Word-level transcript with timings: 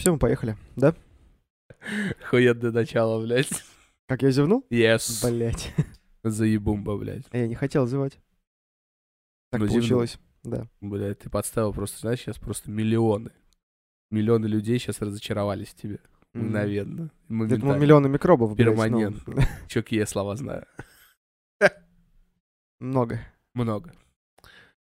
Все, 0.00 0.12
мы 0.12 0.18
поехали, 0.18 0.56
да? 0.76 0.94
Хуетное 2.30 2.70
начало, 2.72 3.22
блядь. 3.22 3.50
Как 4.08 4.22
я 4.22 4.30
зевнул? 4.30 4.64
Yes. 4.70 5.22
Блять. 5.30 5.74
Заебумба, 6.24 6.96
блядь. 6.96 7.24
Я 7.32 7.46
не 7.46 7.54
хотел 7.54 7.86
зевать. 7.86 8.18
Так 9.50 9.60
Ну, 9.60 9.66
зевнул. 9.66 9.80
получилось. 9.82 10.18
Да. 10.42 10.66
Блядь, 10.80 11.18
ты 11.18 11.28
подставил 11.28 11.74
просто, 11.74 11.98
знаешь, 12.00 12.20
сейчас 12.20 12.38
просто 12.38 12.70
миллионы. 12.70 13.30
Миллионы 14.10 14.46
людей 14.46 14.78
сейчас 14.78 15.02
разочаровались 15.02 15.68
в 15.68 15.74
тебе. 15.74 15.98
Мгновенно. 16.32 17.02
Я 17.28 17.34
Моментально. 17.34 17.60
думал, 17.64 17.76
миллионы 17.78 18.08
микробов, 18.08 18.54
блядь, 18.56 18.68
ну, 18.68 18.72
Перманентно. 18.72 19.46
Чё 19.68 19.82
какие 19.82 20.00
я 20.00 20.06
слова 20.06 20.34
знаю? 20.36 20.64
Много. 22.80 23.20
Много. 23.52 23.92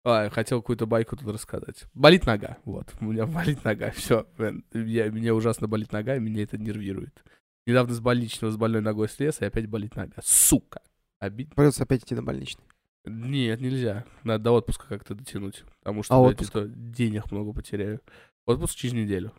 А, 0.03 0.29
хотел 0.29 0.61
какую-то 0.61 0.85
байку 0.87 1.15
тут 1.15 1.27
рассказать. 1.27 1.85
Болит 1.93 2.25
нога, 2.25 2.57
вот. 2.65 2.93
У 2.99 3.05
меня 3.05 3.25
болит 3.27 3.63
нога, 3.63 3.91
все. 3.91 4.25
Я, 4.73 5.11
мне 5.11 5.31
ужасно 5.31 5.67
болит 5.67 5.91
нога, 5.91 6.15
и 6.15 6.19
меня 6.19 6.43
это 6.43 6.57
нервирует. 6.57 7.23
Недавно 7.67 7.93
с 7.93 7.99
больничного, 7.99 8.51
с 8.51 8.57
больной 8.57 8.81
ногой 8.81 9.07
слез, 9.09 9.41
и 9.41 9.45
опять 9.45 9.67
болит 9.67 9.95
нога. 9.95 10.15
Сука! 10.23 10.81
Обидно. 11.19 11.53
Придется 11.55 11.83
опять 11.83 12.01
идти 12.03 12.15
на 12.15 12.23
больничный. 12.23 12.65
Нет, 13.05 13.61
нельзя. 13.61 14.05
Надо 14.23 14.43
до 14.45 14.51
отпуска 14.53 14.87
как-то 14.87 15.13
дотянуть. 15.13 15.63
Потому 15.79 16.01
что, 16.01 16.15
А 16.15 16.23
блядь, 16.23 16.41
отпуск? 16.41 16.67
денег 16.75 17.31
много 17.31 17.53
потеряю. 17.53 18.01
Отпуск 18.47 18.75
через 18.75 18.93
неделю. 18.93 19.31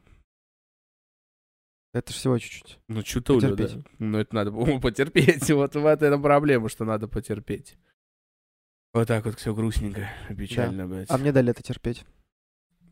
Это 1.93 2.13
всего 2.13 2.39
чуть-чуть. 2.39 2.79
Ну, 2.89 3.03
чутулю, 3.03 3.41
да. 3.41 3.65
Потерпеть. 3.65 3.87
Ну, 3.99 4.19
это 4.19 4.35
надо 4.35 4.53
потерпеть. 4.81 5.51
Вот 5.51 5.75
в 5.75 5.85
этом 5.85 6.23
проблема, 6.23 6.69
что 6.69 6.85
надо 6.85 7.09
потерпеть. 7.09 7.77
Вот 8.95 9.09
так 9.09 9.25
вот 9.25 9.39
все 9.39 9.55
грустненько, 9.55 10.11
печально, 10.37 10.87
блядь. 10.87 11.11
А 11.11 11.17
мне 11.17 11.33
дали 11.33 11.51
это 11.51 11.63
терпеть. 11.63 12.05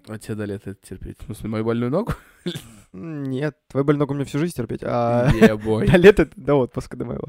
А 0.09 0.19
тебе 0.19 0.35
дали 0.35 0.55
это 0.55 0.75
терпеть? 0.75 1.19
В 1.21 1.25
смысле, 1.27 1.49
мою 1.51 1.65
больную 1.65 1.91
ногу? 1.91 2.15
Нет, 2.95 3.57
твою 3.69 3.85
больную 3.85 4.01
ногу 4.01 4.15
мне 4.15 4.25
всю 4.25 4.39
жизнь 4.39 4.55
терпеть, 4.57 4.81
а 4.83 5.31
Ебой. 5.31 5.87
дали 5.91 6.09
это 6.09 6.27
до 6.37 6.55
отпуска 6.55 6.97
до 6.97 7.05
моего. 7.05 7.29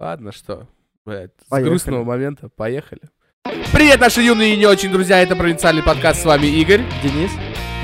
Ладно, 0.00 0.32
что? 0.32 0.66
Блядь, 1.04 1.32
с 1.50 1.62
грустного 1.62 2.02
момента 2.02 2.48
поехали. 2.48 3.02
Привет, 3.74 4.00
наши 4.00 4.22
юные 4.22 4.54
и 4.54 4.56
не 4.56 4.64
очень 4.64 4.90
друзья, 4.90 5.20
это 5.22 5.36
провинциальный 5.36 5.82
подкаст, 5.82 6.22
с 6.22 6.24
вами 6.24 6.46
Игорь. 6.46 6.82
Денис? 7.02 7.30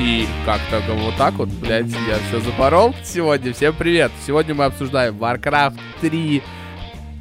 И 0.01 0.27
как-то 0.47 0.81
вот 0.95 1.17
так 1.19 1.35
вот, 1.35 1.51
блядь, 1.51 1.93
я 2.09 2.19
все 2.29 2.41
запорол 2.41 2.95
сегодня. 3.05 3.53
Всем 3.53 3.75
привет. 3.79 4.11
Сегодня 4.27 4.55
мы 4.55 4.65
обсуждаем 4.65 5.23
Warcraft 5.23 5.79
3, 6.01 6.43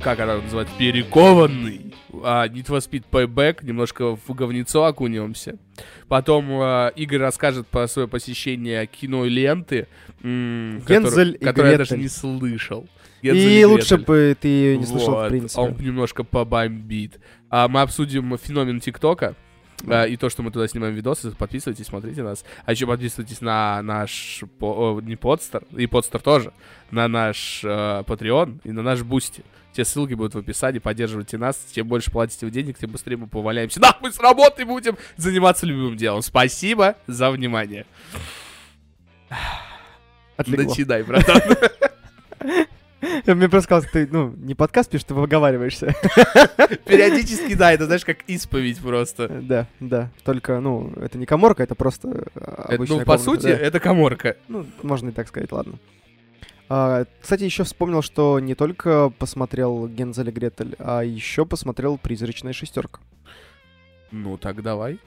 как 0.01 0.19
она 0.21 0.37
называется, 0.37 0.73
перекованный. 0.77 1.92
А, 2.23 2.47
Need 2.47 2.67
for 2.67 2.77
Speed 2.79 3.05
Payback, 3.11 3.65
немножко 3.65 4.15
в 4.15 4.33
говнецо 4.33 4.85
окунемся. 4.85 5.57
Потом 6.07 6.47
а, 6.51 6.89
Игорь 6.89 7.19
расскажет 7.19 7.67
про 7.67 7.87
свое 7.87 8.07
посещение 8.07 8.85
кино 8.87 9.25
и 9.25 9.29
ленты, 9.29 9.87
м, 10.21 10.77
и 10.79 10.81
которую 11.45 11.71
я 11.71 11.77
даже 11.77 11.97
не 11.97 12.07
слышал. 12.07 12.87
Гензель 13.21 13.61
И 13.61 13.65
лучше 13.65 13.95
Гретель. 13.95 14.05
бы 14.05 14.37
ты 14.39 14.47
ее 14.47 14.77
не 14.77 14.85
слышал, 14.85 15.11
в 15.11 15.15
Вот, 15.15 15.29
принципе. 15.29 15.61
Он 15.61 15.77
немножко 15.77 16.23
побомбит. 16.23 17.19
А, 17.49 17.67
мы 17.67 17.81
обсудим 17.81 18.37
феномен 18.37 18.79
ТикТока. 18.81 19.35
А, 19.87 20.05
и 20.05 20.15
то, 20.17 20.29
что 20.29 20.43
мы 20.43 20.51
туда 20.51 20.67
снимаем 20.67 20.93
видосы, 20.95 21.31
подписывайтесь, 21.31 21.87
смотрите 21.87 22.23
нас. 22.23 22.43
А 22.65 22.71
еще 22.71 22.85
подписывайтесь 22.87 23.41
на 23.41 23.81
наш, 23.81 24.43
по- 24.59 24.99
не 25.01 25.15
подстер, 25.15 25.63
и 25.71 25.87
подстер 25.87 26.21
тоже, 26.21 26.53
на 26.91 27.07
наш 27.07 27.61
э, 27.63 27.67
Patreon 28.07 28.59
и 28.63 28.71
на 28.71 28.81
наш 28.81 29.01
Boosty. 29.01 29.43
Все 29.71 29.85
ссылки 29.85 30.13
будут 30.13 30.35
в 30.35 30.37
описании, 30.37 30.77
поддерживайте 30.79 31.37
нас. 31.37 31.65
Чем 31.73 31.87
больше 31.87 32.11
платите 32.11 32.45
вы 32.45 32.51
денег, 32.51 32.77
тем 32.77 32.91
быстрее 32.91 33.17
мы 33.17 33.27
поувольняемся 33.27 33.79
нахуй 33.79 34.11
с 34.11 34.19
работы 34.19 34.65
будем 34.65 34.97
заниматься 35.17 35.65
любимым 35.65 35.97
делом. 35.97 36.21
Спасибо 36.21 36.95
за 37.07 37.31
внимание. 37.31 37.85
Отлегло. 40.37 40.69
Начинай, 40.69 41.03
братан. 41.03 41.41
Мне 43.27 43.49
просто 43.49 43.61
сказал, 43.61 43.83
ты, 43.91 44.07
ну, 44.09 44.33
не 44.37 44.55
подкаст 44.55 44.89
пишешь, 44.89 45.05
ты 45.05 45.13
выговариваешься. 45.13 45.87
Периодически, 46.85 47.55
да, 47.55 47.71
это 47.71 47.85
знаешь, 47.85 48.05
как 48.05 48.19
исповедь 48.27 48.79
просто. 48.79 49.27
Да, 49.27 49.67
да. 49.79 50.09
Только, 50.23 50.59
ну, 50.59 50.93
это 50.97 51.17
не 51.17 51.25
коморка, 51.25 51.63
это 51.63 51.75
просто 51.75 52.07
э, 52.09 52.23
Это, 52.35 52.75
обычная 52.75 52.99
ну, 52.99 53.05
по 53.05 53.17
сути, 53.17 53.47
это 53.47 53.79
коморка. 53.79 54.37
Ну, 54.47 54.65
можно 54.81 55.09
и 55.09 55.11
так 55.11 55.27
сказать, 55.27 55.51
ладно. 55.51 55.79
А, 56.69 57.05
кстати, 57.21 57.43
еще 57.43 57.63
вспомнил, 57.63 58.01
что 58.01 58.39
не 58.39 58.55
только 58.55 59.09
посмотрел 59.09 59.87
Гензель 59.87 60.29
и 60.29 60.31
Гретель, 60.31 60.75
а 60.79 61.01
еще 61.01 61.45
посмотрел 61.45 61.97
«Призрачная 61.97 62.53
шестерка». 62.53 62.99
Ну, 64.11 64.37
так 64.37 64.61
давай. 64.61 64.99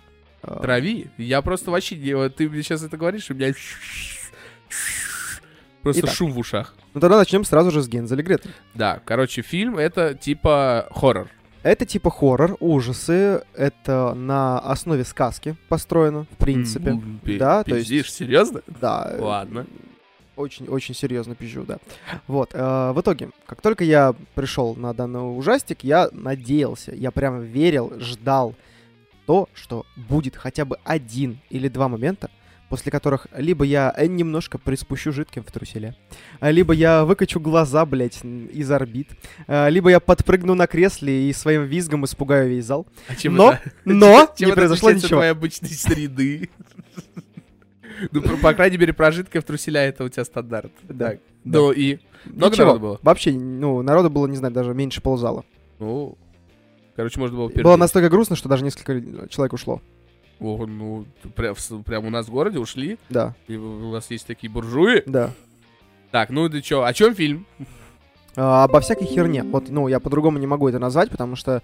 А, 0.42 0.60
Трави. 0.60 1.08
Я 1.16 1.42
просто 1.42 1.70
вообще 1.70 1.96
не... 1.96 2.28
Ты 2.28 2.48
мне 2.48 2.62
сейчас 2.62 2.82
это 2.82 2.96
говоришь, 2.96 3.30
и 3.30 3.32
у 3.32 3.36
меня... 3.36 3.54
Просто 5.86 6.02
Итак. 6.06 6.14
шум 6.16 6.32
в 6.32 6.38
ушах. 6.40 6.74
Ну, 6.94 7.00
тогда 7.00 7.16
начнем 7.16 7.44
сразу 7.44 7.70
же 7.70 7.80
с 7.80 7.86
Гензель 7.88 8.18
и 8.18 8.22
Гретель. 8.24 8.50
Да, 8.74 9.00
короче, 9.04 9.42
фильм 9.42 9.78
это 9.78 10.14
типа 10.14 10.88
хоррор. 10.90 11.28
Это 11.62 11.86
типа 11.86 12.10
хоррор, 12.10 12.56
ужасы, 12.58 13.42
это 13.54 14.12
на 14.14 14.58
основе 14.58 15.04
сказки 15.04 15.54
построено, 15.68 16.24
в 16.32 16.36
принципе. 16.38 16.90
М, 16.90 17.20
Да, 17.38 17.62
то 17.62 17.76
есть- 17.76 17.88
серьезно? 18.12 18.62
Да. 18.80 19.14
Ладно. 19.16 19.64
Очень-очень 20.34 20.94
серьезно 20.96 21.36
пизжу, 21.36 21.62
да. 21.62 21.78
Вот, 22.26 22.50
э, 22.52 22.92
в 22.92 23.00
итоге, 23.00 23.30
как 23.46 23.62
только 23.62 23.84
я 23.84 24.12
пришел 24.34 24.74
на 24.74 24.92
данный 24.92 25.20
ужастик, 25.20 25.84
я 25.84 26.08
надеялся, 26.12 26.92
я 26.96 27.12
прям 27.12 27.42
верил, 27.42 27.92
ждал 28.00 28.56
то, 29.24 29.48
что 29.54 29.86
будет 29.96 30.34
хотя 30.34 30.64
бы 30.64 30.78
один 30.84 31.38
или 31.48 31.68
два 31.68 31.88
момента, 31.88 32.28
после 32.68 32.90
которых 32.90 33.26
либо 33.36 33.64
я 33.64 33.92
э, 33.96 34.06
немножко 34.06 34.58
приспущу 34.58 35.12
жидким 35.12 35.42
в 35.44 35.50
труселе, 35.50 35.94
а, 36.40 36.50
либо 36.50 36.72
я 36.72 37.04
выкачу 37.04 37.40
глаза, 37.40 37.86
блядь, 37.86 38.24
из 38.24 38.70
орбит, 38.70 39.08
а, 39.46 39.68
либо 39.68 39.90
я 39.90 40.00
подпрыгну 40.00 40.54
на 40.54 40.66
кресле 40.66 41.28
и 41.28 41.32
своим 41.32 41.64
визгом 41.64 42.04
испугаю 42.04 42.50
весь 42.50 42.66
зал. 42.66 42.86
А 43.08 43.14
чем 43.14 43.36
Но, 43.36 43.52
это, 43.52 43.72
но 43.84 44.28
чем 44.36 44.46
не 44.48 44.52
это 44.52 44.60
произошло 44.60 44.90
ничего. 44.90 45.08
твоей 45.08 45.30
обычной 45.30 45.70
среды? 45.70 46.50
Ну, 48.12 48.20
по 48.20 48.52
крайней 48.52 48.76
мере, 48.76 48.92
прожитка 48.92 49.40
в 49.40 49.44
труселя 49.44 49.82
это 49.82 50.04
у 50.04 50.08
тебя 50.10 50.22
стандарт. 50.26 50.70
Да. 50.82 51.14
Ну 51.44 51.72
и... 51.72 51.98
Много 52.26 52.54
народу 52.56 52.80
было? 52.80 52.98
Вообще, 53.00 53.32
ну, 53.32 53.80
народу 53.80 54.10
было, 54.10 54.26
не 54.26 54.36
знаю, 54.36 54.52
даже 54.52 54.74
меньше 54.74 55.00
ползала. 55.00 55.46
Ну, 55.78 56.18
короче, 56.94 57.18
можно 57.18 57.38
было 57.38 57.48
Было 57.48 57.76
настолько 57.76 58.10
грустно, 58.10 58.36
что 58.36 58.50
даже 58.50 58.64
несколько 58.64 59.28
человек 59.28 59.54
ушло. 59.54 59.80
О, 60.40 60.66
ну, 60.66 61.06
прям, 61.34 61.54
прям 61.84 62.04
у 62.06 62.10
нас 62.10 62.26
в 62.26 62.30
городе 62.30 62.58
ушли, 62.58 62.98
Да, 63.08 63.34
и 63.48 63.56
у 63.56 63.90
нас 63.92 64.10
есть 64.10 64.26
такие 64.26 64.50
буржуи. 64.52 65.02
да. 65.06 65.30
Так, 66.10 66.30
ну 66.30 66.48
ты 66.48 66.60
чё, 66.62 66.82
о 66.84 66.92
чем 66.94 67.14
фильм? 67.14 67.46
А, 68.36 68.64
обо 68.64 68.80
всякой 68.80 69.06
херне. 69.06 69.42
Вот, 69.42 69.68
ну, 69.70 69.88
я 69.88 69.98
по-другому 69.98 70.38
не 70.38 70.46
могу 70.46 70.68
это 70.68 70.78
назвать, 70.78 71.10
потому 71.10 71.36
что 71.36 71.62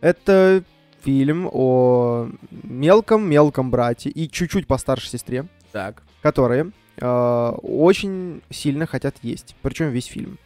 это 0.00 0.62
фильм 1.02 1.48
о 1.52 2.28
мелком-мелком 2.62 3.70
брате 3.70 4.08
и 4.10 4.30
чуть-чуть 4.30 4.66
постарше 4.66 5.08
сестре, 5.08 5.46
Так. 5.72 6.02
которые 6.22 6.70
э, 6.98 7.52
очень 7.62 8.42
сильно 8.50 8.86
хотят 8.86 9.16
есть. 9.22 9.56
Причем 9.62 9.88
весь 9.90 10.06
фильм. 10.06 10.38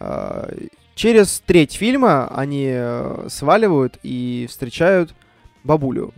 А, 0.00 0.50
через 0.94 1.40
треть 1.46 1.74
фильма 1.74 2.26
они 2.36 2.70
э, 2.74 3.26
сваливают 3.28 3.98
и 4.02 4.46
встречают 4.48 5.14
бабулю 5.62 6.12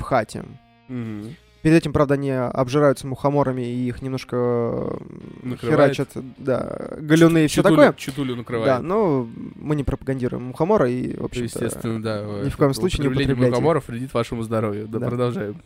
в 0.00 0.02
хате. 0.02 0.44
Мгм. 0.88 1.36
Перед 1.62 1.76
этим, 1.76 1.92
правда, 1.92 2.14
они 2.14 2.30
обжираются 2.30 3.06
мухоморами 3.06 3.60
и 3.60 3.86
их 3.88 4.00
немножко 4.00 4.98
Накрывает. 5.42 5.94
херачат, 5.94 6.08
да, 6.38 6.88
галюны 6.98 7.44
и 7.44 7.48
все 7.48 7.60
Чутулю- 7.60 7.76
такое. 7.76 7.92
Чутулю 7.92 8.32
Да, 8.32 8.38
накрывает. 8.38 8.82
но 8.82 9.28
мы 9.56 9.76
не 9.76 9.84
пропагандируем 9.84 10.44
мухомора 10.44 10.88
и, 10.90 11.14
в 11.18 11.24
общем 11.26 11.42
Естественно, 11.44 12.02
да. 12.02 12.22
ни 12.44 12.48
в 12.48 12.56
коем 12.56 12.72
случае 12.72 13.02
не 13.02 13.08
употребляйте. 13.08 13.50
мухоморов 13.50 13.88
вредит 13.88 14.14
вашему 14.14 14.42
здоровью. 14.42 14.88
Да, 14.88 15.00
Да. 15.00 15.06
продолжаем. 15.08 15.60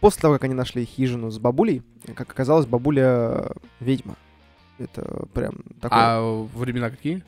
После 0.00 0.20
того, 0.20 0.34
как 0.34 0.44
они 0.44 0.54
нашли 0.54 0.84
хижину 0.84 1.30
с 1.30 1.38
бабулей, 1.38 1.82
как 2.16 2.28
оказалось, 2.30 2.66
бабуля 2.66 3.50
ведьма. 3.80 4.16
Это 4.78 5.26
прям 5.32 5.54
такое... 5.80 5.98
А 5.98 6.42
времена 6.54 6.90
какие? 6.90 7.22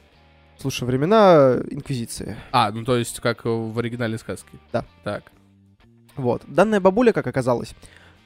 Слушай, 0.58 0.84
времена 0.84 1.56
Инквизиции. 1.70 2.36
А, 2.52 2.70
ну 2.72 2.84
то 2.84 2.96
есть 2.96 3.20
как 3.20 3.44
в 3.44 3.78
оригинальной 3.78 4.18
сказке. 4.18 4.50
Да. 4.72 4.84
Так. 5.04 5.22
Вот. 6.18 6.42
Данная 6.46 6.80
бабуля, 6.80 7.12
как 7.12 7.26
оказалось, 7.26 7.74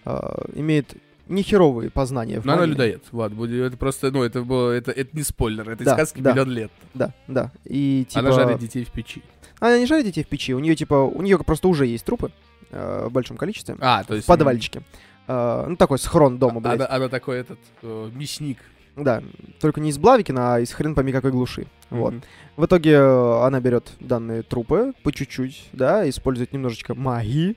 э, 0.04 0.18
имеет 0.54 0.94
нехеровые 1.28 1.90
познания 1.90 2.40
в 2.40 2.44
Но 2.44 2.52
она 2.52 2.62
магии. 2.62 2.72
людоед. 2.72 3.04
Вот, 3.12 3.32
будет- 3.32 3.62
это 3.68 3.76
просто, 3.76 4.10
ну, 4.10 4.22
это 4.22 4.42
было, 4.42 4.72
это, 4.72 4.90
это 4.90 5.16
не 5.16 5.22
спойлер, 5.22 5.70
это 5.70 5.84
Да, 5.84 5.94
сказки 5.94 6.20
да. 6.20 6.32
миллион 6.32 6.50
лет. 6.50 6.72
Да, 6.94 7.14
да. 7.28 7.52
И 7.64 8.04
типа... 8.08 8.20
Она 8.20 8.32
жарит 8.32 8.58
детей 8.58 8.84
в 8.84 8.90
печи. 8.90 9.22
Она 9.60 9.78
не 9.78 9.86
жарит 9.86 10.06
детей 10.06 10.24
в 10.24 10.26
печи, 10.26 10.52
у 10.54 10.58
нее 10.58 10.74
типа, 10.74 10.94
у 10.94 11.22
нее 11.22 11.38
просто 11.38 11.68
уже 11.68 11.86
есть 11.86 12.04
трупы 12.04 12.32
э, 12.70 13.06
в 13.08 13.12
большом 13.12 13.36
количестве. 13.36 13.76
А, 13.80 14.02
то 14.02 14.14
есть... 14.14 14.24
в 14.24 14.28
подвальчике. 14.28 14.82
Э, 15.28 15.66
ну, 15.68 15.76
такой 15.76 15.98
схрон 16.00 16.38
дома, 16.38 16.60
блядь. 16.60 16.74
Она, 16.80 16.86
она 16.90 17.08
такой 17.08 17.38
этот 17.38 17.60
э, 17.82 18.10
мясник. 18.12 18.58
Да, 18.96 19.22
только 19.60 19.80
не 19.80 19.88
из 19.90 19.96
Блавикина, 19.98 20.56
а 20.56 20.60
из 20.60 20.70
хрен 20.72 20.94
пойми 20.94 21.12
какой 21.12 21.30
глуши. 21.30 21.66
Вот. 21.88 22.12
Мгм. 22.14 22.22
В 22.56 22.66
итоге 22.66 22.92
э, 22.94 23.44
она 23.46 23.60
берет 23.60 23.92
данные 24.00 24.42
трупы 24.42 24.92
по 25.02 25.12
чуть-чуть, 25.12 25.68
да, 25.72 26.06
использует 26.08 26.52
немножечко 26.52 26.94
магии 26.94 27.56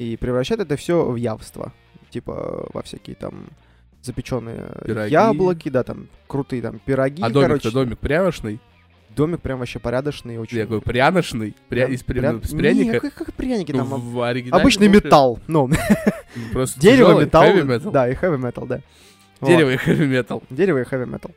и 0.00 0.16
превращает 0.16 0.60
это 0.62 0.76
все 0.76 1.04
в 1.04 1.16
явство. 1.16 1.72
Типа 2.10 2.66
во 2.72 2.82
всякие 2.82 3.14
там 3.16 3.48
запеченные 4.02 4.64
Пироги. 4.84 5.12
яблоки, 5.12 5.68
да, 5.68 5.82
там 5.82 6.08
крутые 6.26 6.62
там 6.62 6.78
пироги, 6.78 7.22
А 7.22 7.28
домик-то 7.28 7.40
короче. 7.60 7.70
домик 7.70 7.98
пряношный? 7.98 8.58
Домик 9.14 9.40
прям 9.42 9.58
вообще 9.58 9.78
порядочный, 9.78 10.38
очень. 10.38 10.56
Я 10.56 10.66
говорю, 10.66 10.80
пряношный? 10.82 11.54
Пря... 11.68 11.84
Прям- 11.86 11.92
Из 11.94 12.00
пря- 12.02 12.18
прям- 12.20 12.42
с 12.44 12.52
Не, 12.52 12.58
пряника? 12.58 13.00
как, 13.00 13.14
как 13.14 13.34
пряники 13.34 13.72
Ну, 13.72 13.78
там. 13.78 13.94
об- 13.94 14.00
в 14.02 14.22
оригинале 14.22 14.62
Обычный 14.62 14.88
был 14.88 15.00
пря- 15.00 15.04
металл, 15.04 15.38
ну, 15.48 15.68
Просто 16.52 16.80
дерево, 16.80 17.20
металл, 17.20 17.44
metal. 17.44 17.90
да, 17.90 18.08
и 18.08 18.14
heavy 18.14 18.38
metal, 18.40 18.66
да. 18.66 18.80
Дерево 19.42 19.70
и 19.70 19.76
heavy 19.76 20.08
metal. 20.08 20.42
Дерево 20.48 20.78
и 20.78 20.84
heavy 20.84 21.06
metal. 21.06 21.34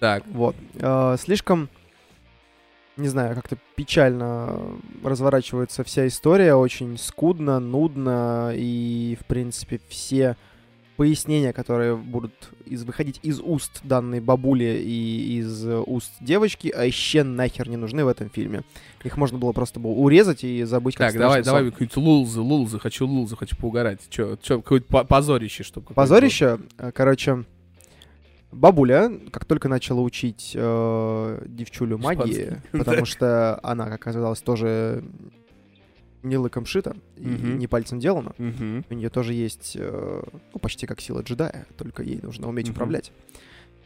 Так, 0.00 0.24
Вот. 0.26 0.54
Э, 0.74 1.16
слишком, 1.18 1.68
не 2.98 3.08
знаю, 3.08 3.34
как-то 3.34 3.56
печально 3.76 4.58
разворачивается 5.02 5.84
вся 5.84 6.06
история, 6.06 6.54
очень 6.54 6.98
скудно, 6.98 7.60
нудно, 7.60 8.52
и, 8.54 9.16
в 9.20 9.24
принципе, 9.26 9.80
все 9.88 10.36
пояснения, 10.96 11.52
которые 11.52 11.96
будут 11.96 12.32
из, 12.66 12.82
выходить 12.82 13.20
из 13.22 13.38
уст 13.38 13.80
данной 13.84 14.18
бабули 14.18 14.82
и 14.84 15.38
из 15.38 15.64
уст 15.86 16.10
девочки, 16.20 16.72
а 16.76 16.84
еще 16.84 17.22
нахер 17.22 17.68
не 17.68 17.76
нужны 17.76 18.04
в 18.04 18.08
этом 18.08 18.30
фильме. 18.30 18.62
Их 19.04 19.16
можно 19.16 19.38
было 19.38 19.52
просто 19.52 19.78
было 19.78 19.92
урезать 19.92 20.42
и 20.42 20.64
забыть 20.64 20.96
как 20.96 21.12
так, 21.12 21.20
давай, 21.20 21.42
страшный 21.42 21.44
давай 21.44 21.62
сон. 21.62 21.70
какие-нибудь 21.70 21.96
лулзы, 21.98 22.40
лулзы, 22.40 22.78
хочу 22.80 23.06
лулзы, 23.06 23.36
хочу 23.36 23.56
поугарать. 23.56 24.00
Чё, 24.10 24.36
чё, 24.42 24.60
какое-то 24.60 24.86
по- 24.88 25.04
позорище, 25.04 25.62
чтобы... 25.62 25.94
Позорище, 25.94 26.58
э, 26.78 26.90
короче, 26.92 27.44
бабуля, 28.52 29.10
как 29.30 29.44
только 29.44 29.68
начала 29.68 30.00
учить 30.00 30.52
э, 30.54 31.44
девчулю 31.46 31.98
магии, 31.98 32.60
потому 32.72 33.04
что 33.04 33.58
она, 33.62 33.84
как 33.86 34.00
оказалось, 34.06 34.40
тоже 34.40 35.04
не 36.22 36.36
лыком 36.36 36.66
шита 36.66 36.96
и 37.16 37.24
не 37.24 37.66
пальцем 37.66 38.00
делана. 38.00 38.32
У 38.38 38.94
нее 38.94 39.08
тоже 39.10 39.34
есть, 39.34 39.76
э, 39.78 40.22
ну, 40.52 40.58
почти 40.60 40.86
как 40.86 41.00
сила 41.00 41.20
джедая, 41.22 41.66
только 41.76 42.02
ей 42.02 42.20
нужно 42.22 42.48
уметь 42.48 42.70
управлять. 42.70 43.12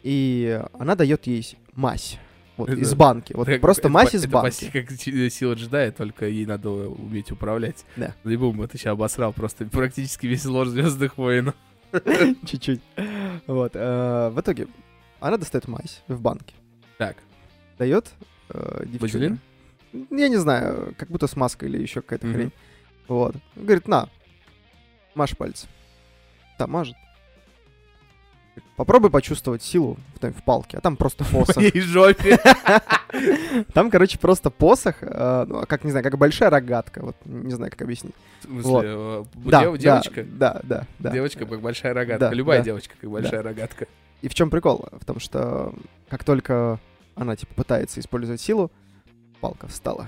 И 0.03 0.61
она 0.73 0.95
дает 0.97 1.27
ей 1.27 1.57
мазь. 1.75 2.19
Вот, 2.57 2.69
Это- 2.69 2.81
из 2.81 2.95
банки. 2.95 3.33
Вот 3.35 3.49
Это- 3.49 3.61
просто 3.61 3.83
это 3.83 3.89
мазь 3.91 4.15
из 4.15 4.25
это 4.25 4.33
банки. 4.33 4.51
почти 4.51 4.71
как 4.71 4.97
ти- 4.99 5.31
сила 5.31 5.55
джедая, 5.55 5.91
только 5.91 6.27
ей 6.29 6.45
надо 6.45 6.71
уметь 6.71 7.31
управлять. 7.31 7.85
Да. 7.97 8.15
Будем, 8.25 8.61
это 8.63 8.77
сейчас 8.77 8.93
обосрал 8.93 9.33
просто 9.33 9.65
практически 9.65 10.27
весь 10.27 10.45
лор 10.45 10.69
Звездных 10.69 11.17
воинов. 11.19 11.55
Чуть-чуть. 12.47 12.81
Вот. 13.47 13.73
э, 13.75 14.31
в 14.31 14.41
итоге 14.41 14.69
она 15.21 15.37
достает 15.37 15.69
мазь 15.69 16.03
в 16.09 16.21
банке. 16.21 16.55
Так, 16.99 17.17
Дает 17.79 18.11
э. 18.51 18.85
Вазелин? 18.99 19.39
Я 19.93 20.29
не 20.29 20.37
знаю, 20.37 20.95
как 20.97 21.09
будто 21.09 21.27
смазка 21.27 21.67
или 21.67 21.81
еще 21.81 22.01
какая-то 22.01 22.33
хрень. 22.33 22.53
Вот. 23.09 23.37
Говорит, 23.57 23.89
на, 23.89 24.09
маш 25.15 25.37
пальцы. 25.37 25.67
Да, 26.59 26.67
мажет. 26.67 26.97
Попробуй 28.77 29.11
почувствовать 29.11 29.63
силу 29.63 29.97
в, 30.21 30.31
в 30.31 30.43
палке, 30.45 30.79
а 30.79 30.81
там 30.81 30.97
просто 30.97 31.25
в 31.25 31.31
посох. 31.31 31.57
моей 31.57 31.81
жопе. 31.81 32.39
Там, 33.75 33.91
короче, 33.91 34.19
просто 34.19 34.49
посох, 34.51 34.97
э, 35.03 35.45
ну, 35.47 35.59
а 35.59 35.67
как, 35.67 35.85
не 35.85 35.91
знаю, 35.91 36.03
как 36.03 36.17
большая 36.17 36.49
рогатка. 36.49 37.03
Вот, 37.03 37.17
не 37.27 37.53
знаю, 37.53 37.71
как 37.71 37.83
объяснить. 37.83 38.15
В 38.41 38.45
смысле, 38.45 39.27
э, 39.45 39.77
девочка? 39.79 40.25
Да, 40.25 40.61
да, 40.63 40.87
да. 40.99 41.11
Девочка 41.11 41.45
как 41.45 41.61
большая 41.61 41.93
рогатка. 41.93 42.31
Любая 42.31 42.63
девочка 42.63 42.95
как 42.99 43.11
большая 43.11 43.43
рогатка. 43.43 43.87
И 44.23 44.29
в 44.29 44.35
чем 44.35 44.51
прикол? 44.51 44.89
В 44.93 45.05
том, 45.05 45.21
что 45.21 45.75
как 46.09 46.25
только 46.25 46.79
она, 47.15 47.37
типа, 47.37 47.55
пытается 47.55 48.01
использовать 48.01 48.41
силу, 48.41 48.71
палка 49.41 49.67
встала. 49.69 50.07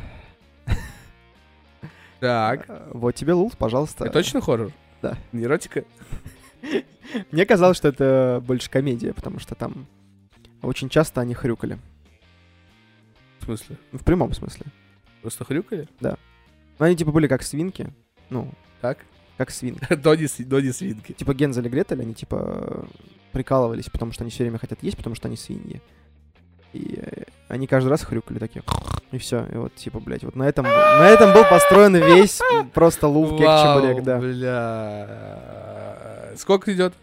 Так. 2.20 2.64
Э, 2.68 2.90
Вот 2.94 3.14
тебе 3.14 3.34
лул, 3.34 3.52
пожалуйста. 3.58 4.04
Это 4.04 4.14
точно 4.14 4.40
хоррор? 4.40 4.72
Да. 5.02 5.18
Не 5.32 5.44
эротика? 5.44 5.84
Мне 7.30 7.46
казалось, 7.46 7.76
что 7.76 7.88
это 7.88 8.42
больше 8.46 8.70
комедия, 8.70 9.12
потому 9.12 9.38
что 9.38 9.54
там 9.54 9.86
очень 10.62 10.88
часто 10.88 11.20
они 11.20 11.34
хрюкали. 11.34 11.78
В 13.40 13.44
смысле? 13.44 13.76
Ну, 13.92 13.98
В 13.98 14.04
прямом 14.04 14.32
смысле. 14.32 14.66
Просто 15.22 15.44
хрюкали? 15.44 15.88
Но 16.00 16.16
они 16.78 16.96
типа 16.96 17.12
были 17.12 17.26
как 17.26 17.42
свинки. 17.42 17.88
Ну, 18.30 18.50
Так? 18.80 18.98
как 19.36 19.50
свинки. 19.50 19.94
Дони, 19.94 20.26
Дони 20.44 20.70
свинки. 20.70 21.12
Типа 21.12 21.34
Гензель 21.34 21.66
и 21.66 21.68
Гретель, 21.68 22.00
они 22.00 22.14
типа 22.14 22.86
прикалывались, 23.32 23.90
потому 23.90 24.12
что 24.12 24.22
они 24.24 24.30
все 24.30 24.44
время 24.44 24.58
хотят 24.58 24.82
есть, 24.82 24.96
потому 24.96 25.16
что 25.16 25.28
они 25.28 25.36
свиньи. 25.36 25.82
И 26.72 26.98
э, 27.00 27.24
они 27.48 27.66
каждый 27.66 27.88
раз 27.88 28.02
хрюкали 28.02 28.38
такие. 28.38 28.62
И 29.12 29.18
все. 29.18 29.46
И 29.52 29.56
вот, 29.56 29.74
типа, 29.74 30.00
блядь, 30.00 30.24
вот 30.24 30.34
на 30.36 30.44
этом, 30.48 30.64
на 30.64 31.08
этом 31.08 31.32
был 31.32 31.44
построен 31.44 31.96
весь 31.96 32.40
просто 32.72 33.06
лув 33.08 33.36
кек 33.36 33.46
Вау, 33.46 33.80
чебурек, 33.80 34.04
да. 34.04 34.18
бля. 34.18 35.73
Сколько 36.36 36.72
идет? 36.74 36.94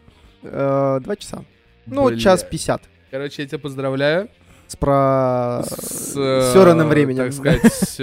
Э, 0.43 0.99
Два 1.01 1.15
часа. 1.15 1.43
Ну, 1.85 2.15
час 2.17 2.43
пятьдесят. 2.43 2.81
Короче, 3.11 3.41
я 3.43 3.47
тебя 3.47 3.59
поздравляю. 3.59 4.29
С 4.67 4.75
про... 4.77 5.63
с 5.67 6.13
сёраным 6.13 6.87
э, 6.87 6.89
временем. 6.89 7.23
Так 7.25 7.33
сказать, 7.33 7.61
с, 7.73 7.99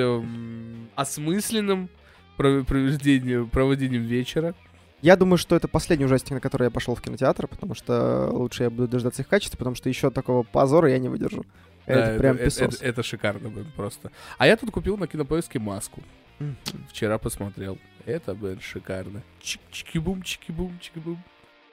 осмысленным 0.96 1.88
пров- 2.36 2.64
проведением, 2.66 3.48
проводением 3.48 4.02
вечера. 4.02 4.54
Я 5.00 5.16
думаю, 5.16 5.38
что 5.38 5.54
это 5.54 5.68
последний 5.68 6.04
ужастик, 6.04 6.32
на 6.32 6.40
который 6.40 6.64
я 6.64 6.70
пошел 6.70 6.94
в 6.94 7.00
кинотеатр, 7.00 7.46
потому 7.46 7.74
что 7.74 8.28
лучше 8.32 8.64
я 8.64 8.70
буду 8.70 8.88
дождаться 8.88 9.22
их 9.22 9.28
качества, 9.28 9.56
потому 9.56 9.76
что 9.76 9.88
еще 9.88 10.10
такого 10.10 10.42
позора 10.42 10.90
я 10.90 10.98
не 10.98 11.08
выдержу. 11.08 11.46
Это 11.86 12.12
Да, 12.12 12.18
прям 12.18 12.34
это, 12.36 12.44
песос. 12.44 12.74
это- 12.74 12.84
это 12.84 13.02
шикарно, 13.02 13.48
блин, 13.48 13.66
просто. 13.76 14.10
А 14.36 14.46
я 14.46 14.56
тут 14.56 14.70
купил 14.72 14.96
на 14.98 15.06
кинопоиске 15.06 15.58
маску. 15.58 16.02
Мгм. 16.40 16.56
Вчера 16.90 17.16
посмотрел. 17.18 17.78
Это, 18.08 18.34
блин, 18.34 18.58
шикарно. 18.60 19.22
Чик-чики-бум, 19.42 20.22
чики-бум, 20.22 20.78
чики-бум. 20.80 21.22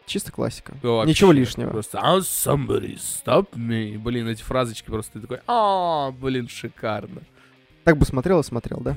Чисто 0.06 0.32
классика. 0.34 0.76
Ну, 0.84 0.98
вообще, 0.98 1.10
Ничего 1.10 1.32
лишнего. 1.32 1.70
Просто 1.72 1.98
«Ah, 1.98 2.20
somebody 2.20 2.96
stop 2.98 3.52
me. 3.54 3.98
Блин, 3.98 4.28
эти 4.28 4.44
фразочки 4.44 4.88
просто 4.88 5.14
ты 5.14 5.22
такой, 5.22 5.40
а, 5.48 6.12
блин, 6.12 6.50
шикарно. 6.50 7.22
Так 7.86 7.98
бы 7.98 8.06
смотрел 8.06 8.42
и 8.42 8.44
смотрел, 8.44 8.82
да? 8.82 8.96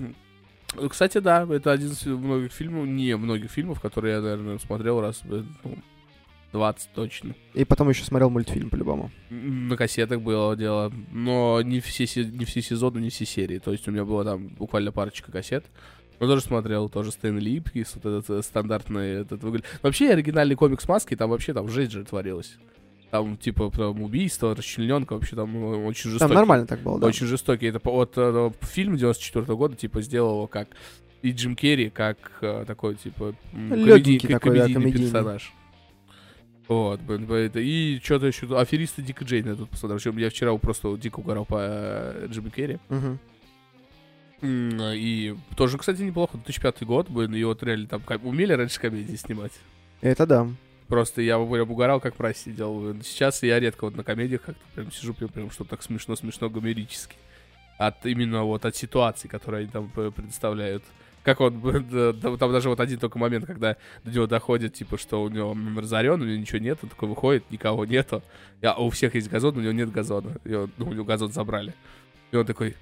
Ну, 0.75 0.89
Кстати, 0.89 1.19
да, 1.19 1.47
это 1.49 1.71
один 1.71 1.93
из 1.93 2.05
многих 2.05 2.53
фильмов, 2.53 2.87
не 2.87 3.17
многих 3.17 3.51
фильмов, 3.53 3.81
которые 3.81 4.17
я, 4.17 4.21
наверное, 4.21 4.59
смотрел 4.59 5.01
раз 5.01 5.23
э, 5.25 5.43
ну, 5.65 5.79
20 6.53 6.91
точно. 6.93 7.35
И 7.55 7.65
потом 7.65 7.89
еще 7.89 8.05
смотрел 8.05 8.31
мультфильм 8.31 8.69
по-любому. 8.69 9.11
На 9.31 9.77
кассетах 9.77 10.21
было 10.21 10.57
дело, 10.57 10.93
но 11.13 11.63
не 11.63 11.81
все, 11.81 12.07
се- 12.07 12.25
не 12.25 12.45
все 12.45 12.61
сезоны, 12.63 12.99
не 12.99 13.11
все 13.11 13.25
серии. 13.25 13.59
То 13.61 13.73
есть 13.73 13.87
у 13.89 13.93
меня 13.93 14.05
было 14.05 14.25
там 14.25 14.49
буквально 14.49 14.93
парочка 14.93 15.31
кассет. 15.31 15.65
Но 16.21 16.27
тоже 16.27 16.43
смотрел, 16.43 16.89
тоже 16.89 17.13
Стэн 17.13 17.39
Липкис, 17.39 17.95
вот 17.95 18.05
этот 18.07 18.31
э, 18.31 18.43
стандартный 18.43 19.11
этот 19.21 19.43
выгляд. 19.43 19.65
Вообще 19.83 20.11
оригинальный 20.11 20.57
комикс 20.57 20.87
Маски, 20.89 21.15
там 21.15 21.31
вообще 21.31 21.53
там 21.55 21.69
жесть 21.69 21.93
же 21.93 22.05
творилась. 22.05 22.57
Там 23.11 23.37
типа 23.37 23.71
там 23.75 24.03
убийство, 24.03 24.55
расчлененка, 24.55 25.15
вообще 25.15 25.37
там 25.37 25.53
ну, 25.53 25.87
очень 25.87 26.11
жестокий. 26.11 26.29
Там 26.29 26.35
нормально 26.37 26.67
так 26.67 26.81
было, 26.81 26.99
да. 26.99 27.07
Очень 27.07 27.27
жестокий. 27.27 27.67
Это 27.67 27.81
вот 27.85 28.13
э, 28.17 28.51
фильм 28.63 28.97
94 28.97 29.45
года, 29.57 29.77
типа, 29.77 30.03
сделал 30.03 30.35
его 30.35 30.47
как 30.47 30.69
и 31.23 31.33
Джим 31.33 31.57
Керри, 31.57 31.89
как 31.91 32.17
э, 32.43 32.65
такой, 32.67 32.97
типа, 32.97 33.35
м, 33.53 33.75
Лёгенький 33.75 34.29
комеди- 34.29 34.33
такой, 34.33 34.51
да, 34.57 34.63
комедийный 34.65 34.83
комедийный. 34.83 35.11
персонаж. 35.13 35.53
Вот, 36.69 37.01
блин, 37.01 37.31
это- 37.33 37.61
и 37.61 37.99
что-то 38.03 38.27
еще, 38.27 38.47
аферисты 38.59 39.01
Дика 39.03 39.25
Джейна 39.25 39.57
тут 39.57 39.71
посмотрел. 39.71 40.13
Я 40.19 40.29
вчера 40.29 40.55
просто 40.59 40.95
дико 40.97 41.21
угорал 41.21 41.47
по 41.47 41.57
э, 41.61 42.27
Джиму 42.31 42.51
Керри. 42.51 42.79
Мгм. 42.91 43.19
И 44.43 45.35
тоже, 45.57 45.79
кстати, 45.79 46.03
неплохо. 46.03 46.37
2005 46.37 46.83
год, 46.85 47.09
блин, 47.11 47.35
и 47.35 47.43
вот 47.45 47.63
реально 47.63 47.87
там 47.87 48.03
умели 48.23 48.53
раньше 48.53 48.81
комедии 48.81 49.17
снимать. 49.17 49.53
Это 50.01 50.27
да. 50.27 50.49
Просто 50.87 51.21
я 51.21 51.39
прям 51.39 51.71
угорал, 51.71 52.01
как 52.01 52.15
прайс 52.15 52.39
блин. 52.81 53.03
Сейчас 53.05 53.43
я 53.43 53.61
редко 53.61 53.85
вот 53.85 53.97
на 53.97 54.05
комедиях 54.05 54.43
как-то 54.43 54.61
прям 54.75 54.91
сижу, 54.93 55.13
прям, 55.13 55.29
прям 55.29 55.51
что 55.51 55.65
так 55.65 55.83
смешно-смешно 55.83 56.49
гомерически. 56.49 57.17
От 57.79 58.07
именно 58.07 58.45
вот 58.45 58.65
от 58.65 58.75
ситуаций, 58.75 59.29
которые 59.29 59.63
они 59.63 59.71
там 59.71 59.91
предоставляют. 59.91 60.83
Как 61.25 61.41
он, 61.41 61.61
там 62.39 62.53
даже 62.53 62.71
вот 62.71 62.81
один 62.81 62.99
только 62.99 63.19
момент, 63.19 63.45
когда 63.45 63.77
до 64.05 64.11
него 64.11 64.27
доходит, 64.27 64.75
типа, 64.75 64.97
что 64.97 65.23
у 65.23 65.29
него 65.29 65.55
разорен, 65.79 66.23
у 66.23 66.25
него 66.25 66.39
ничего 66.39 66.59
нет, 66.59 66.79
он 66.83 66.89
такой 66.89 67.09
выходит, 67.09 67.51
никого 67.51 67.85
нету. 67.85 68.23
А 68.63 68.81
у 68.83 68.89
всех 68.91 69.15
есть 69.15 69.29
газон, 69.29 69.59
у 69.59 69.61
него 69.61 69.73
нет 69.73 69.91
газона. 69.91 70.37
И 70.45 70.55
он- 70.55 70.71
ну, 70.79 70.87
у 70.89 70.93
него 70.93 71.05
газон 71.05 71.31
забрали. 71.33 71.75
И 72.31 72.37
он 72.37 72.47
такой 72.47 72.77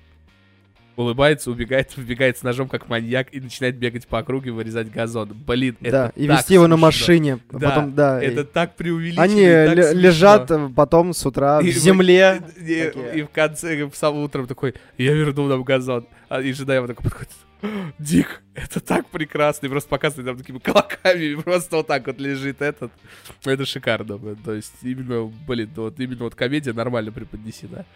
улыбается, 0.97 1.50
убегает, 1.50 1.91
вбегает 1.97 2.38
с 2.38 2.43
ножом, 2.43 2.69
как 2.69 2.88
маньяк, 2.88 3.29
и 3.33 3.41
начинает 3.41 3.76
бегать 3.76 4.07
по 4.07 4.19
округе, 4.19 4.50
вырезать 4.50 4.91
газон. 4.91 5.31
Блин, 5.47 5.76
это 5.81 5.91
да, 5.91 6.12
и 6.17 6.26
так 6.26 6.38
вести 6.38 6.55
его 6.55 6.67
на 6.67 6.76
машине. 6.76 7.38
Да, 7.50 7.69
потом, 7.71 7.95
да. 7.95 8.23
и- 8.23 8.26
Это 8.26 8.45
так 8.45 8.75
преувеличено. 8.76 9.23
Они 9.23 9.43
и 9.43 9.47
так 9.47 9.75
смешно. 9.85 10.00
лежат 10.00 10.50
э, 10.50 10.69
потом 10.75 11.12
с 11.12 11.25
утра 11.26 11.61
И 11.61 11.71
в 11.71 11.76
земле. 11.76 12.43
И, 12.57 12.85
такие. 12.85 13.19
и 13.19 13.23
в 13.23 13.29
конце, 13.29 13.85
в 13.87 13.95
самом 13.95 14.23
утром 14.25 14.47
такой, 14.47 14.75
я 14.99 15.12
вернул 15.12 15.47
нам 15.47 15.62
газон. 15.62 16.07
А, 16.29 16.41
и 16.41 16.53
жена 16.53 16.75
его 16.75 16.87
такой 16.87 17.05
подходит, 17.05 17.31
Дик, 17.99 18.43
это 18.55 18.81
так 18.81 19.07
прекрасно. 19.09 19.67
И 19.67 19.69
просто 19.69 19.89
показывает 19.89 20.27
там 20.27 20.39
такими 20.39 20.59
кулаками, 20.59 21.35
просто 21.41 21.77
вот 21.77 21.87
так 21.87 22.07
вот 22.07 22.19
лежит 22.19 22.61
этот. 22.61 22.93
Это 23.45 23.65
шикарно. 23.65 24.19
блин. 24.19 24.37
То 24.45 24.55
есть 24.55 24.75
именно, 24.83 25.33
блин, 25.47 25.71
вот 25.77 25.99
именно 25.99 26.25
вот 26.25 26.35
комедия 26.35 26.73
нормально 26.73 27.13
преподнесена. 27.13 27.87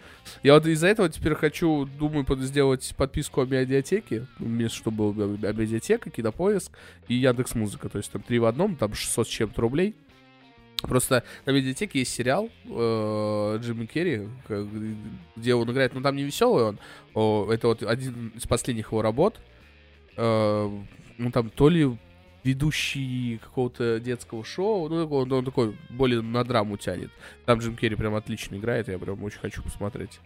Я 0.43 0.55
вот 0.55 0.65
из-за 0.65 0.87
этого 0.87 1.09
теперь 1.09 1.35
хочу, 1.35 1.85
думаю, 1.85 2.25
сделать 2.41 2.93
подписку 2.97 3.41
о 3.41 3.45
медиатеке. 3.45 4.25
Вместо 4.39 4.77
чтобы 4.77 5.13
была 5.13 5.51
медиатека, 5.51 6.09
кинопоиск 6.09 6.71
и 7.07 7.15
Яндекс 7.15 7.55
Музыка. 7.55 7.89
То 7.89 7.97
есть 7.97 8.11
там 8.11 8.21
три 8.21 8.39
в 8.39 8.45
одном, 8.45 8.75
там 8.75 8.93
600 8.93 9.27
с 9.27 9.31
чем-то 9.31 9.61
рублей. 9.61 9.95
Просто 10.81 11.23
на 11.45 11.51
медиатеке 11.51 11.99
есть 11.99 12.13
сериал 12.13 12.49
э, 12.65 13.59
Джимми 13.61 13.85
Керри, 13.85 14.27
где 15.35 15.53
он 15.53 15.71
играет, 15.71 15.93
ну 15.93 16.01
там 16.01 16.15
не 16.15 16.23
веселый 16.23 16.63
он, 16.63 16.79
о, 17.13 17.51
это 17.51 17.67
вот 17.67 17.83
один 17.83 18.33
из 18.35 18.47
последних 18.47 18.87
его 18.87 19.01
работ. 19.01 19.39
Э, 20.17 20.69
ну 21.17 21.31
там 21.31 21.49
то 21.49 21.69
ли 21.69 21.97
ведущий 22.43 23.37
какого-то 23.43 23.99
детского 23.99 24.43
шоу, 24.43 24.89
ну 24.89 25.03
такой- 25.03 25.21
он, 25.23 25.31
он 25.31 25.45
такой 25.45 25.77
более 25.89 26.21
на 26.21 26.43
драму 26.43 26.77
тянет. 26.77 27.11
Там 27.45 27.59
Джим 27.59 27.75
Керри 27.75 27.95
прям 27.95 28.15
отлично 28.15 28.55
играет, 28.55 28.87
я 28.87 28.97
прям 28.97 29.23
очень 29.23 29.39
хочу 29.39 29.61
посмотреть. 29.61 30.19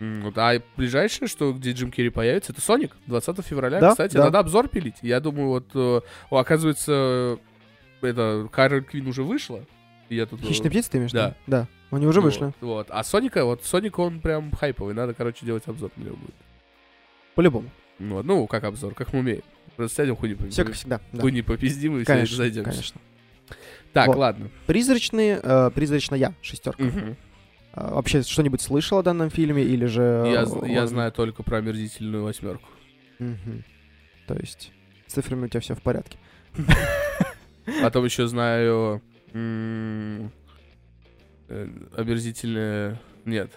Вот, 0.00 0.38
а 0.38 0.62
ближайшее, 0.76 1.26
что 1.26 1.52
где 1.52 1.72
Джим 1.72 1.90
Керри 1.90 2.08
появится, 2.10 2.52
это 2.52 2.60
Соник, 2.60 2.96
20 3.06 3.44
февраля, 3.44 3.80
Да, 3.80 3.90
кстати, 3.90 4.14
да. 4.14 4.24
надо 4.26 4.38
обзор 4.38 4.68
пилить. 4.68 4.94
Я 5.02 5.18
думаю, 5.18 5.48
вот, 5.48 5.66
э, 5.74 6.00
о, 6.30 6.38
оказывается, 6.38 7.38
это, 8.00 8.48
Карл 8.52 8.82
Квин 8.82 9.08
уже 9.08 9.24
вышла. 9.24 9.64
Я 10.08 10.26
тут, 10.26 10.40
э, 10.40 10.44
Хищные 10.44 10.70
птицы 10.70 10.90
ты 10.92 10.98
имеешь? 10.98 11.10
да. 11.12 11.34
Да. 11.48 11.66
Они 11.90 12.06
уже 12.06 12.20
вот, 12.20 12.26
вышли. 12.28 12.52
Вот. 12.60 12.86
А 12.90 13.02
Соника, 13.02 13.44
вот 13.44 13.64
Соник, 13.64 13.98
он 13.98 14.20
прям 14.20 14.52
хайповый. 14.52 14.94
Надо, 14.94 15.14
короче, 15.14 15.44
делать 15.44 15.66
обзор 15.66 15.90
на 15.96 16.04
него 16.04 16.16
будет. 16.16 16.34
По-любому. 17.34 17.68
Ну, 17.98 18.14
вот, 18.16 18.24
ну, 18.24 18.46
как 18.46 18.64
обзор, 18.64 18.94
как 18.94 19.12
мы 19.12 19.20
умеем. 19.20 19.42
Просто 19.76 19.96
сядем 19.96 20.16
хуйни 20.16 20.34
по- 20.34 20.48
Все 20.48 20.64
как 20.64 20.74
всегда. 20.74 21.00
да. 21.12 21.20
хуйни 21.20 21.42
попиздим 21.42 21.96
и 21.96 22.04
все 22.04 22.12
Конечно, 22.12 22.36
зайдем. 22.36 22.64
конечно. 22.64 23.00
Так, 23.92 24.08
Вот. 24.08 24.16
ладно. 24.16 24.50
Призрачные, 24.66 25.40
э, 25.42 25.70
призрачная 25.74 26.34
шестерка. 26.42 26.82
Мгм. 26.82 27.16
А, 27.72 27.94
вообще 27.94 28.22
что-нибудь 28.22 28.60
слышал 28.60 28.98
о 28.98 29.02
данном 29.02 29.30
фильме 29.30 29.62
или 29.62 29.86
же... 29.86 30.24
Я, 30.26 30.46
з- 30.46 30.66
я 30.66 30.82
он- 30.82 30.88
знаю 30.88 31.12
только 31.12 31.42
про 31.42 31.58
омерзительную 31.58 32.24
восьмерку. 32.24 32.68
Мгм. 33.18 33.64
То 34.26 34.34
есть 34.34 34.72
с 35.06 35.12
цифрами 35.14 35.44
у 35.46 35.48
тебя 35.48 35.60
все 35.60 35.74
в 35.74 35.82
порядке. 35.82 36.18
Потом 37.82 38.04
еще 38.04 38.26
знаю 38.26 39.00
э, 39.32 40.28
омерзительное... 41.96 43.00
Нет. 43.24 43.50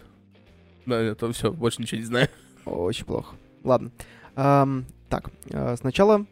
Да, 0.85 0.99
это 0.99 1.31
все, 1.31 1.51
больше 1.51 1.81
ничего 1.81 1.99
не 1.99 2.05
знаю. 2.05 2.27
Очень 2.65 3.05
плохо. 3.05 3.35
Ладно. 3.63 3.91
Так, 4.35 5.29
э, 5.49 5.75
сначала 5.77 6.25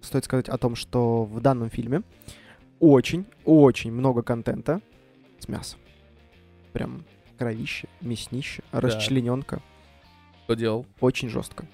стоит 0.00 0.24
сказать 0.24 0.48
о 0.48 0.58
том, 0.58 0.76
что 0.76 1.24
в 1.24 1.40
данном 1.40 1.70
фильме 1.70 2.02
очень-очень 2.80 3.92
много 3.92 4.22
контента 4.22 4.80
с 5.38 5.48
мясом. 5.48 5.78
Прям 6.72 7.04
кровище, 7.38 7.88
мяснище, 8.00 8.62
расчлененка. 8.72 9.60
Что 10.44 10.54
делал? 10.54 10.86
Очень 11.00 11.28
жестко. 11.28 11.66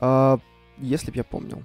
А, 0.00 0.38
если 0.78 1.10
б 1.10 1.16
я 1.16 1.24
помнил. 1.24 1.62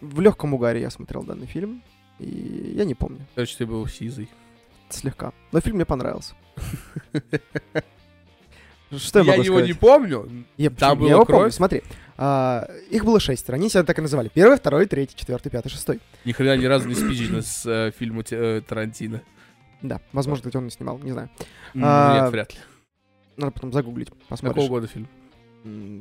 В 0.00 0.20
легком 0.20 0.54
угаре 0.54 0.80
я 0.80 0.90
смотрел 0.90 1.22
данный 1.24 1.46
фильм, 1.46 1.82
и 2.18 2.72
я 2.76 2.84
не 2.84 2.94
помню. 2.94 3.26
Короче, 3.34 3.56
ты 3.58 3.66
был 3.66 3.86
сизый. 3.86 4.28
Слегка. 4.88 5.32
Но 5.52 5.60
фильм 5.60 5.76
мне 5.76 5.84
понравился. 5.84 6.34
Что 8.96 9.18
я, 9.18 9.24
Я 9.24 9.30
могу 9.32 9.42
его 9.42 9.56
сказать? 9.58 9.66
не 9.68 9.74
помню. 9.74 10.46
Я, 10.56 10.70
Там 10.70 11.00
я 11.00 11.10
его 11.10 11.24
помню. 11.24 11.40
кровь? 11.40 11.52
Смотри, 11.54 11.82
а, 12.18 12.68
их 12.90 13.04
было 13.04 13.20
шестеро, 13.20 13.54
они 13.54 13.68
себя 13.70 13.84
так 13.84 13.98
и 13.98 14.02
называли. 14.02 14.28
Первый, 14.28 14.56
второй, 14.58 14.86
третий, 14.86 15.16
четвертый, 15.16 15.50
пятый, 15.50 15.68
шестой. 15.68 16.00
Ни 16.24 16.32
хрена 16.32 16.60
ни 16.60 16.66
разу 16.66 16.88
не 16.88 16.94
спизжено 16.96 17.42
с 17.42 17.64
э, 17.64 17.92
фильма 17.96 18.24
э, 18.28 18.60
Тарантино. 18.66 19.22
Да, 19.82 20.00
возможно, 20.12 20.42
кстати, 20.42 20.56
он 20.56 20.64
не 20.64 20.70
снимал, 20.70 20.98
не 20.98 21.12
знаю. 21.12 21.30
А, 21.80 22.20
Нет, 22.22 22.32
вряд 22.32 22.52
ли. 22.54 22.58
Надо 23.36 23.52
потом 23.52 23.72
загуглить, 23.72 24.08
Какого 24.08 24.26
посмотришь. 24.28 24.68
года 24.68 24.86
фильм? 24.88 25.06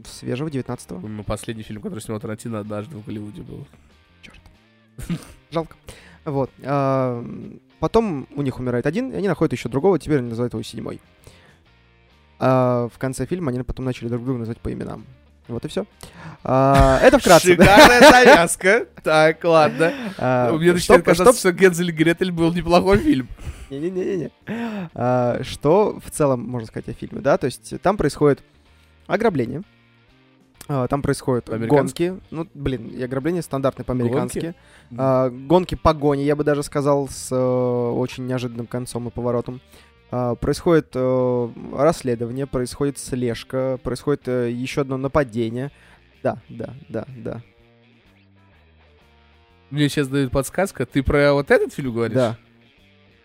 Свежего, 0.06 0.48
19-го. 0.48 1.08
Ну, 1.08 1.24
последний 1.24 1.62
фильм, 1.64 1.82
который 1.84 2.00
снял 2.00 2.20
Тарантино, 2.20 2.60
однажды 2.60 2.98
в 2.98 3.06
Голливуде 3.06 3.44
был. 3.44 3.68
Черт. 4.24 4.42
Жалко. 5.52 5.76
Вот. 6.26 6.50
а, 6.64 7.24
Потом 7.80 8.28
у 8.36 8.42
них 8.42 8.58
умирает 8.58 8.88
один, 8.88 9.12
и 9.12 9.16
они 9.16 9.28
находят 9.28 9.54
еще 9.54 9.70
другого, 9.70 10.00
теперь 10.00 10.18
они 10.18 10.30
называют 10.30 10.54
его 10.54 10.64
седьмой. 10.64 11.00
А 12.40 12.88
в 12.92 12.98
конце 12.98 13.28
фильма 13.28 13.52
они 13.52 13.62
потом 13.62 13.86
начали 13.86 14.08
друг 14.08 14.24
друга 14.24 14.40
называть 14.40 14.60
по 14.60 14.74
именам. 14.74 15.06
Вот 15.48 15.64
и 15.66 15.68
все. 15.68 15.86
Это 16.44 17.18
вкратце. 17.20 17.50
Шикарная 17.52 18.00
завязка. 18.12 18.86
Так, 19.04 19.44
ладно. 19.44 19.94
А, 20.18 20.52
Мне 20.54 20.66
чтоб- 20.66 20.74
начинает 20.76 21.06
казаться, 21.06 21.40
что 21.40 21.52
Гензель 21.52 21.90
и 21.90 21.92
Гретель 21.92 22.32
был 22.32 22.54
неплохой 22.54 22.98
фильм. 22.98 23.28
Не-не-не-не. 23.70 24.32
А, 24.94 25.42
Что 25.44 26.00
в 26.04 26.12
целом 26.12 26.42
можно 26.48 26.68
сказать 26.68 26.90
о 26.90 26.94
фильме, 26.94 27.22
да? 27.22 27.38
То 27.38 27.46
есть 27.46 27.80
там 27.82 27.98
происходит 27.98 28.44
ограбление. 29.08 29.62
а, 30.68 30.88
Там 30.88 31.02
происходят 31.02 31.50
гонки. 31.50 32.14
Ну, 32.32 32.48
блин, 32.54 32.92
ограбление 33.02 33.42
стандартное 33.42 33.84
по-американски. 33.86 34.40
Гонки? 34.40 34.56
А, 34.98 35.30
Гонки 35.30 35.76
погони, 35.76 36.22
я 36.24 36.36
бы 36.36 36.44
даже 36.44 36.64
сказал, 36.64 37.08
с 37.10 37.30
э, 37.32 37.36
очень 37.36 38.26
неожиданным 38.28 38.68
концом 38.68 39.08
и 39.08 39.12
поворотом. 39.12 39.62
А, 40.10 40.36
Происходит 40.36 40.90
э, 40.94 41.50
расследование, 41.74 42.48
происходит 42.48 42.98
слежка, 42.98 43.78
происходит 43.84 44.28
э, 44.28 44.52
еще 44.52 44.82
одно 44.82 44.98
нападение. 44.98 45.72
Да, 46.24 46.38
да, 46.50 46.74
да, 46.90 47.06
да. 47.18 47.42
Мне 49.70 49.90
сейчас 49.90 50.08
дают 50.08 50.32
подсказка. 50.32 50.86
Ты 50.86 51.04
про 51.04 51.34
вот 51.34 51.52
этот 51.52 51.74
фильм 51.74 51.94
говоришь? 51.94 52.38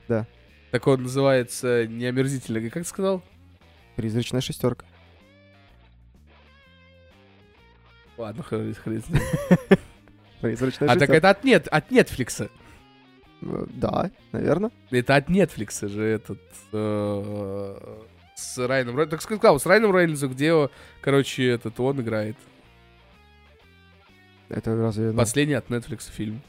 Да. 0.08 0.26
Так 0.72 0.86
он 0.86 1.02
называется 1.02 1.86
не 1.86 2.06
омерзительно, 2.06 2.60
как 2.62 2.82
ты 2.82 2.88
сказал? 2.88 3.22
Призрачная 3.94 4.40
шестерка. 4.40 4.86
Ладно, 8.16 8.42
хрен. 8.42 8.74
Призрачная 10.40 10.88
А 10.88 10.92
так 10.94 11.00
шестерка. 11.08 11.16
это 11.16 11.30
от, 11.30 11.44
нет, 11.44 11.68
от 11.68 11.90
Netflix. 11.90 12.50
Да, 13.42 14.10
наверное. 14.32 14.70
Это 14.90 15.16
от 15.16 15.28
Netflix 15.28 15.88
же 15.88 16.04
этот... 16.04 16.40
э, 16.72 17.74
С 18.36 18.58
Райаном 18.58 18.94
Рейнольдсом. 18.96 19.10
Так 19.10 19.22
сказал, 19.22 19.58
с 19.60 19.66
Райаном 19.66 19.96
Рейнольдсом, 19.96 20.30
где, 20.30 20.68
короче, 21.00 21.48
этот 21.48 21.78
он 21.80 22.00
играет. 22.00 22.36
Это 24.48 24.76
разве... 24.76 25.12
Последний 25.12 25.54
от 25.54 25.68
Netflix 25.68 26.10
фильм. 26.10 26.40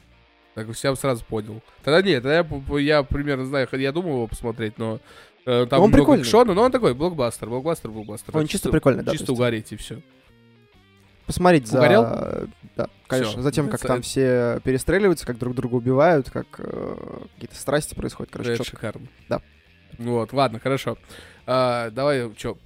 Так 0.54 0.68
я 0.84 0.94
сразу 0.94 1.24
понял. 1.24 1.62
Тогда 1.82 2.00
нет, 2.02 2.22
тогда 2.22 2.36
я, 2.38 2.78
я 2.78 3.02
примерно 3.02 3.44
знаю, 3.44 3.68
я 3.72 3.92
думал 3.92 4.12
его 4.12 4.26
посмотреть, 4.28 4.78
но 4.78 5.00
э, 5.46 5.66
там 5.68 5.80
Он 5.80 5.88
много 5.88 6.02
прикольный. 6.02 6.22
экшона, 6.22 6.54
но 6.54 6.62
он 6.62 6.70
такой 6.70 6.94
блокбастер, 6.94 7.48
блокбастер, 7.48 7.90
блокбастер. 7.90 8.36
Он 8.36 8.46
чисто 8.46 8.70
прикольный, 8.70 9.02
да, 9.02 9.10
Чисто 9.12 9.26
то 9.26 9.32
есть. 9.32 9.40
угореть 9.40 9.72
и 9.72 9.76
все. 9.76 10.00
Посмотреть 11.26 11.66
за... 11.66 11.78
Угорел? 11.78 12.02
Да, 12.76 12.88
конечно. 13.06 13.32
Всё. 13.32 13.42
Затем, 13.42 13.68
как 13.68 13.80
Это- 13.80 13.88
там 13.88 14.02
все 14.02 14.60
перестреливаются, 14.64 15.26
как 15.26 15.38
друг 15.38 15.54
друга 15.54 15.74
убивают, 15.76 16.30
как 16.30 16.46
э, 16.58 17.18
какие-то 17.34 17.54
страсти 17.56 17.94
происходят. 17.94 18.32
Короче, 18.32 18.52
Это 18.54 18.64
чётко. 18.64 18.76
шикарно. 18.76 19.06
Да. 19.28 19.40
Вот, 19.98 20.32
ладно, 20.32 20.58
хорошо. 20.58 20.98
А, 21.46 21.90
давай, 21.90 22.32
что, 22.36 22.58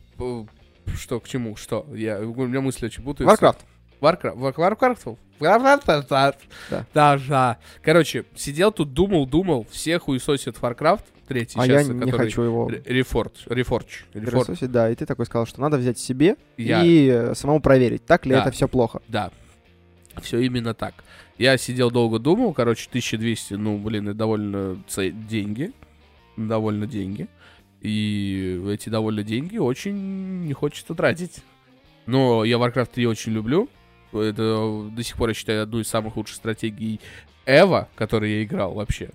что, 0.96 1.20
к 1.20 1.28
чему, 1.28 1.56
что? 1.56 1.86
Я, 1.94 2.20
у 2.20 2.46
меня 2.46 2.60
мысли 2.60 2.86
очень 2.86 3.02
путаются. 3.02 3.34
Warcraft. 3.44 3.58
Warcraft. 4.00 4.36
Warcraft. 4.36 5.16
Warcraft. 5.40 6.36
Да. 6.70 6.86
Да, 6.94 7.18
да. 7.28 7.58
Короче, 7.82 8.24
сидел 8.34 8.72
тут, 8.72 8.92
думал, 8.92 9.26
думал, 9.26 9.66
все 9.70 9.98
хуесосят 9.98 10.56
Warcraft, 10.56 11.02
третий 11.28 11.58
А 11.58 11.66
я 11.66 11.82
сейчас, 11.82 11.88
не 11.94 12.00
который... 12.00 12.26
хочу 12.26 12.42
его 12.42 12.68
Ре- 12.68 12.78
Reforged. 12.80 13.46
Reforged. 13.46 13.86
Reforged. 14.14 14.20
пересосить, 14.24 14.70
да, 14.72 14.90
и 14.90 14.94
ты 14.94 15.06
такой 15.06 15.26
сказал, 15.26 15.46
что 15.46 15.60
надо 15.60 15.76
взять 15.78 15.98
себе 15.98 16.36
Я- 16.56 16.82
и 16.84 17.08
э, 17.08 17.34
самому 17.34 17.60
проверить, 17.60 18.04
так 18.04 18.26
ли 18.26 18.32
Да. 18.32 18.42
это 18.42 18.50
все 18.50 18.66
плохо. 18.68 19.00
Да. 19.08 19.30
Все 20.22 20.40
именно 20.40 20.74
так. 20.74 20.94
Я 21.38 21.56
сидел 21.56 21.92
долго 21.92 22.18
думал, 22.18 22.52
короче, 22.52 22.88
1200, 22.88 23.54
ну, 23.54 23.78
блин, 23.78 24.08
это 24.08 24.18
довольно 24.18 24.82
деньги. 24.96 25.70
Довольно 26.36 26.86
деньги. 26.88 27.28
И 27.80 28.60
эти 28.68 28.88
довольно 28.88 29.22
деньги 29.22 29.56
очень 29.58 30.44
не 30.46 30.52
хочется 30.52 30.94
тратить. 30.96 31.36
Но 32.06 32.42
я 32.44 32.56
Warcraft 32.56 32.90
3 32.94 33.06
очень 33.06 33.32
люблю. 33.32 33.68
Это 34.12 34.88
до 34.90 35.02
сих 35.02 35.16
пор, 35.16 35.30
я 35.30 35.34
считаю, 35.34 35.62
одну 35.62 35.80
из 35.80 35.88
самых 35.88 36.16
лучших 36.16 36.36
стратегий 36.36 37.00
Эва, 37.46 37.88
который 37.94 38.32
я 38.32 38.42
играл 38.44 38.74
вообще. 38.74 39.10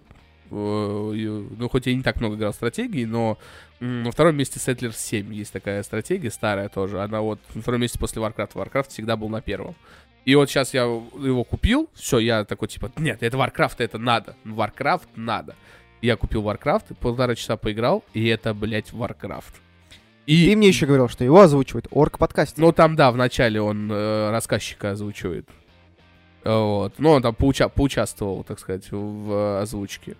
Э, 0.52 1.12
Ну, 1.58 1.70
хоть 1.70 1.88
я 1.88 1.96
не 1.96 2.04
так 2.04 2.18
много 2.18 2.36
играл 2.36 2.52
в 2.52 2.56
стратегии, 2.56 3.06
но 3.06 3.38
на 3.80 4.12
втором 4.12 4.36
месте 4.36 4.60
Settlers 4.60 4.96
7 4.98 5.34
есть 5.34 5.52
такая 5.52 5.84
стратегия, 5.84 6.30
старая 6.30 6.70
тоже. 6.70 7.02
Она 7.02 7.22
вот 7.22 7.40
на 7.54 7.62
втором 7.62 7.82
месте 7.82 8.00
после 8.00 8.22
Warcraft. 8.22 8.54
Warcraft 8.54 8.90
всегда 8.90 9.18
был 9.18 9.30
на 9.30 9.42
первом. 9.42 9.76
И 10.26 10.36
вот 10.36 10.50
сейчас 10.50 10.74
я 10.74 10.84
его 10.84 11.44
купил, 11.44 11.90
все, 11.94 12.20
я 12.20 12.46
такой, 12.46 12.70
типа, 12.70 12.92
нет, 12.98 13.22
это 13.24 13.36
Warcraft, 13.38 13.76
это 13.80 13.98
надо. 13.98 14.36
Warcraft 14.46 15.08
надо. 15.16 15.56
Я 16.02 16.16
купил 16.16 16.44
Warcraft, 16.44 16.96
полтора 16.96 17.36
часа 17.36 17.58
поиграл, 17.58 18.04
и 18.14 18.28
это, 18.28 18.54
блядь, 18.54 18.92
Warcraft. 18.92 19.54
И, 20.26 20.48
Ты 20.48 20.56
мне 20.56 20.70
еще 20.70 20.86
говорил, 20.86 21.10
что 21.10 21.24
его 21.24 21.42
озвучивает 21.42 21.88
орк 21.92 22.18
подкаст. 22.18 22.58
ну, 22.58 22.72
там, 22.72 22.96
да, 22.96 23.12
вначале 23.12 23.62
он 23.62 23.92
э, 23.92 24.30
рассказчика 24.32 24.92
озвучивает. 24.92 25.48
Вот. 26.46 26.94
Ну, 26.98 27.10
он 27.12 27.22
там 27.22 27.34
поуча- 27.38 27.70
поучаствовал, 27.70 28.44
так 28.44 28.60
сказать, 28.60 28.90
в 28.92 29.32
э, 29.32 29.62
озвучке. 29.62 30.16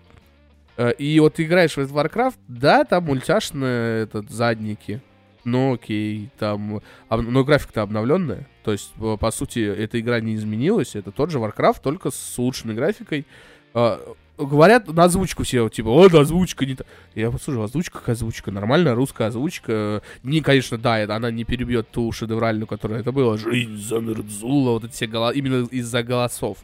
Э, 0.76 0.92
И 0.98 1.18
вот 1.20 1.34
ты 1.34 1.44
играешь 1.44 1.72
в 1.76 1.78
этот 1.78 1.92
Warcraft, 1.92 2.34
да, 2.48 2.84
там 2.84 3.04
мультяшные 3.04 4.02
этот, 4.04 4.30
задники. 4.30 5.00
Ну, 5.44 5.74
окей, 5.74 6.30
там... 6.38 6.80
об- 7.08 7.20
Но 7.22 7.44
графика-то 7.44 7.82
обновленная. 7.82 8.46
То 8.62 8.72
есть, 8.72 8.92
по 9.20 9.30
сути, 9.30 9.58
эта 9.60 10.00
игра 10.00 10.20
не 10.20 10.34
изменилась. 10.34 10.96
Это 10.96 11.12
тот 11.12 11.30
же 11.30 11.38
Warcraft, 11.38 11.80
только 11.82 12.10
с 12.10 12.38
улучшенной 12.38 12.74
графикой. 12.74 13.26
Э, 13.74 13.98
говорят 14.38 14.88
на 14.88 15.04
озвучку 15.04 15.44
все, 15.44 15.68
типа, 15.68 15.90
вот 15.90 16.14
озвучка 16.14 16.66
не 16.66 16.74
та. 16.74 16.84
Я 17.14 17.30
послушал, 17.30 17.62
озвучка 17.62 17.98
как 17.98 18.10
озвучка, 18.10 18.50
нормальная 18.50 18.94
русская 18.94 19.28
озвучка. 19.28 20.02
Не, 20.22 20.40
конечно, 20.40 20.78
да, 20.78 21.02
она 21.14 21.30
не 21.30 21.44
перебьет 21.44 21.90
ту 21.90 22.10
шедевральную, 22.12 22.66
которая 22.66 23.00
это 23.00 23.12
было. 23.12 23.38
Жизнь 23.38 23.76
замерзула, 23.76 24.72
вот 24.72 24.84
эти 24.84 24.92
все 24.92 25.06
голоса, 25.06 25.34
именно 25.34 25.66
из-за 25.66 26.02
голосов. 26.02 26.58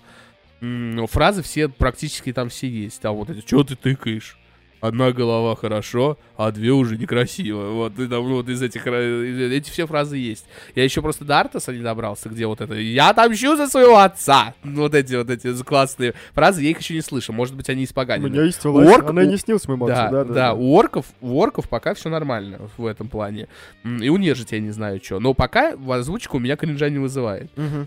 Но 0.61 1.07
фразы 1.07 1.43
все, 1.43 1.69
практически 1.69 2.33
там 2.33 2.49
все 2.49 2.69
есть. 2.69 3.05
А 3.05 3.13
вот 3.13 3.31
эти, 3.31 3.47
что 3.47 3.65
ты 3.65 3.77
тыкаешь? 3.77 4.37
Одна 4.81 5.13
голова 5.13 5.57
хорошо, 5.57 6.17
а 6.37 6.51
две 6.53 6.71
уже 6.71 6.97
некрасиво. 6.97 7.71
Вот, 7.73 7.99
и 7.99 8.07
там, 8.07 8.27
ну, 8.29 8.37
вот 8.37 8.49
из 8.49 8.63
этих, 8.63 8.87
ра- 8.87 9.27
из- 9.29 9.53
эти 9.53 9.71
все 9.71 9.87
фразы 9.87 10.17
есть. 10.17 10.47
Я 10.75 10.85
еще 10.85 11.03
просто 11.03 11.25
до 11.25 11.41
Артаса 11.41 11.73
не 11.73 11.83
добрался, 11.83 12.29
где 12.31 12.47
вот 12.47 12.61
это 12.63 12.75
«Я 12.75 13.11
отомщу 13.11 13.57
за 13.57 13.67
своего 13.67 13.99
отца!» 13.99 14.55
Ну, 14.65 14.83
Вот 14.83 14.95
эти 14.95 15.15
вот 15.15 15.29
эти 15.29 15.53
классные 15.63 16.15
фразы, 16.33 16.63
я 16.63 16.71
их 16.71 16.79
еще 16.79 16.95
не 16.95 17.03
слышал. 17.03 17.35
Может 17.35 17.55
быть, 17.57 17.69
они 17.69 17.85
испоганены. 17.85 18.35
есть 18.45 18.63
Орк- 19.01 19.09
она 19.11 19.23
и 19.23 19.27
не 19.27 19.37
снилась 19.37 19.69
моему 19.69 19.87
Да, 19.87 20.05
отцу, 20.09 20.33
да, 20.35 20.55
у 20.55 20.73
орков, 20.75 21.07
у 21.21 21.39
орков 21.39 21.69
пока 21.69 21.93
все 21.95 22.09
нормально 22.09 22.59
в 22.79 22.87
этом 22.87 23.09
плане. 23.09 23.49
И 23.85 24.09
у 24.09 24.17
нежити 24.17 24.55
я 24.55 24.61
не 24.61 24.71
знаю 24.71 25.01
что. 25.03 25.21
Но 25.21 25.35
пока 25.35 25.77
в 25.77 25.93
озвучку 25.93 26.39
у 26.39 26.41
меня 26.41 26.57
кринжа 26.57 26.89
не 26.89 26.99
вызывает. 26.99 27.51
Мгм. 27.57 27.87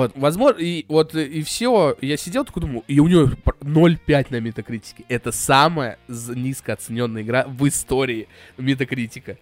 Вот, 0.00 0.12
возможно, 0.16 0.58
и 0.60 0.84
вот 0.88 1.14
э, 1.14 1.24
и 1.26 1.42
все, 1.42 1.96
я 2.00 2.16
сидел 2.16 2.44
такой 2.44 2.62
думаю, 2.62 2.84
и 2.88 2.98
у 3.00 3.06
него 3.08 3.28
пр- 3.44 3.56
0,5 3.60 4.26
на 4.30 4.40
метакритике. 4.40 5.04
Это 5.08 5.30
самая 5.32 5.98
низко 6.08 6.72
оцененная 6.72 7.22
игра 7.22 7.44
в 7.46 7.66
истории 7.68 8.28
метакритика. 8.56 9.36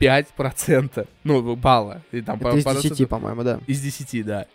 0,5%. 0.00 1.06
Ну, 1.24 1.56
балла. 1.56 2.02
И 2.12 2.20
там 2.20 2.36
Это 2.36 2.50
по- 2.50 2.56
из 2.56 2.64
по 2.64 2.74
10, 2.74 2.90
проценту- 2.90 3.06
по-моему, 3.06 3.42
да. 3.42 3.60
из 3.66 3.80
10, 3.80 4.22
да. 4.24 4.46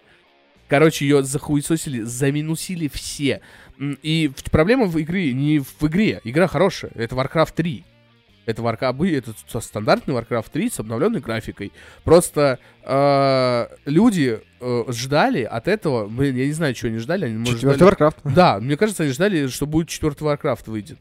Короче, 0.67 1.05
ее 1.05 1.23
захуесосили, 1.23 2.01
заминусили 2.03 2.87
все. 2.87 3.41
И 3.79 4.31
проблема 4.51 4.85
в 4.85 5.01
игре 5.01 5.33
не 5.33 5.59
в 5.59 5.83
игре. 5.83 6.21
Игра 6.23 6.47
хорошая. 6.47 6.91
Это 6.93 7.15
Warcraft 7.15 7.53
3. 7.55 7.83
Это, 8.49 8.61
Warcraft, 8.63 9.17
это 9.47 9.61
стандартный 9.61 10.15
Warcraft 10.15 10.47
3 10.51 10.69
с 10.71 10.79
обновленной 10.79 11.19
графикой. 11.19 11.71
Просто 12.03 12.57
э, 12.83 13.67
люди 13.85 14.39
э, 14.59 14.83
ждали 14.89 15.43
от 15.43 15.67
этого, 15.67 16.07
блин, 16.07 16.35
я 16.35 16.45
не 16.47 16.53
знаю, 16.53 16.73
чего 16.73 16.89
они 16.89 16.97
ждали. 16.97 17.25
Они, 17.25 17.37
может, 17.37 17.55
Четвертый 17.55 17.77
ждали- 17.77 17.93
Warcraft. 17.95 18.33
да, 18.33 18.59
мне 18.59 18.75
кажется, 18.77 19.03
они 19.03 19.11
ждали, 19.11 19.47
что 19.47 19.65
будет 19.67 19.89
четвертый 19.89 20.23
Warcraft 20.23 20.63
выйдет. 20.65 20.97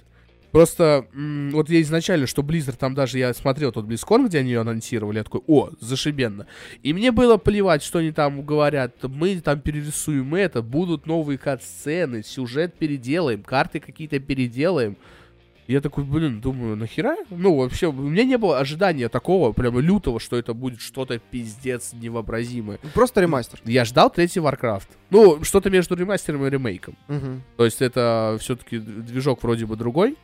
Просто, 0.51 1.05
вот 1.53 1.69
я 1.69 1.83
изначально, 1.83 2.27
что 2.27 2.41
Blizzard, 2.41 2.77
там 2.79 2.95
даже 2.95 3.19
я 3.19 3.35
смотрел 3.35 3.71
тот 3.71 3.85
BlizzCon, 3.85 4.29
где 4.29 4.39
они 4.39 4.51
ее 4.51 4.61
анонсировали, 4.63 5.19
я 5.19 5.25
такой, 5.25 5.43
о, 5.47 5.71
зашибенно. 5.79 6.47
И 6.83 6.95
мне 6.95 7.13
было 7.13 7.37
плевать, 7.37 7.83
что 7.83 7.99
они 7.99 8.13
там 8.13 8.43
говорят, 8.43 8.95
мы 9.03 9.39
там 9.41 9.61
перерисуем 9.61 10.35
это, 10.35 10.63
будут 10.63 11.07
новые 11.07 11.37
кат-сцены, 11.37 12.23
сюжет 12.23 12.75
переделаем, 12.79 13.43
карты 13.43 13.79
какие-то 13.79 14.21
переделаем. 14.21 14.97
Я 15.69 15.83
такой, 15.83 16.05
блин, 16.05 16.41
думаю, 16.41 16.77
нахера? 16.77 17.15
Ну, 17.29 17.55
вообще, 17.57 17.89
у 17.89 17.93
меня 17.93 18.25
не 18.25 18.39
было 18.39 18.59
ожидания 18.59 19.11
такого, 19.11 19.53
прямо 19.53 19.81
лютого, 19.81 20.19
что 20.19 20.37
это 20.39 20.55
будет 20.55 20.81
что-то 20.81 21.19
пиздец 21.19 21.93
невообразимое. 21.93 22.79
Просто 22.95 23.21
ремастер. 23.21 23.61
Я 23.67 23.85
ждал 23.85 24.09
третий 24.11 24.41
Warcraft. 24.41 24.89
Ну, 25.11 25.45
что-то 25.45 25.69
между 25.69 25.95
ремастером 25.95 26.47
и 26.47 26.51
ремейком. 26.51 26.97
Мгм. 27.09 27.43
То 27.59 27.67
есть 27.67 27.83
это 27.83 28.39
все-таки 28.41 28.79
движок 28.79 29.43
вроде 29.43 29.67
бы 29.67 29.77
другой, 29.77 30.17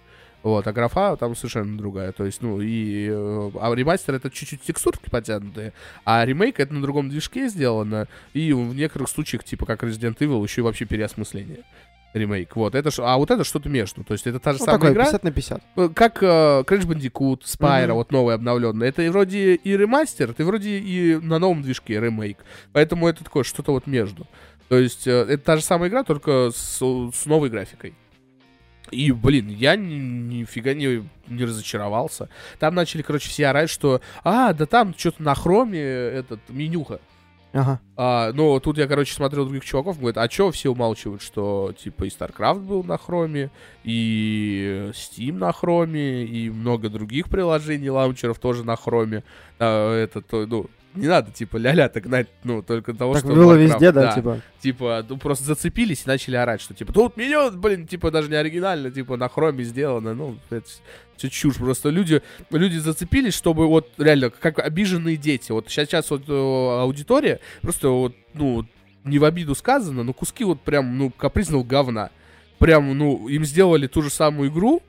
вот, 0.42 0.66
а 0.66 0.72
графа 0.72 1.14
там 1.16 1.36
совершенно 1.36 1.76
другая. 1.76 2.12
То 2.12 2.24
есть, 2.24 2.40
ну, 2.40 2.62
и... 2.62 3.08
э, 3.10 3.50
А 3.60 3.74
ремастер 3.74 4.14
это 4.14 4.30
чуть-чуть 4.30 4.62
текстурки 4.62 5.10
потянутые, 5.10 5.74
а 6.06 6.24
ремейк 6.24 6.58
это 6.58 6.72
на 6.72 6.80
другом 6.80 7.10
движке 7.10 7.48
сделано, 7.48 8.08
и 8.32 8.54
в 8.54 8.74
некоторых 8.74 9.10
случаях, 9.10 9.44
типа 9.44 9.66
как 9.66 9.82
Resident 9.84 10.16
Evil, 10.18 10.42
еще 10.42 10.62
и 10.62 10.64
вообще 10.64 10.86
переосмысление. 10.86 11.64
Ремейк, 12.14 12.54
вот, 12.56 12.74
это, 12.76 12.90
а 12.98 13.16
вот 13.18 13.30
это 13.30 13.42
что-то 13.44 13.68
между, 13.68 14.04
то 14.04 14.12
есть 14.14 14.26
это 14.26 14.38
та 14.38 14.52
же 14.52 14.58
Ну, 14.60 14.64
самая 14.64 14.78
такой, 14.80 14.92
игра, 14.92 15.04
50 15.04 15.24
на 15.24 15.32
50. 15.32 15.62
э, 15.76 15.88
как 15.94 16.22
э, 16.22 16.26
Crash 16.26 16.86
Bandicoot, 16.86 17.42
Spyro, 17.42 17.86
Мгм. 17.88 17.94
вот 17.94 18.12
новый 18.12 18.34
обновленный, 18.36 18.86
это 18.88 19.02
и 19.02 19.08
вроде 19.08 19.54
и 19.56 19.76
ремастер, 19.76 20.30
это 20.30 20.44
вроде 20.44 20.78
и 20.78 21.16
на 21.16 21.38
новом 21.40 21.62
движке 21.62 22.00
ремейк, 22.00 22.38
поэтому 22.72 23.08
это 23.08 23.24
такое 23.24 23.42
что-то 23.42 23.72
вот 23.72 23.86
между. 23.88 24.26
То 24.68 24.78
есть 24.78 25.06
э, 25.06 25.10
это 25.28 25.38
та 25.44 25.56
же 25.56 25.62
самая 25.62 25.90
игра, 25.90 26.04
только 26.04 26.50
с, 26.54 26.78
с 26.80 27.26
новой 27.26 27.50
графикой. 27.50 27.94
И, 28.90 29.10
блин, 29.12 29.48
я 29.48 29.74
ни- 29.76 29.94
нифига 29.94 30.72
не, 30.74 31.08
не 31.26 31.44
разочаровался. 31.44 32.28
Там 32.60 32.74
начали, 32.74 33.02
короче, 33.02 33.28
все 33.28 33.46
орать, 33.48 33.70
что 33.70 34.00
«А, 34.22 34.52
да 34.52 34.66
там 34.66 34.94
что-то 34.96 35.22
на 35.22 35.34
хроме 35.34 35.80
этот, 35.80 36.38
менюха». 36.48 37.00
Ага. 37.54 37.80
А, 37.96 38.32
ну, 38.34 38.58
тут 38.58 38.78
я, 38.78 38.88
короче, 38.88 39.14
смотрел 39.14 39.44
других 39.44 39.64
чуваков, 39.64 39.98
говорят, 39.98 40.18
а 40.18 40.26
чё 40.26 40.50
все 40.50 40.70
умалчивают, 40.70 41.22
что, 41.22 41.72
типа, 41.78 42.04
и 42.04 42.08
StarCraft 42.08 42.58
был 42.66 42.82
на 42.82 42.98
хроме, 42.98 43.50
и 43.84 44.90
Steam 44.92 45.34
на 45.34 45.52
хроме, 45.52 46.24
и 46.24 46.50
много 46.50 46.88
других 46.90 47.28
приложений, 47.28 47.90
лаунчеров 47.90 48.40
тоже 48.40 48.64
на 48.64 48.74
хроме. 48.74 49.22
А, 49.60 49.94
это, 49.94 50.20
то, 50.20 50.46
ну, 50.46 50.66
не 50.94 51.08
надо, 51.08 51.30
типа, 51.30 51.56
ля-ля-то 51.56 52.00
гнать, 52.00 52.28
ну, 52.44 52.62
только 52.62 52.94
того, 52.94 53.14
Так 53.14 53.24
что... 53.24 53.34
было 53.34 53.54
Warcraft, 53.54 53.62
везде, 53.62 53.92
да, 53.92 54.12
типа. 54.12 54.40
Типа, 54.60 55.06
ну, 55.08 55.16
просто 55.18 55.44
зацепились 55.44 56.04
и 56.04 56.08
начали 56.08 56.36
орать, 56.36 56.60
что, 56.60 56.74
типа, 56.74 56.92
тут 56.92 57.16
меню, 57.16 57.50
блин, 57.52 57.86
типа, 57.86 58.10
даже 58.10 58.28
не 58.28 58.36
оригинально, 58.36 58.90
типа, 58.90 59.16
на 59.16 59.28
хроме 59.28 59.64
сделано, 59.64 60.14
ну, 60.14 60.38
это 60.50 60.66
все 61.16 61.28
чушь. 61.28 61.56
Просто 61.56 61.90
люди, 61.90 62.22
люди 62.50 62.78
зацепились, 62.78 63.34
чтобы 63.34 63.66
вот 63.66 63.90
реально, 63.98 64.30
как 64.30 64.58
обиженные 64.58 65.16
дети. 65.16 65.52
Вот 65.52 65.68
сейчас, 65.68 65.88
сейчас 65.88 66.10
вот 66.10 66.28
э, 66.28 66.32
аудитория, 66.32 67.40
просто 67.60 67.88
вот, 67.88 68.14
ну, 68.34 68.66
не 69.04 69.18
в 69.18 69.24
обиду 69.24 69.54
сказано, 69.54 70.02
но 70.02 70.12
куски 70.12 70.44
вот 70.44 70.60
прям, 70.60 70.96
ну, 70.98 71.10
капризного 71.10 71.62
говна. 71.62 72.10
Прям, 72.58 72.96
ну, 72.96 73.28
им 73.28 73.44
сделали 73.44 73.86
ту 73.86 74.02
же 74.02 74.10
самую 74.10 74.50
игру 74.50 74.80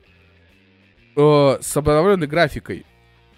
э, 1.16 1.58
с 1.60 1.76
обновленной 1.76 2.26
графикой. 2.26 2.86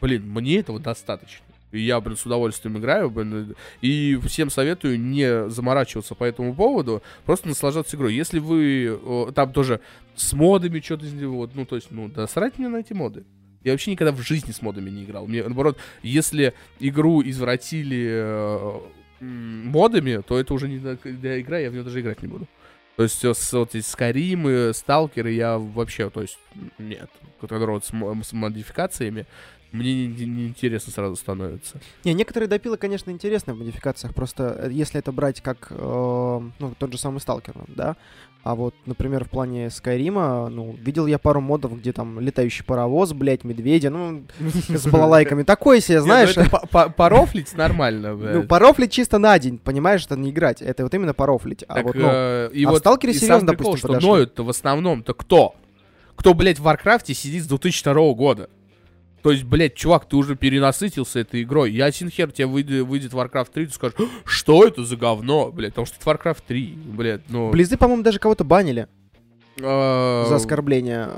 Блин, 0.01 0.29
мне 0.29 0.59
этого 0.59 0.79
достаточно. 0.79 1.45
И 1.71 1.81
я, 1.81 2.01
блин, 2.01 2.17
с 2.17 2.25
удовольствием 2.25 2.79
играю, 2.79 3.11
блин, 3.11 3.55
и 3.81 4.19
всем 4.27 4.49
советую 4.51 4.99
не 5.01 5.49
заморачиваться 5.51 6.15
по 6.15 6.25
этому 6.25 6.55
поводу, 6.55 7.03
просто 7.27 7.49
наслаждаться 7.49 7.97
игрой. 7.97 8.15
Если 8.15 8.39
вы 8.39 9.33
там 9.35 9.53
тоже 9.53 9.81
с 10.17 10.33
модами 10.33 10.81
что-то 10.81 11.05
вот, 11.29 11.55
ну, 11.55 11.67
то 11.67 11.77
есть, 11.77 11.91
ну, 11.91 12.09
да 12.09 12.27
срать 12.27 12.59
мне 12.59 12.69
на 12.69 12.79
эти 12.79 12.93
моды. 12.93 13.25
Я 13.65 13.73
вообще 13.73 13.91
никогда 13.91 14.13
в 14.13 14.21
жизни 14.23 14.53
с 14.53 14.63
модами 14.63 14.89
не 14.89 15.05
играл. 15.05 15.27
Мне, 15.27 15.43
наоборот, 15.43 15.79
если 16.03 16.55
игру 16.79 17.23
извратили 17.23 18.09
э, 18.09 18.81
модами, 19.21 20.23
то 20.27 20.39
это 20.39 20.55
уже 20.55 20.69
не 20.69 20.79
для 20.79 21.41
игра, 21.41 21.59
я 21.59 21.71
в 21.71 21.73
нее 21.73 21.83
даже 21.83 22.01
играть 22.01 22.23
не 22.23 22.29
буду. 22.29 22.47
То 22.97 23.03
есть 23.03 23.25
э, 23.25 23.35
с, 23.35 23.53
вот 23.53 23.75
эти 23.75 23.85
Скаримы, 23.85 24.73
Сталкеры 24.73 25.33
я 25.33 25.59
вообще, 25.59 26.09
то 26.09 26.23
есть, 26.23 26.39
нет. 26.79 27.11
Который 27.41 27.69
вот 27.69 27.85
с, 27.85 27.91
с 27.91 28.33
модификациями, 28.33 29.27
мне 29.73 29.95
не- 29.95 30.07
не- 30.07 30.27
неинтересно 30.27 30.93
сразу 30.93 31.17
становится. 31.17 31.79
Не, 32.05 32.15
некоторые 32.15 32.49
допилы, 32.49 32.77
конечно, 32.77 33.11
интересны 33.11 33.53
в 33.55 33.59
модификациях, 33.59 34.15
просто 34.15 34.57
э, 34.65 34.69
если 34.73 34.99
это 34.99 35.13
брать 35.13 35.41
как, 35.41 35.69
э, 35.71 36.41
ну, 36.59 36.75
тот 36.79 36.93
же 36.93 36.99
самый 36.99 37.21
Сталкер, 37.21 37.55
да, 37.69 37.97
а 38.45 38.55
вот, 38.55 38.75
например, 38.87 39.25
в 39.25 39.29
плане 39.31 39.69
Скайрима, 39.69 40.49
ну, 40.49 40.75
видел 40.81 41.07
я 41.07 41.19
пару 41.19 41.41
модов, 41.41 41.79
где 41.79 41.93
там 41.93 42.19
летающий 42.21 42.65
паровоз, 42.65 43.13
блядь, 43.13 43.45
медведя, 43.45 43.91
ну, 43.91 44.23
с 44.69 44.87
балалайками, 44.87 45.43
такое 45.43 45.81
себе, 45.81 46.01
знаешь, 46.01 46.35
ну 46.37 46.45
по- 46.71 46.89
порофлить 46.89 47.53
нормально, 47.55 48.13
ну, 48.13 48.17
блядь. 48.19 48.49
порофлить 48.49 48.93
чисто 48.93 49.19
на 49.19 49.39
день, 49.39 49.59
понимаешь, 49.59 50.07
это 50.07 50.17
не 50.17 50.31
играть, 50.31 50.63
это 50.63 50.85
вот 50.85 50.95
именно 50.95 51.13
порофлить, 51.15 51.65
а 51.69 51.83
вот, 51.83 51.95
ну, 51.95 52.09
э, 52.11 52.51
и 52.55 52.65
а 52.65 52.69
в 52.69 52.71
вот 52.71 52.79
Сталкере 52.79 53.13
серьезно, 53.13 53.49
допустим, 53.49 53.77
что 53.77 54.01
ноют-то 54.01 54.45
в 54.45 54.49
основном-то 54.51 55.13
кто? 55.15 55.55
Кто, 56.15 56.35
блядь, 56.35 56.59
в 56.59 56.63
Варкрафте 56.63 57.15
сидит 57.15 57.45
с 57.45 57.47
2002 57.47 58.15
года? 58.15 58.49
То 59.23 59.33
есть, 59.33 59.45
блядь, 59.45 59.75
чувак, 59.75 60.09
ты 60.09 60.17
уже 60.17 60.37
перенасытился 60.37 61.21
этой 61.21 61.43
игрой. 61.43 61.73
Я 61.73 61.87
один 61.87 62.09
хер, 62.11 62.31
тебе 62.31 62.47
выйдет, 62.47 62.87
выйдет 62.87 63.13
Warcraft 63.13 63.49
3, 63.53 63.67
ты 63.67 63.73
скажешь, 63.73 63.97
что 64.25 64.65
это 64.65 64.85
за 64.85 64.97
говно, 64.97 65.51
блядь, 65.51 65.73
потому 65.73 65.87
что 65.87 65.97
это 66.01 66.11
Warcraft 66.11 66.43
3, 66.47 66.79
блядь, 66.87 67.29
ну... 67.29 67.51
Близы, 67.51 67.77
по-моему, 67.77 68.03
даже 68.03 68.19
кого-то 68.19 68.45
банили 68.45 68.87
э, 69.57 70.25
за 70.29 70.37
оскорбление, 70.37 71.09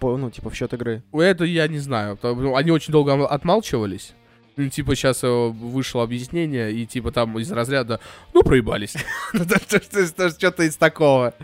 в, 0.00 0.16
ну, 0.16 0.30
типа, 0.30 0.50
в 0.50 0.54
счет 0.54 0.72
игры. 0.74 1.02
Это 1.12 1.44
я 1.44 1.66
не 1.68 1.78
знаю. 1.78 2.18
ну, 2.22 2.56
Они 2.56 2.70
очень 2.70 2.92
долго 2.92 3.26
отмалчивались. 3.26 4.12
Ну, 4.56 4.70
Типа 4.70 4.94
сейчас 4.94 5.22
вышло 5.22 6.02
объяснение, 6.02 6.72
и 6.72 6.86
типа 6.86 7.12
там 7.12 7.38
из 7.38 7.52
разряда, 7.52 8.00
ну, 8.32 8.42
проебались. 8.42 8.94
Что-то 9.34 10.62
из 10.62 10.76
такого. 10.76 11.34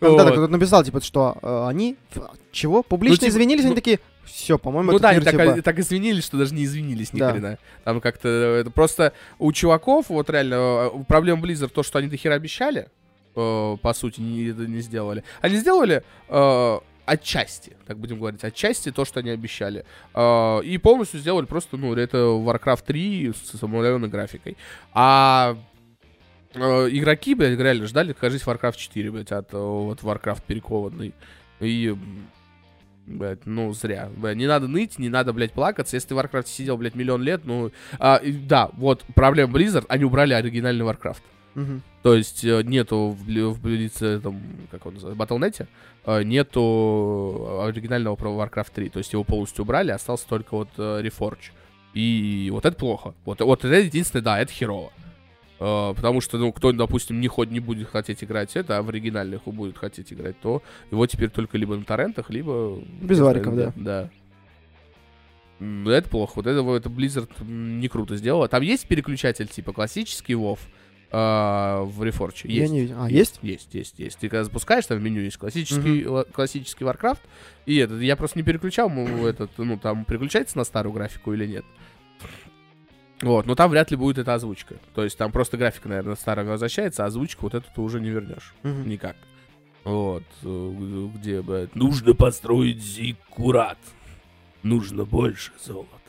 Ну, 0.00 0.16
да, 0.16 0.30
кто-то 0.30 0.48
написал, 0.48 0.82
типа, 0.82 1.02
что 1.02 1.36
э, 1.42 1.66
они, 1.68 1.96
чего, 2.50 2.82
публично 2.82 3.18
типа, 3.18 3.28
извинились, 3.28 3.64
ну- 3.64 3.68
они 3.68 3.74
такие, 3.74 4.00
все, 4.24 4.58
по-моему, 4.58 4.92
Ну 4.92 4.98
да, 4.98 5.10
они 5.10 5.20
так, 5.20 5.32
типа, 5.32 5.62
так 5.62 5.78
извинились, 5.78 6.24
что 6.24 6.38
даже 6.38 6.54
не 6.54 6.64
извинились 6.64 7.12
ни 7.12 7.18
Да. 7.18 7.32
хрена. 7.32 7.58
Там 7.84 8.00
как-то 8.00 8.28
это 8.28 8.70
просто 8.70 9.12
у 9.38 9.52
чуваков, 9.52 10.08
вот 10.08 10.30
реально, 10.30 10.54
э, 10.94 11.04
проблема 11.08 11.42
Blizzard 11.46 11.68
то, 11.68 11.82
что 11.82 11.98
они 11.98 12.08
до 12.08 12.16
хера 12.16 12.34
обещали, 12.34 12.88
э, 13.34 13.76
по 13.80 13.92
сути, 13.94 14.20
не, 14.20 14.52
не 14.66 14.80
сделали. 14.80 15.24
Они 15.40 15.56
сделали 15.56 16.02
э, 16.28 16.78
отчасти, 17.04 17.76
так 17.86 17.98
будем 17.98 18.18
говорить, 18.18 18.44
отчасти 18.44 18.90
то, 18.92 19.04
что 19.04 19.20
они 19.20 19.30
обещали. 19.30 19.84
Э, 20.14 20.60
и 20.62 20.78
полностью 20.78 21.20
сделали 21.20 21.46
просто, 21.46 21.76
ну, 21.76 21.94
это 21.94 22.18
Warcraft 22.18 22.84
3 22.86 23.32
с 23.34 23.62
обновленной 23.62 24.08
графикой. 24.08 24.56
А 24.92 25.56
э, 26.54 26.60
игроки, 26.90 27.34
блядь, 27.34 27.58
реально 27.58 27.86
ждали, 27.86 28.12
кажись, 28.12 28.42
Warcraft 28.42 28.76
4, 28.76 29.10
блядь, 29.10 29.32
от 29.32 29.52
э, 29.52 29.56
вот 29.58 30.00
Warcraft 30.00 30.42
перекованный. 30.46 31.12
И, 31.60 31.94
блядь, 33.18 33.46
ну, 33.46 33.72
зря. 33.72 34.08
Блядь, 34.16 34.36
не 34.36 34.46
надо 34.46 34.68
ныть, 34.68 34.98
не 34.98 35.08
надо, 35.08 35.32
блядь, 35.32 35.52
плакаться. 35.52 35.96
Если 35.96 36.08
ты 36.08 36.14
в 36.14 36.18
Warcraft 36.18 36.46
сидел, 36.46 36.76
блядь, 36.76 36.94
миллион 36.94 37.22
лет, 37.22 37.42
ну... 37.44 37.70
а, 37.98 38.16
и 38.16 38.32
да, 38.32 38.70
вот, 38.74 39.04
проблема 39.14 39.58
Blizzard, 39.58 39.84
они 39.88 40.04
убрали 40.04 40.32
оригинальный 40.34 40.84
Warcraft. 40.84 41.22
Мгм. 41.54 41.82
То 42.02 42.14
есть 42.14 42.44
э, 42.44 42.62
нету 42.62 43.16
в, 43.18 43.24
в 43.24 43.62
Блице, 43.62 44.20
там, 44.20 44.40
как 44.70 44.86
он 44.86 44.94
называется, 44.94 45.22
Battle.net, 45.22 45.66
э, 46.06 46.22
нету 46.22 47.62
оригинального 47.62 48.16
про 48.16 48.30
Warcraft 48.30 48.70
3. 48.74 48.88
То 48.88 48.98
есть 48.98 49.12
его 49.12 49.22
полностью 49.24 49.64
убрали, 49.64 49.90
остался 49.90 50.26
только 50.26 50.56
вот 50.56 50.68
э, 50.78 51.02
Reforge. 51.02 51.52
И 51.94 52.48
вот 52.50 52.64
это 52.64 52.76
плохо. 52.76 53.14
Вот, 53.24 53.40
вот 53.40 53.64
это 53.64 53.74
единственное, 53.74 54.22
да, 54.22 54.40
это 54.40 54.52
херово. 54.52 54.92
Э, 55.64 55.94
потому 55.94 56.20
что, 56.20 56.38
ну, 56.38 56.52
кто, 56.52 56.72
допустим, 56.72 57.20
не, 57.20 57.28
хоть 57.28 57.52
не 57.52 57.60
будет 57.60 57.88
хотеть 57.88 58.24
играть 58.24 58.56
это, 58.56 58.78
а 58.78 58.82
в 58.82 58.88
оригинальных 58.88 59.44
будет 59.44 59.78
хотеть 59.78 60.12
играть, 60.12 60.36
то 60.40 60.60
его 60.90 61.06
теперь 61.06 61.30
только 61.30 61.56
либо 61.56 61.76
на 61.76 61.84
торрентах, 61.84 62.30
либо... 62.30 62.80
Без 63.00 63.20
вариков, 63.20 63.54
Да. 63.76 64.10
М, 65.60 65.88
Это 65.88 66.08
плохо. 66.08 66.32
Вот 66.36 66.48
это, 66.48 66.62
вот 66.62 66.74
это 66.74 66.88
Blizzard 66.88 67.30
не 67.44 67.86
круто 67.86 68.16
сделала. 68.16 68.48
Там 68.48 68.62
есть 68.62 68.88
переключатель, 68.88 69.46
типа 69.46 69.72
классический 69.72 70.32
WoW 70.32 70.58
э, 71.12 71.16
в 71.84 72.02
Reforge? 72.02 72.40
Я 72.48 72.62
Есть. 72.62 72.72
не 72.72 72.80
видел. 72.80 72.96
А, 72.98 73.08
есть? 73.08 73.38
Есть, 73.42 73.72
есть, 73.72 74.00
есть. 74.00 74.18
Ты 74.18 74.28
когда 74.28 74.42
запускаешь, 74.42 74.86
там 74.86 74.98
в 74.98 75.02
меню 75.02 75.22
есть 75.22 75.36
классический, 75.36 76.04
ла- 76.08 76.24
классический 76.24 76.82
Warcraft. 76.82 77.20
И 77.66 77.76
этот, 77.76 78.00
я 78.00 78.16
просто 78.16 78.36
не 78.36 78.42
переключал, 78.42 78.90
этот, 78.90 79.52
ну, 79.58 79.78
там 79.78 80.04
переключается 80.06 80.58
на 80.58 80.64
старую 80.64 80.92
графику 80.92 81.32
или 81.32 81.46
нет. 81.46 81.64
Вот, 83.22 83.46
но 83.46 83.54
там 83.54 83.70
вряд 83.70 83.90
ли 83.90 83.96
будет 83.96 84.18
эта 84.18 84.34
озвучка. 84.34 84.76
То 84.94 85.04
есть 85.04 85.16
там 85.16 85.30
просто 85.30 85.56
графика, 85.56 85.88
наверное, 85.88 86.16
старая 86.16 86.44
возвращается, 86.44 87.04
а 87.04 87.06
озвучку 87.06 87.46
вот 87.46 87.54
эту 87.54 87.66
ты 87.74 87.80
уже 87.80 88.00
не 88.00 88.10
вернешь. 88.10 88.52
Мгм. 88.64 88.88
Никак. 88.88 89.16
Вот, 89.84 90.24
э, 90.42 91.08
где, 91.14 91.40
блядь, 91.40 91.74
нужно 91.74 92.14
построить 92.14 92.82
зиккурат. 92.82 93.78
Нужно 94.62 95.04
больше 95.04 95.52
золота. 95.64 96.01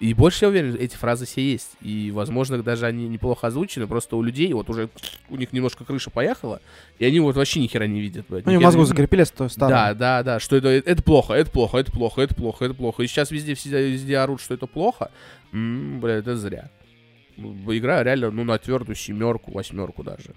И 0.00 0.14
больше 0.14 0.44
я 0.44 0.48
уверен, 0.50 0.76
эти 0.78 0.94
фразы 0.94 1.26
все 1.26 1.42
есть. 1.52 1.70
И, 1.80 2.12
возможно, 2.12 2.62
даже 2.62 2.86
они 2.86 3.08
неплохо 3.08 3.48
озвучены, 3.48 3.88
просто 3.88 4.16
у 4.16 4.22
людей 4.22 4.52
вот 4.52 4.70
уже 4.70 4.90
у 5.28 5.36
них 5.36 5.52
немножко 5.52 5.84
крыша 5.84 6.10
поехала, 6.10 6.60
и 7.00 7.04
они 7.04 7.18
вот 7.18 7.34
вообще 7.34 7.58
ни 7.60 7.66
хера 7.66 7.86
не 7.88 8.00
видят. 8.00 8.26
блядь. 8.28 8.44
Ну, 8.46 8.50
они 8.52 8.58
Ни 8.58 8.62
в 8.62 8.64
мозгу 8.64 8.82
не- 8.82 8.86
закрепили 8.86 9.24
с 9.24 9.30
той 9.32 9.48
Да, 9.56 9.94
да, 9.94 10.22
да, 10.22 10.38
что 10.38 10.54
это, 10.54 10.68
это 10.68 11.02
плохо, 11.02 11.34
это 11.34 11.50
плохо, 11.50 11.78
это 11.78 11.90
плохо, 11.90 12.22
это 12.22 12.34
плохо, 12.34 12.64
это 12.66 12.74
плохо. 12.74 13.02
И 13.02 13.08
сейчас 13.08 13.32
везде 13.32 13.54
все 13.54 13.90
везде 13.90 14.18
орут, 14.18 14.40
что 14.40 14.54
это 14.54 14.66
плохо. 14.66 15.10
М, 15.52 15.98
бля, 16.00 16.14
это 16.14 16.36
зря. 16.36 16.70
Ну, 17.36 17.56
Игра 17.76 18.02
реально, 18.04 18.30
ну, 18.30 18.44
на 18.44 18.58
твердую 18.58 18.94
семерку, 18.94 19.50
восьмерку 19.52 20.04
даже. 20.04 20.34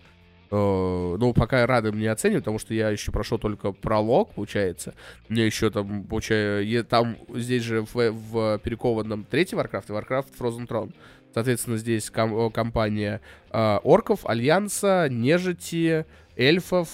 Э, 0.52 1.16
Ну, 1.18 1.34
пока 1.34 1.66
рады 1.66 1.92
мне 1.92 2.12
оценивать, 2.12 2.44
потому 2.44 2.60
что 2.60 2.74
я 2.74 2.90
еще 2.90 3.12
прошел 3.12 3.40
только 3.40 3.72
пролог, 3.72 4.34
получается. 4.34 4.94
Мне 5.30 5.46
еще 5.46 5.70
там, 5.70 6.04
получается, 6.04 6.84
там 6.84 7.16
здесь 7.34 7.64
же 7.64 7.82
в, 7.84 7.96
в 8.12 8.60
перекованном 8.60 9.24
третий 9.24 9.56
Warcraft 9.56 9.86
и 9.90 9.92
Warcraft 9.92 10.28
Frozen 10.38 10.68
Throne. 10.68 10.94
Соответственно, 11.34 11.78
здесь 11.78 12.10
ком- 12.10 12.38
э, 12.38 12.50
компания 12.52 13.22
э, 13.52 13.78
орков, 13.84 14.26
альянса, 14.26 15.08
нежити, 15.10 16.06
эльфов, 16.36 16.90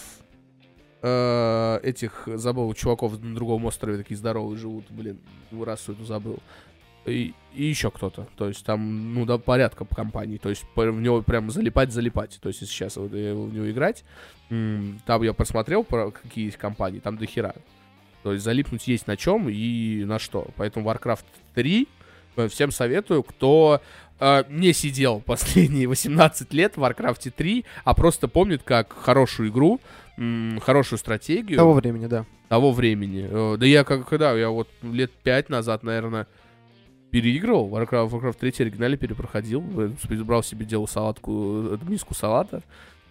э, 1.02 1.80
этих, 1.82 2.28
забыл, 2.28 2.72
чуваков 2.76 3.20
на 3.22 3.34
другом 3.34 3.66
острове 3.66 3.98
такие 3.98 4.18
здоровые 4.18 4.58
живут, 4.60 4.86
блин, 4.90 5.18
расу 5.52 5.94
эту 5.94 6.06
забыл. 6.06 6.38
И, 7.08 7.34
и 7.54 7.64
еще 7.66 7.90
кто-то. 7.92 8.28
То 8.38 8.48
есть 8.48 8.66
там, 8.66 9.14
ну, 9.14 9.26
да, 9.26 9.38
порядка 9.38 9.86
по 9.86 9.96
компании. 9.96 10.38
То 10.38 10.50
есть 10.50 10.66
в 10.76 11.00
него 11.02 11.22
прям 11.22 11.50
залипать-залипать. 11.50 12.40
То 12.42 12.50
есть 12.50 12.62
если 12.62 12.74
сейчас 12.74 12.98
вот 12.98 13.14
я 13.14 13.34
в 13.34 13.54
него 13.54 13.70
играть, 13.70 14.04
там 14.50 15.24
я 15.24 15.34
посмотрел, 15.34 15.84
про 15.84 16.12
какие 16.12 16.46
есть 16.46 16.58
компании, 16.58 17.00
там 17.00 17.18
до 17.18 17.26
хера. 17.26 17.54
То 18.24 18.34
есть 18.34 18.44
залипнуть 18.44 18.88
есть 18.88 19.08
на 19.08 19.16
чем 19.18 19.48
и 19.50 20.04
на 20.06 20.20
что. 20.20 20.48
Поэтому 20.58 20.90
Warcraft 20.90 21.24
3 21.56 21.88
э, 22.36 22.48
всем 22.50 22.72
советую, 22.72 23.24
кто 23.24 23.82
э, 24.20 24.44
не 24.50 24.74
сидел 24.74 25.20
последние 25.26 25.88
18 25.88 26.54
лет 26.54 26.76
в 26.78 26.84
Warcraft 26.84 27.32
3, 27.32 27.66
а 27.84 27.94
просто 27.94 28.28
помнит 28.28 28.64
как 28.64 28.92
хорошую 28.94 29.50
игру, 29.50 29.80
м, 30.18 30.60
хорошую 30.62 31.00
стратегию 31.00 31.58
Того 31.58 31.74
времени, 31.74 32.08
да. 32.08 32.26
того 32.50 32.72
времени. 32.74 33.28
Э, 33.30 33.58
Да 33.58 33.66
я 33.66 33.84
как 33.84 34.08
когда, 34.10 34.34
я 34.38 34.50
вот 34.50 34.68
лет 34.82 35.12
пять 35.24 35.50
назад, 35.50 35.84
наверное, 35.84 36.28
переигрывал. 37.12 37.70
Warcraft, 37.70 38.10
Warcraft 38.12 38.38
3 38.40 38.54
оригинально 38.60 38.98
перепроходил. 38.98 39.64
э, 39.82 40.24
Брал 40.24 40.44
себе, 40.44 40.66
делал 40.66 40.88
салатку, 40.88 41.32
э, 41.74 41.78
миску 41.88 42.14
салата. 42.14 42.62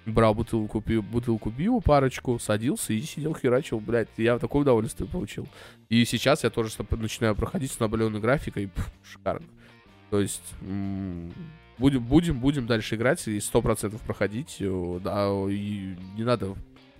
Брал 0.04 0.34
бутылку, 0.34 0.80
пи- 0.80 0.98
бутылку 1.00 1.50
пива, 1.50 1.80
парочку, 1.80 2.38
садился 2.38 2.92
и 2.92 3.00
сидел 3.00 3.34
херачил. 3.34 3.80
Блядь, 3.80 4.08
я 4.16 4.38
такое 4.38 4.62
удовольствие 4.62 5.08
получил. 5.08 5.48
И 5.88 6.04
сейчас 6.04 6.44
я 6.44 6.50
тоже 6.50 6.70
начинаю 6.90 7.34
проходить 7.34 7.72
с 7.72 7.80
обновленной 7.80 8.20
графикой. 8.20 8.68
Пф, 8.68 8.90
шикарно. 9.02 9.46
То 10.10 10.20
есть... 10.20 10.42
Будем, 11.78 12.02
будем, 12.04 12.40
будем 12.40 12.66
дальше 12.66 12.94
играть 12.94 13.26
и 13.28 13.38
сто 13.40 13.60
процентов 13.60 14.00
проходить. 14.02 14.56
э, 14.60 15.00
Да, 15.02 15.28
и 15.50 15.94
не 16.16 16.24
надо 16.24 16.54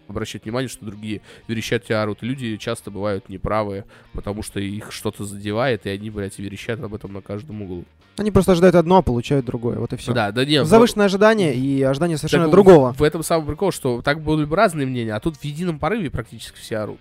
обращать 0.08 0.44
внимание, 0.44 0.68
что 0.68 0.84
другие 0.84 1.20
верещат 1.48 1.84
тебя 1.84 2.02
орут. 2.02 2.22
Люди 2.22 2.56
часто 2.56 2.90
бывают 2.90 3.28
неправы, 3.28 3.84
потому 4.12 4.42
что 4.42 4.60
их 4.60 4.92
что-то 4.92 5.24
задевает, 5.24 5.86
и 5.86 5.90
они, 5.90 6.10
блядь, 6.10 6.38
верещат 6.38 6.82
об 6.82 6.94
этом 6.94 7.12
на 7.12 7.20
каждом 7.20 7.62
углу. 7.62 7.84
Они 8.18 8.30
просто 8.30 8.52
ожидают 8.52 8.76
одно, 8.76 8.96
а 8.96 9.02
получают 9.02 9.44
другое. 9.44 9.78
Вот 9.78 9.92
и 9.92 9.96
все. 9.96 10.14
Да, 10.14 10.32
да 10.32 10.44
не. 10.44 10.62
в- 10.62 10.66
Завышенное 10.66 11.06
ожидание 11.06 11.54
и 11.54 11.82
ожидание 11.82 12.16
совершенно 12.16 12.44
так 12.44 12.52
другого. 12.52 12.92
В, 12.94 13.00
в 13.00 13.02
этом 13.02 13.22
самый 13.22 13.46
прикол, 13.46 13.72
что 13.72 14.00
так 14.00 14.22
были 14.22 14.46
бы 14.46 14.56
разные 14.56 14.86
мнения, 14.86 15.14
а 15.14 15.20
тут 15.20 15.36
в 15.36 15.44
едином 15.44 15.78
порыве 15.78 16.10
практически 16.10 16.56
все 16.58 16.78
орут. 16.78 16.98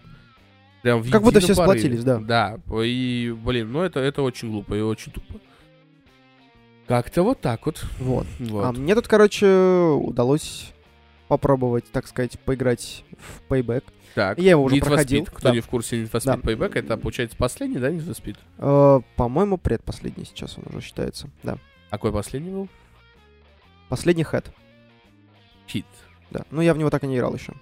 Прям 0.82 1.02
в 1.02 1.10
Как 1.10 1.24
будто 1.24 1.39
все 1.39 1.56
порыве. 1.56 1.80
сплотились, 1.80 2.04
да. 2.04 2.20
Да, 2.20 2.58
и, 2.84 3.34
блин, 3.44 3.72
ну 3.72 3.82
это, 3.82 4.02
это 4.02 4.22
очень 4.24 4.52
глупо 4.52 4.74
и 4.76 4.82
очень 4.82 5.12
тупо. 5.13 5.36
Как-то 6.88 7.24
вот 7.24 7.41
так 7.41 7.65
вот. 7.65 7.84
Вот. 8.00 8.28
Вот. 8.39 8.63
А 8.65 8.72
мне 8.72 8.94
тут, 8.94 9.08
короче, 9.08 9.48
удалось 9.48 10.72
попробовать, 11.28 11.86
так 11.92 12.08
сказать, 12.08 12.40
поиграть 12.40 13.04
в 13.18 13.52
Payback. 13.52 13.84
так, 14.14 14.38
я 14.40 14.52
его 14.52 14.64
уже 14.64 14.76
Need 14.76 14.86
проходил, 14.86 15.24
Speed. 15.24 15.32
Кто 15.32 15.48
да. 15.50 15.54
не 15.54 15.60
в 15.62 15.68
курсе 15.68 16.02
Need 16.02 16.12
for 16.12 16.22
Да. 16.24 16.36
Speed 16.36 16.42
Payback, 16.42 16.72
это, 16.76 16.98
получается, 16.98 17.38
последний, 17.38 17.78
да, 17.78 17.90
Need 17.90 18.08
for 18.08 18.16
Speed? 18.16 18.38
Э, 18.58 19.02
по-моему, 19.16 19.58
предпоследний 19.58 20.26
сейчас 20.26 20.58
он 20.58 20.64
уже 20.70 20.86
считается. 20.86 21.30
Да. 21.44 21.58
Какой 21.90 22.12
последний 22.12 22.52
был? 22.52 22.70
Последний 23.90 24.24
хэт. 24.24 24.52
Хит. 25.68 25.86
Да. 26.32 26.46
Ну, 26.52 26.62
я 26.62 26.74
в 26.74 26.78
него 26.78 26.90
так 26.90 27.04
и 27.04 27.08
не 27.08 27.18
играл 27.18 27.34
еще. 27.34 27.54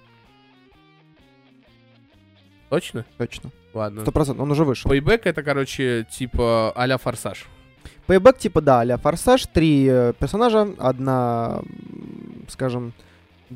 Точно? 2.70 3.04
Точно. 3.18 3.50
Ладно. 3.72 4.02
Сто 4.02 4.12
процентов. 4.12 4.42
Он 4.42 4.50
уже 4.50 4.64
вышел. 4.64 4.90
Payback 4.90 5.22
это, 5.24 5.42
короче, 5.42 6.06
типа 6.10 6.72
а-ля 6.74 6.98
Форсаж. 6.98 7.46
Payback 8.06 8.38
типа, 8.38 8.60
да, 8.60 8.80
а 8.80 8.98
Форсаж. 8.98 9.46
Три 9.46 9.86
э, 9.88 10.12
персонажа. 10.18 10.74
Одна, 10.78 11.62
скажем, 12.48 12.92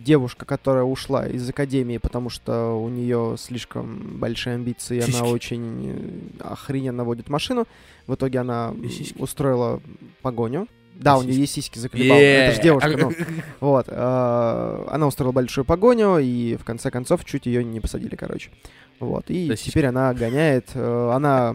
девушка, 0.05 0.45
которая 0.47 0.85
ушла 0.85 1.27
из 1.27 1.49
академии, 1.49 1.99
потому 1.99 2.31
что 2.31 2.73
у 2.81 2.89
нее 2.89 3.37
слишком 3.39 4.19
большие 4.19 4.55
амбиции, 4.55 5.01
Сиськи. 5.01 5.21
она 5.21 5.29
очень 5.29 6.33
охрененно 6.41 7.05
водит 7.05 7.29
машину. 7.29 7.67
В 8.07 8.15
итоге 8.15 8.39
она 8.41 8.75
сиськи. 8.91 9.19
устроила 9.21 9.81
погоню. 10.23 10.67
Да, 10.95 11.17
у 11.17 11.23
нее 11.23 11.41
есть 11.41 11.53
сиськи 11.53 11.79
заколебал. 11.79 12.19
Это 12.19 12.57
же 12.57 12.63
девушка, 12.63 12.97
ну. 12.97 13.13
Вот. 13.61 13.87
э, 13.89 14.85
Она 14.91 15.07
устроила 15.07 15.33
большую 15.33 15.65
погоню, 15.65 16.19
и 16.19 16.57
в 16.57 16.65
конце 16.65 16.91
концов 16.91 17.25
чуть 17.25 17.47
ее 17.47 17.63
не 17.63 17.79
посадили, 17.81 18.17
короче. 18.17 18.51
Вот. 18.99 19.31
И 19.31 19.47
Да 19.49 19.55
сиськи. 19.55 19.71
теперь 19.71 19.87
она 19.87 20.13
гоняет. 20.13 20.71
э, 20.75 21.11
Она, 21.15 21.55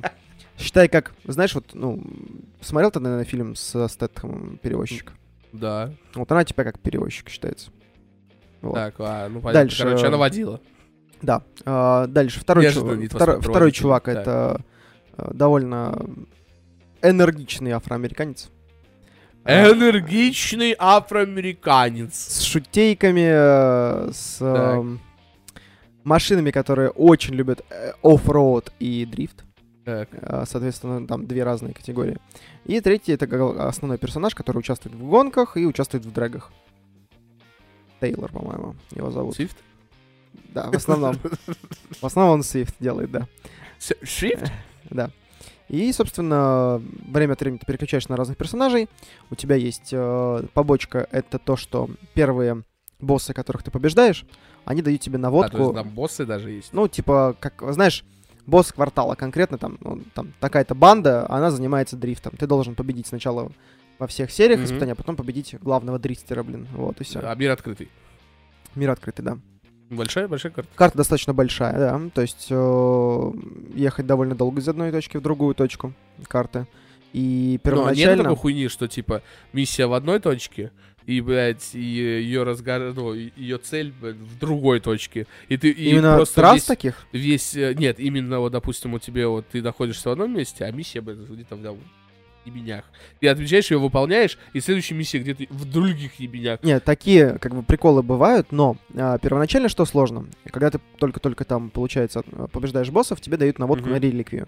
считай, 0.57 0.87
как, 0.87 1.13
знаешь, 1.25 1.55
вот, 1.55 1.71
ну, 1.73 2.01
смотрел 2.61 2.89
ты, 2.91 3.01
наверное, 3.01 3.25
фильм 3.25 3.55
с 3.55 3.87
Стэтхэмом 3.89 4.59
«Перевозчик»? 4.61 5.11
Да. 5.51 5.91
Вот 6.15 6.31
она 6.31 6.45
типа 6.45 6.63
как 6.63 6.79
перевозчик 6.79 7.29
считается. 7.29 7.69
Вот. 8.63 8.75
Так, 8.75 8.95
а, 8.99 9.27
ну 9.27 9.41
понятно. 9.41 9.53
Дальше, 9.53 9.83
Короче, 9.83 10.07
она 10.07 10.15
э, 10.15 10.19
водила. 10.19 10.61
Да. 11.21 11.43
А, 11.65 12.07
дальше 12.07 12.39
второй, 12.39 12.63
Неожиданно 12.63 12.95
чу- 12.95 13.01
Need 13.01 13.09
for 13.19 13.41
второй, 13.41 13.71
чувак 13.73 14.05
Так. 14.05 14.15
это 14.15 14.61
э, 15.17 15.31
довольно 15.33 16.01
энергичный 17.01 17.71
афроамериканец. 17.71 18.49
Энергичный 19.45 20.73
афроамериканец. 20.79 22.15
с 22.15 22.41
шутейками, 22.43 24.09
с 24.13 24.37
Так. 24.39 24.75
эм, 24.77 25.01
машинами, 26.05 26.51
которые 26.51 26.89
очень 26.91 27.33
любят 27.33 27.65
оффроуд 28.01 28.71
и 28.79 29.05
дрифт. 29.05 29.43
Так. 29.83 30.07
Соответственно, 30.47 31.05
там 31.05 31.27
две 31.27 31.43
разные 31.43 31.73
категории. 31.73 32.17
И 32.63 32.79
третий 32.79 33.11
это 33.11 33.25
основной 33.67 33.97
персонаж, 33.97 34.33
который 34.33 34.59
участвует 34.59 34.95
в 34.95 35.05
гонках 35.05 35.57
и 35.57 35.65
участвует 35.65 36.05
в 36.05 36.13
дрэгах. 36.13 36.53
Тейлор, 38.07 38.31
по-моему, 38.31 38.75
его 38.95 39.11
зовут. 39.11 39.35
Свифт? 39.35 39.57
Да, 40.53 40.69
в 40.69 40.75
основном. 40.75 41.15
В 42.01 42.03
основном 42.03 42.35
он 42.35 42.41
Swift 42.41 42.75
делает, 42.79 43.11
да. 43.11 43.27
Шрифт? 44.03 44.51
Да. 44.89 45.09
И, 45.69 45.91
собственно, 45.93 46.81
время 47.07 47.33
от 47.33 47.39
времени 47.39 47.57
ты 47.57 47.65
переключаешь 47.65 48.07
на 48.09 48.17
разных 48.17 48.37
персонажей. 48.37 48.89
У 49.31 49.35
тебя 49.35 49.55
есть 49.55 49.89
э, 49.91 50.43
побочка, 50.53 51.07
это 51.09 51.39
то, 51.39 51.55
что 51.55 51.89
первые 52.13 52.63
боссы, 52.99 53.33
которых 53.33 53.63
ты 53.63 53.71
побеждаешь, 53.71 54.25
они 54.65 54.81
дают 54.81 55.01
тебе 55.01 55.15
А, 55.15 55.19
наводку. 55.19 55.57
то 55.57 55.63
есть 55.63 55.73
там 55.75 55.89
боссы 55.89 56.25
даже 56.25 56.51
есть. 56.51 56.73
Ну, 56.73 56.87
типа, 56.87 57.35
как, 57.39 57.63
знаешь, 57.73 58.03
босс 58.45 58.71
квартала 58.73 59.15
конкретно, 59.15 59.57
там, 59.57 59.77
ну, 59.79 60.01
там 60.13 60.33
такая-то 60.39 60.75
банда, 60.75 61.25
она 61.29 61.49
занимается 61.49 61.95
дрифтом. 61.95 62.33
Ты 62.37 62.45
должен 62.45 62.75
победить 62.75 63.07
сначала 63.07 63.49
во 64.03 64.07
всех 64.07 64.31
сериях 64.31 64.59
Мгм. 64.59 64.65
испытаний, 64.65 64.91
а 64.91 64.95
потом 64.95 65.15
победить 65.15 65.55
главного 65.61 65.97
дрифтера, 65.97 66.43
блин. 66.43 66.67
Вот, 66.73 66.99
и 66.99 67.03
все. 67.03 67.19
А 67.19 67.33
мир 67.35 67.51
открытый. 67.51 67.87
Мир 68.75 68.89
открытый, 68.91 69.23
да. 69.23 69.37
Большая, 69.89 70.27
большая 70.27 70.51
карта. 70.51 70.69
Карта 70.75 70.97
достаточно 70.97 71.33
большая, 71.33 71.73
да. 71.77 72.01
То 72.13 72.21
есть 72.21 72.47
э, 72.49 73.31
ехать 73.75 74.05
довольно 74.07 74.35
долго 74.35 74.59
из 74.59 74.67
одной 74.67 74.91
точки 74.91 75.17
в 75.17 75.21
другую 75.21 75.55
точку 75.55 75.93
карты. 76.27 76.67
И 77.13 77.21
Но 77.47 77.51
нет 77.51 77.61
первоначально... 77.63 78.23
такой 78.23 78.37
хуйни, 78.37 78.67
что 78.67 78.87
типа 78.87 79.21
миссия 79.53 79.85
в 79.85 79.93
одной 79.93 80.19
точке, 80.19 80.71
и, 81.05 81.21
блядь, 81.21 81.73
ее 81.75 82.43
разгар... 82.43 82.93
ну, 82.93 83.13
ее 83.13 83.57
цель 83.59 83.93
блядь, 84.01 84.15
в 84.15 84.39
другой 84.39 84.79
точке. 84.79 85.27
И 85.47 85.57
ты 85.57 85.69
и 85.69 85.91
Именно 85.91 86.15
просто 86.15 86.35
трасс 86.35 86.55
весь, 86.55 86.65
таких? 86.65 87.05
весь... 87.11 87.55
э, 87.55 87.73
Нет, 87.75 87.99
именно 87.99 88.39
вот, 88.39 88.51
допустим, 88.51 88.93
у 88.95 88.99
тебя 88.99 89.27
вот 89.29 89.45
ты 89.49 89.61
находишься 89.61 90.09
в 90.09 90.11
одном 90.13 90.33
месте, 90.35 90.65
а 90.65 90.71
миссия, 90.71 91.01
блядь, 91.01 91.19
где-то 91.19 91.55
в 91.55 91.61
да, 91.61 91.75
ебенях. 92.45 92.85
Ты 93.19 93.27
отвечаешь, 93.27 93.71
ее 93.71 93.77
выполняешь, 93.79 94.37
и 94.53 94.59
следующая 94.59 94.95
миссия 94.95 95.19
где-то 95.19 95.45
в 95.49 95.65
других 95.65 96.15
ебенях. 96.19 96.61
Нет, 96.63 96.83
такие 96.83 97.37
как 97.39 97.55
бы 97.55 97.63
приколы 97.63 98.03
бывают, 98.03 98.51
но 98.51 98.77
а, 98.95 99.17
первоначально 99.17 99.69
что 99.69 99.85
сложно? 99.85 100.27
Когда 100.51 100.69
ты 100.71 100.79
только-только 100.97 101.45
там, 101.45 101.69
получается, 101.69 102.23
э, 102.31 102.47
побеждаешь 102.51 102.89
боссов, 102.89 103.21
тебе 103.21 103.37
дают 103.37 103.59
наводку 103.59 103.85
Мгм. 103.85 103.93
на 103.95 103.99
реликвию. 103.99 104.47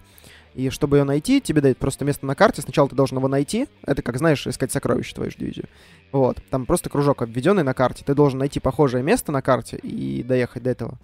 И 0.55 0.69
чтобы 0.69 0.97
ее 0.97 1.03
найти, 1.03 1.41
тебе 1.41 1.61
дают 1.61 1.77
просто 1.77 2.05
место 2.05 2.25
на 2.25 2.33
карте. 2.33 2.61
Сначала 2.61 2.87
ты 2.87 2.95
должен 2.95 3.17
его 3.17 3.27
найти. 3.27 3.67
Это 3.85 4.01
как, 4.01 4.17
знаешь, 4.17 4.47
искать 4.47 4.71
сокровища 4.71 5.13
твою 5.13 5.29
же 5.29 5.37
дивизию. 5.37 5.67
Вот. 6.13 6.37
Там 6.49 6.65
просто 6.65 6.89
кружок 6.89 7.21
обведенный 7.21 7.63
на 7.63 7.73
карте. 7.73 8.03
Ты 8.05 8.15
должен 8.15 8.39
найти 8.39 8.61
похожее 8.61 9.03
место 9.03 9.33
на 9.33 9.41
карте 9.41 9.77
и 9.77 10.23
доехать 10.23 10.63
до 10.63 10.69
этого. 10.69 10.97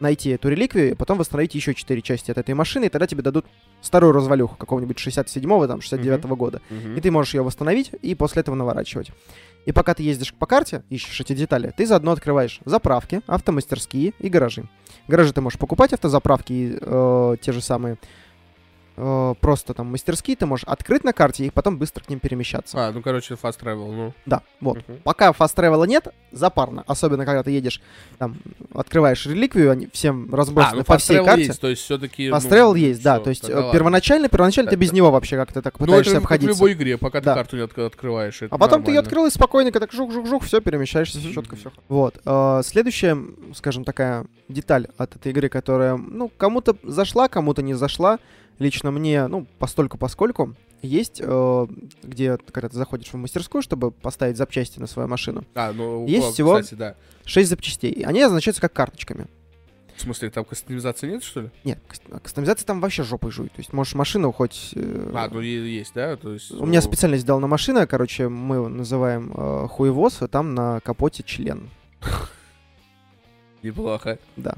Найти 0.00 0.30
эту 0.30 0.48
реликвию, 0.48 0.90
и 0.90 0.94
потом 0.94 1.18
восстановить 1.18 1.54
еще 1.54 1.72
четыре 1.74 2.02
части 2.02 2.32
от 2.32 2.38
этой 2.38 2.54
машины, 2.54 2.86
и 2.86 2.88
тогда 2.88 3.06
тебе 3.06 3.22
дадут 3.22 3.46
старую 3.80 4.12
развалюху 4.12 4.56
какого-нибудь 4.56 4.96
67-го, 4.98 5.66
там, 5.68 5.78
69-го 5.78 6.34
года. 6.34 6.60
Мгм. 6.68 6.96
И 6.96 7.00
ты 7.00 7.10
можешь 7.12 7.34
ее 7.34 7.42
восстановить 7.42 7.92
и 8.02 8.14
после 8.16 8.40
этого 8.40 8.56
наворачивать. 8.56 9.12
И 9.66 9.72
пока 9.72 9.94
ты 9.94 10.02
ездишь 10.02 10.34
по 10.34 10.46
карте, 10.46 10.82
ищешь 10.88 11.20
эти 11.20 11.34
детали, 11.34 11.72
ты 11.76 11.86
заодно 11.86 12.12
открываешь 12.12 12.60
заправки, 12.64 13.20
автомастерские 13.26 14.14
и 14.18 14.28
гаражи. 14.28 14.64
Гаражи 15.06 15.32
ты 15.32 15.40
можешь 15.40 15.58
покупать, 15.58 15.92
автозаправки 15.92 16.52
и 16.52 16.78
э, 16.80 17.36
те 17.40 17.52
же 17.52 17.60
самые 17.60 17.98
э, 19.00 19.34
просто 19.40 19.74
там 19.74 19.86
мастерские 19.86 20.36
ты 20.36 20.46
можешь 20.46 20.64
открыть 20.64 21.04
на 21.04 21.12
карте 21.12 21.44
и 21.46 21.50
потом 21.50 21.78
быстро 21.78 22.04
к 22.04 22.08
ним 22.08 22.20
перемещаться. 22.20 22.76
А, 22.88 22.92
ну, 22.92 23.00
короче, 23.02 23.34
fast 23.34 23.58
travel, 23.60 23.90
ну. 23.92 24.12
Да, 24.26 24.42
вот. 24.60 24.76
Мгм. 24.88 24.98
Пока 25.04 25.32
фаст 25.32 25.56
тревела 25.56 25.84
нет, 25.84 26.08
запарно. 26.32 26.84
Особенно, 26.86 27.24
когда 27.24 27.42
ты 27.42 27.50
едешь, 27.50 27.80
там, 28.18 28.36
открываешь 28.74 29.24
реликвию, 29.26 29.70
они 29.70 29.88
всем 29.92 30.32
разбросаны 30.34 30.72
А, 30.72 30.76
ну, 30.76 30.84
по 30.84 30.92
fast 30.94 30.98
всей 30.98 31.16
travel 31.18 31.24
карте. 31.24 31.44
есть, 31.46 31.60
то 31.60 31.68
есть 31.68 31.82
все-таки... 31.82 32.28
Fast 32.28 32.48
travel 32.50 32.78
есть, 32.78 33.02
да. 33.02 33.18
То 33.20 33.30
есть 33.30 33.48
э, 33.48 33.70
первоначально, 33.72 34.28
первоначально 34.28 34.70
ты 34.70 34.76
без 34.76 34.88
Это- 34.88 34.96
него 34.96 35.10
вообще 35.10 35.36
как-то 35.36 35.62
так 35.62 35.78
Ну, 35.80 35.86
пытаешься 35.86 36.16
это 36.18 36.26
как 36.26 36.40
в 36.40 36.46
любой 36.46 36.72
игре, 36.74 36.98
пока 36.98 37.20
Да. 37.20 37.32
ты 37.34 37.38
карту 37.40 37.56
не 37.56 37.62
отк- 37.62 37.86
открываешь. 37.86 38.42
это 38.42 38.54
А 38.54 38.58
потом 38.58 38.82
ты 38.82 38.90
ее 38.90 38.96
нормально. 38.96 39.08
открыл 39.08 39.26
и 39.26 39.30
спокойненько 39.30 39.80
так 39.80 39.92
жух-жух-жух, 39.92 40.44
все, 40.44 40.60
перемещаешься, 40.60 41.18
все 41.18 41.32
четко, 41.32 41.56
все. 41.56 41.70
Вот. 41.88 42.20
э, 42.24 42.60
Следующая, 42.64 43.16
скажем, 43.54 43.84
такая 43.84 44.26
деталь 44.48 44.86
от 44.96 45.16
этой 45.16 45.32
игры, 45.32 45.48
которая, 45.48 45.96
ну, 45.96 46.30
кому-то 46.36 46.76
зашла, 46.82 47.28
кому-то 47.28 47.62
не 47.62 47.74
зашла. 47.74 48.18
Лично 48.60 48.90
мне, 48.92 49.26
ну, 49.26 49.46
постольку 49.58 49.98
поскольку, 49.98 50.54
есть, 50.82 51.20
э, 51.24 51.66
где, 52.02 52.36
когда 52.52 52.68
ты 52.68 52.76
заходишь 52.76 53.08
в 53.08 53.16
мастерскую, 53.16 53.62
чтобы 53.62 53.90
поставить 53.90 54.36
запчасти 54.36 54.78
на 54.78 54.86
свою 54.86 55.08
машину, 55.08 55.44
А, 55.54 55.72
ну, 55.72 56.06
Есть 56.06 56.28
о, 56.28 56.32
всего- 56.32 56.60
Кстати, 56.60 56.74
да. 56.78 56.94
6 57.24 57.48
запчастей. 57.50 58.04
Они 58.04 58.20
означаются 58.22 58.60
как 58.60 58.72
карточками. 58.74 59.26
В 59.96 60.02
смысле, 60.02 60.30
там 60.30 60.44
кастомизации 60.44 61.10
нет, 61.10 61.24
что 61.24 61.40
ли? 61.42 61.50
Нет, 61.64 61.78
каст- 61.88 62.20
кастомизация 62.22 62.64
там 62.66 62.80
вообще 62.80 63.02
жопой 63.02 63.30
жует. 63.30 63.52
То 63.52 63.60
есть 63.60 63.72
можешь 63.72 63.94
машину 63.94 64.30
хоть... 64.32 64.70
э, 64.74 65.12
А, 65.14 65.28
ну 65.30 65.40
есть, 65.40 65.92
да? 65.94 66.16
То 66.16 66.32
есть, 66.32 66.50
У 66.52 66.64
меня 66.66 66.80
ну, 66.80 66.86
специально 66.86 67.16
сделана 67.18 67.46
машина, 67.46 67.86
короче, 67.86 68.28
мы 68.28 68.56
его 68.56 68.68
называем 68.68 69.32
э, 69.34 69.68
хуевоз, 69.68 70.22
и 70.22 70.26
там 70.26 70.54
на 70.54 70.80
капоте 70.80 71.22
член. 71.22 71.68
Неплохо. 73.62 74.18
Да. 74.36 74.54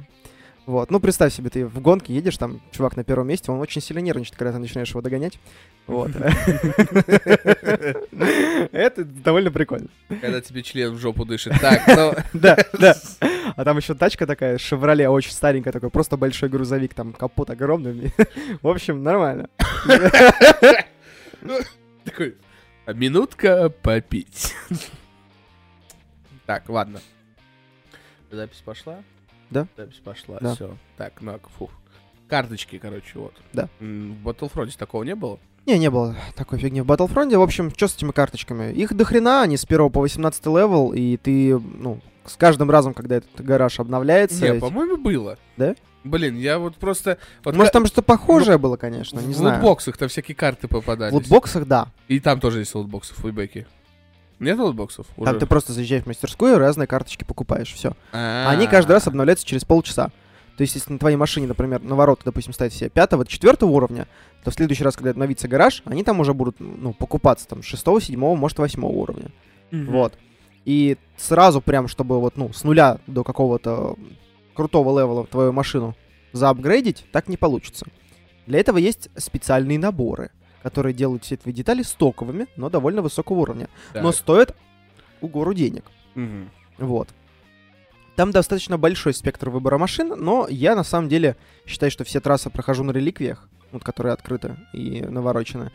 Вот. 0.64 0.92
Ну, 0.92 1.00
представь 1.00 1.34
себе, 1.34 1.50
ты 1.50 1.66
в 1.66 1.80
гонке 1.80 2.14
едешь, 2.14 2.38
там 2.38 2.60
чувак 2.70 2.96
на 2.96 3.02
первом 3.02 3.26
месте, 3.26 3.50
он 3.50 3.60
очень 3.60 3.82
сильно 3.82 3.98
нервничает, 3.98 4.36
когда 4.36 4.52
ты 4.52 4.58
начинаешь 4.58 4.90
его 4.90 5.00
догонять. 5.00 5.40
Вот. 5.88 6.10
Это 8.12 9.04
довольно 9.04 9.50
прикольно. 9.50 9.88
Когда 10.20 10.40
тебе 10.40 10.62
член 10.62 10.92
в 10.92 10.98
жопу 10.98 11.24
дышит. 11.24 11.54
Так, 11.60 11.82
ну... 11.88 12.14
Да, 12.32 12.56
да. 12.78 12.94
А 13.56 13.64
там 13.64 13.76
еще 13.76 13.94
тачка 13.94 14.26
такая, 14.26 14.58
Шевроле, 14.58 15.08
очень 15.08 15.32
старенькая, 15.32 15.72
такой, 15.72 15.90
просто 15.90 16.16
большой 16.16 16.48
грузовик, 16.48 16.94
там 16.94 17.12
капот 17.12 17.50
огромный. 17.50 18.12
В 18.62 18.68
общем, 18.68 19.02
нормально. 19.02 19.48
Такой, 22.04 22.36
«А 22.84 22.92
минутка 22.92 23.68
попить. 23.68 24.54
Так, 26.46 26.68
ладно. 26.68 27.00
Запись 28.30 28.62
пошла? 28.64 29.02
Да. 29.52 29.66
Запись 29.76 30.00
пошла, 30.04 30.38
Да. 30.40 30.54
все. 30.54 30.76
Так, 30.96 31.14
ну, 31.20 31.38
фух. 31.58 31.70
Карточки, 32.28 32.78
короче, 32.78 33.18
вот. 33.18 33.34
Да. 33.52 33.68
В 33.78 33.84
Battlefront 34.28 34.76
такого 34.78 35.02
не 35.04 35.14
было? 35.14 35.38
Не, 35.66 35.78
не 35.78 35.90
было 35.90 36.16
такой 36.34 36.58
фигни 36.58 36.80
в 36.80 36.86
Battlefront. 36.86 37.36
В 37.36 37.42
общем, 37.42 37.70
что 37.70 37.86
с 37.88 37.94
этими 37.94 38.10
карточками? 38.10 38.72
Их 38.72 38.94
до 38.94 39.04
хрена, 39.04 39.42
они 39.42 39.56
с 39.56 39.64
1 39.64 39.90
по 39.90 40.00
18 40.00 40.46
level, 40.46 40.92
и 40.92 41.16
ты, 41.18 41.58
ну, 41.58 42.00
с 42.24 42.36
каждым 42.36 42.70
разом, 42.70 42.94
когда 42.94 43.16
этот 43.16 43.40
гараж 43.44 43.78
обновляется... 43.78 44.42
Не, 44.42 44.52
эти- 44.52 44.60
по-моему, 44.60 44.96
было. 44.96 45.38
Да? 45.56 45.74
Блин, 46.04 46.36
я 46.36 46.58
вот 46.58 46.76
просто... 46.76 47.18
Вот 47.44 47.54
Может, 47.54 47.72
там 47.72 47.86
что-то 47.86 48.02
похожее 48.02 48.58
было, 48.58 48.76
конечно, 48.76 49.20
не 49.20 49.34
в 49.34 49.36
знаю. 49.36 49.56
лутбоксах-то 49.56 50.08
всякие 50.08 50.34
карты 50.34 50.66
попадались. 50.66 51.12
В 51.12 51.16
лутбоксах, 51.16 51.66
да. 51.66 51.88
И 52.08 52.18
там 52.18 52.40
тоже 52.40 52.60
есть 52.60 52.74
лутбоксы 52.74 53.13
в 53.13 53.18
Payback 53.18 53.55
е. 53.55 53.66
Нет 54.42 54.58
лутбоксов? 54.58 55.06
Там 55.16 55.22
Уже? 55.22 55.38
ты 55.38 55.46
просто 55.46 55.72
заезжаешь 55.72 56.04
в 56.04 56.06
мастерскую 56.06 56.54
и 56.54 56.58
разные 56.58 56.86
карточки 56.86 57.24
покупаешь, 57.24 57.72
все. 57.72 57.92
А, 58.12 58.50
Они 58.50 58.66
каждый 58.66 58.92
раз 58.92 59.06
обновляются 59.06 59.46
через 59.46 59.64
полчаса. 59.64 60.10
То 60.56 60.62
есть, 60.62 60.74
если 60.74 60.92
на 60.92 60.98
твоей 60.98 61.16
машине, 61.16 61.46
например, 61.46 61.82
на 61.82 61.94
ворота, 61.94 62.22
допустим, 62.26 62.52
ставить 62.52 62.74
все 62.74 62.90
пятого, 62.90 63.26
четвертого 63.26 63.70
уровня, 63.70 64.06
то 64.44 64.50
в 64.50 64.54
следующий 64.54 64.84
раз, 64.84 64.96
когда 64.96 65.10
обновится 65.10 65.48
гараж, 65.48 65.82
они 65.86 66.04
там 66.04 66.20
уже 66.20 66.34
будут, 66.34 66.56
ну, 66.58 66.92
покупаться 66.92 67.48
там 67.48 67.62
шестого, 67.62 68.00
седьмого, 68.00 68.36
может, 68.36 68.58
восьмого 68.58 68.92
уровня. 68.92 69.30
Мгм. 69.70 69.90
Вот. 69.92 70.18
И 70.64 70.98
сразу 71.16 71.60
прям, 71.60 71.88
чтобы 71.88 72.20
вот, 72.20 72.36
ну, 72.36 72.52
с 72.52 72.64
нуля 72.64 72.98
до 73.06 73.24
какого-то 73.24 73.96
крутого 74.54 74.98
левела 74.98 75.26
твою 75.26 75.52
машину 75.52 75.96
заапгрейдить, 76.32 77.06
так 77.12 77.28
не 77.28 77.36
получится. 77.36 77.86
Для 78.46 78.58
этого 78.58 78.78
есть 78.78 79.08
специальные 79.16 79.78
наборы, 79.78 80.30
которые 80.62 80.94
делают 80.94 81.24
все 81.24 81.36
твои 81.36 81.52
детали 81.52 81.82
стоковыми, 81.82 82.46
но 82.56 82.70
довольно 82.70 83.02
высокого 83.02 83.40
уровня. 83.40 83.68
Так. 83.92 84.02
Но 84.02 84.12
стоят 84.12 84.56
угору 85.20 85.54
денег. 85.54 85.84
Мгм. 86.14 86.50
Вот. 86.78 87.08
Там 88.16 88.30
достаточно 88.30 88.76
большой 88.76 89.14
спектр 89.14 89.48
выбора 89.48 89.78
машин, 89.78 90.14
но 90.16 90.46
я 90.48 90.76
на 90.76 90.84
самом 90.84 91.08
деле 91.08 91.36
считаю, 91.66 91.90
что 91.90 92.04
все 92.04 92.20
трассы 92.20 92.50
прохожу 92.50 92.84
на 92.84 92.90
реликвиях, 92.90 93.48
вот, 93.70 93.82
которые 93.82 94.12
открыты 94.12 94.56
и 94.74 95.00
наворочены. 95.02 95.72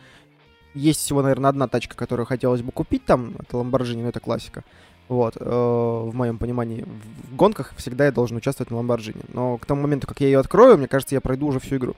Есть 0.76 1.00
всего, 1.00 1.24
наверное, 1.24 1.50
одна 1.50 1.68
тачка, 1.68 1.96
которую 1.96 2.28
хотелось 2.28 2.62
бы 2.62 2.72
купить 2.72 3.06
там, 3.06 3.36
это 3.40 3.58
Lamborghini, 3.58 4.04
но 4.04 4.10
это 4.10 4.20
классика. 4.20 4.64
Вот, 5.08 5.38
э, 5.38 5.44
в 5.44 6.14
моем 6.14 6.38
понимании, 6.38 6.86
в 7.32 7.36
гонках 7.36 7.74
всегда 7.78 8.06
я 8.06 8.12
должен 8.12 8.38
участвовать 8.38 8.70
на 8.70 8.76
Lamborghini. 8.76 9.26
Но 9.34 9.58
к 9.58 9.66
тому 9.66 9.82
моменту, 9.82 10.06
как 10.06 10.20
я 10.20 10.28
ее 10.28 10.40
открою, 10.40 10.78
мне 10.78 10.88
кажется, 10.88 11.16
я 11.16 11.22
пройду 11.22 11.48
уже 11.48 11.60
всю 11.60 11.78
игру. 11.78 11.96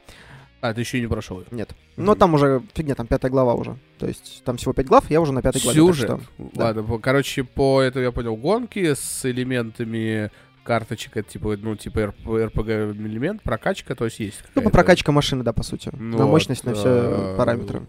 А, 0.62 0.74
ты 0.74 0.82
еще 0.82 0.98
и 0.98 1.02
не 1.02 1.08
прошел 1.08 1.40
ее. 1.40 1.46
Нет. 1.52 1.70
Но 1.96 2.16
там 2.16 2.34
уже 2.34 2.62
фигня, 2.74 2.94
там 2.96 3.08
пятая 3.08 3.32
глава 3.32 3.54
уже. 3.54 3.78
То 3.98 4.08
есть 4.08 4.42
там 4.44 4.58
всего 4.58 4.74
пять 4.74 4.88
глав, 4.88 5.10
я 5.10 5.22
уже 5.22 5.32
на 5.32 5.42
пятой 5.42 5.62
главе. 5.62 5.80
Сюжет. 5.80 6.06
что- 6.06 6.20
да. 6.38 6.66
Ладно, 6.66 6.84
по- 6.84 7.00
короче, 7.00 7.44
по 7.44 7.82
этому 7.82 8.04
я 8.04 8.12
понял, 8.12 8.36
гонки 8.36 8.94
с 8.94 9.26
элементами 9.26 10.32
карточек, 10.64 11.18
это 11.18 11.30
типа, 11.32 11.56
ну, 11.58 11.76
типа 11.76 12.14
РПГ 12.26 12.68
элемент, 12.70 13.42
прокачка, 13.42 13.96
то 13.96 14.06
есть 14.06 14.20
есть. 14.20 14.44
Ну, 14.56 14.62
по 14.62 14.70
прокачка 14.70 15.12
машины, 15.12 15.44
да, 15.44 15.54
по 15.54 15.64
сути. 15.64 15.90
Ну 15.94 16.18
на 16.18 16.26
вот, 16.26 16.32
мощность, 16.32 16.64
на 16.66 16.74
все 16.74 17.36
параметры. 17.38 17.82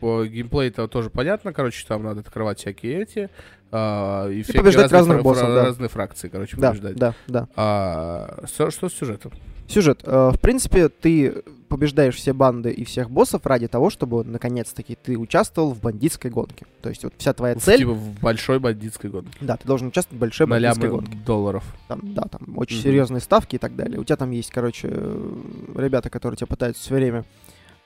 По 0.00 0.24
геймплею 0.24 0.68
это 0.70 0.86
тоже 0.86 1.10
понятно, 1.10 1.52
короче, 1.52 1.84
там 1.86 2.04
надо 2.04 2.20
открывать 2.20 2.60
всякие 2.60 3.02
эти. 3.02 3.30
а, 3.72 4.28
и 4.28 4.42
всякие 4.42 4.62
побеждать 4.62 4.92
разные 4.92 5.16
разных 5.16 5.22
боссов, 5.24 5.48
да. 5.48 5.64
Разные 5.64 5.88
фракции, 5.88 6.28
короче, 6.28 6.56
Да, 6.56 6.68
побеждать. 6.70 6.96
да, 6.96 7.14
да. 7.26 7.48
А, 7.56 8.44
со- 8.46 8.70
что 8.70 8.88
с 8.88 8.94
сюжетом? 8.94 9.32
Сюжет. 9.66 10.00
Э, 10.04 10.30
В 10.32 10.38
принципе, 10.40 10.88
ты 10.88 11.42
побеждаешь 11.68 12.16
все 12.16 12.32
банды 12.32 12.70
и 12.70 12.84
всех 12.84 13.10
боссов 13.10 13.44
ради 13.46 13.68
того, 13.68 13.90
чтобы 13.90 14.24
наконец-таки 14.24 14.96
ты 14.96 15.16
участвовал 15.16 15.72
в 15.72 15.80
бандитской 15.80 16.30
гонке. 16.30 16.66
То 16.82 16.88
есть 16.88 17.04
вот 17.04 17.14
вся 17.18 17.32
твоя 17.32 17.54
В- 17.54 17.62
цель... 17.62 17.78
Типа 17.80 17.92
в 17.92 18.20
большой 18.20 18.58
бандитской 18.58 19.10
гонке. 19.10 19.36
Да, 19.40 19.56
ты 19.56 19.66
должен 19.66 19.88
участвовать 19.88 20.16
в 20.18 20.20
большой 20.20 20.46
На 20.46 20.54
бандитской 20.56 20.88
гонке. 20.88 21.16
долларов. 21.26 21.64
Там, 21.88 22.00
да, 22.14 22.22
там 22.22 22.56
очень 22.58 22.76
Мгм. 22.78 22.82
серьезные 22.84 23.20
ставки 23.20 23.56
и 23.56 23.58
так 23.58 23.76
далее. 23.76 24.00
У 24.00 24.04
тебя 24.04 24.16
там 24.16 24.30
есть, 24.30 24.50
короче, 24.50 24.88
э, 24.90 25.34
ребята, 25.76 26.10
которые 26.10 26.36
тебя 26.36 26.46
пытаются 26.46 26.82
все 26.82 26.94
время 26.94 27.24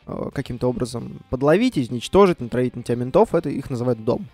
э, 0.06 0.30
каким-то 0.34 0.68
образом 0.68 1.20
подловить, 1.30 1.78
изничтожить, 1.78 2.40
натравить 2.40 2.74
на 2.74 2.82
тебя 2.82 2.96
ментов, 2.96 3.34
это 3.36 3.48
их 3.50 3.70
называют 3.70 4.04
дом. 4.04 4.26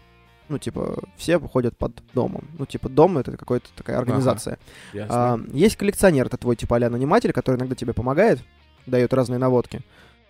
Ну, 0.48 0.56
типа, 0.58 0.96
все 1.18 1.38
ходят 1.38 1.76
под 1.76 1.92
домом. 2.14 2.44
Ну, 2.58 2.64
типа, 2.64 2.88
дом— 2.88 3.18
это 3.18 3.36
какая-то 3.36 3.66
такая 3.76 3.98
организация. 3.98 4.58
Ясно. 4.94 5.14
А, 5.34 5.40
есть 5.52 5.76
коллекционер, 5.76 6.24
это 6.24 6.38
твой 6.38 6.56
типа 6.56 6.76
а 6.78 6.88
наниматель, 6.88 7.32
который 7.32 7.56
иногда 7.56 7.74
тебе 7.74 7.92
помогает, 7.92 8.40
дает 8.88 9.12
разные 9.12 9.38
наводки. 9.38 9.82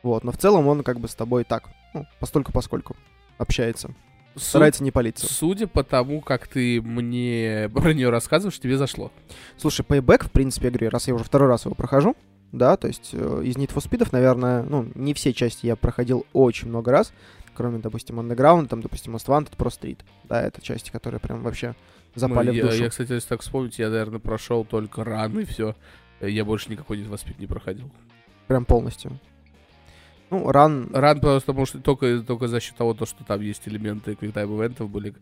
Вот, 0.03 0.25
но 0.25 0.33
в 0.33 0.37
целом 0.39 0.67
он 0.69 0.83
как 0.83 1.01
бы 1.01 1.09
с 1.09 1.15
тобой 1.15 1.45
так, 1.45 1.65
ну, 1.95 2.07
постольку 2.21 2.53
поскольку 2.53 2.97
общается. 3.39 3.89
Су- 4.35 4.41
Старается 4.41 4.85
не 4.85 4.91
палиться. 4.93 5.27
Судя 5.27 5.67
по 5.67 5.83
тому, 5.83 6.21
как 6.21 6.47
ты 6.47 6.81
мне 6.81 7.69
про 7.75 7.93
нее 7.93 8.11
рассказываешь, 8.11 8.59
тебе 8.61 8.77
зашло. 8.77 9.11
Слушай, 9.57 9.85
Payback, 9.89 10.27
в 10.27 10.31
принципе, 10.31 10.67
я 10.67 10.71
говорю, 10.73 10.91
раз 10.91 11.09
я 11.09 11.15
уже 11.15 11.25
второй 11.25 11.49
раз 11.49 11.65
его 11.65 11.75
прохожу, 11.75 12.17
да, 12.53 12.77
то 12.77 12.87
есть 12.87 13.11
э, 13.13 13.43
из 13.45 13.57
Need 13.57 13.73
for 13.75 13.85
Speed'ов, 13.85 14.09
наверное, 14.13 14.63
ну, 14.63 14.89
не 14.95 15.13
все 15.15 15.33
части 15.33 15.67
я 15.67 15.75
проходил 15.77 16.25
очень 16.33 16.69
много 16.69 16.93
раз, 16.93 17.13
кроме, 17.55 17.79
допустим, 17.79 18.21
Underground, 18.21 18.69
там, 18.69 18.81
допустим, 18.81 19.17
Most 19.17 19.27
Wanted, 19.27 19.57
Pro 19.57 19.69
Street, 19.69 19.99
да, 20.29 20.41
это 20.43 20.61
части, 20.63 20.91
которые 20.91 21.19
прям 21.21 21.43
вообще 21.43 21.75
запали 22.15 22.47
Ну, 22.49 22.53
в 22.53 22.57
я, 22.57 22.63
душу. 22.63 22.83
я, 22.85 22.89
кстати, 22.91 23.13
если 23.13 23.29
так 23.29 23.41
вспомнить, 23.43 23.79
я, 23.81 23.91
наверное, 23.91 24.21
прошел 24.21 24.65
только 24.65 25.03
ран 25.05 25.39
и 25.41 25.45
все. 25.45 25.75
Я 26.21 26.45
больше 26.45 26.71
никакой 26.71 26.99
Need 26.99 27.11
for 27.11 27.15
Speed 27.23 27.35
не 27.39 27.47
проходил. 27.47 27.91
Прям 28.49 28.65
полностью. 28.65 29.19
Ну, 30.31 30.51
ран... 30.51 30.91
Ран 30.93 31.21
потому 31.21 31.67
что 31.67 31.79
только, 31.79 32.21
только 32.21 32.49
за 32.49 32.61
счет 32.61 32.77
того, 32.77 32.95
то, 32.95 33.07
что 33.07 33.25
там 33.25 33.41
есть 33.41 33.67
элементы 33.67 34.15
квиктайм 34.15 34.55
ивентов 34.59 34.91
были. 34.91 35.15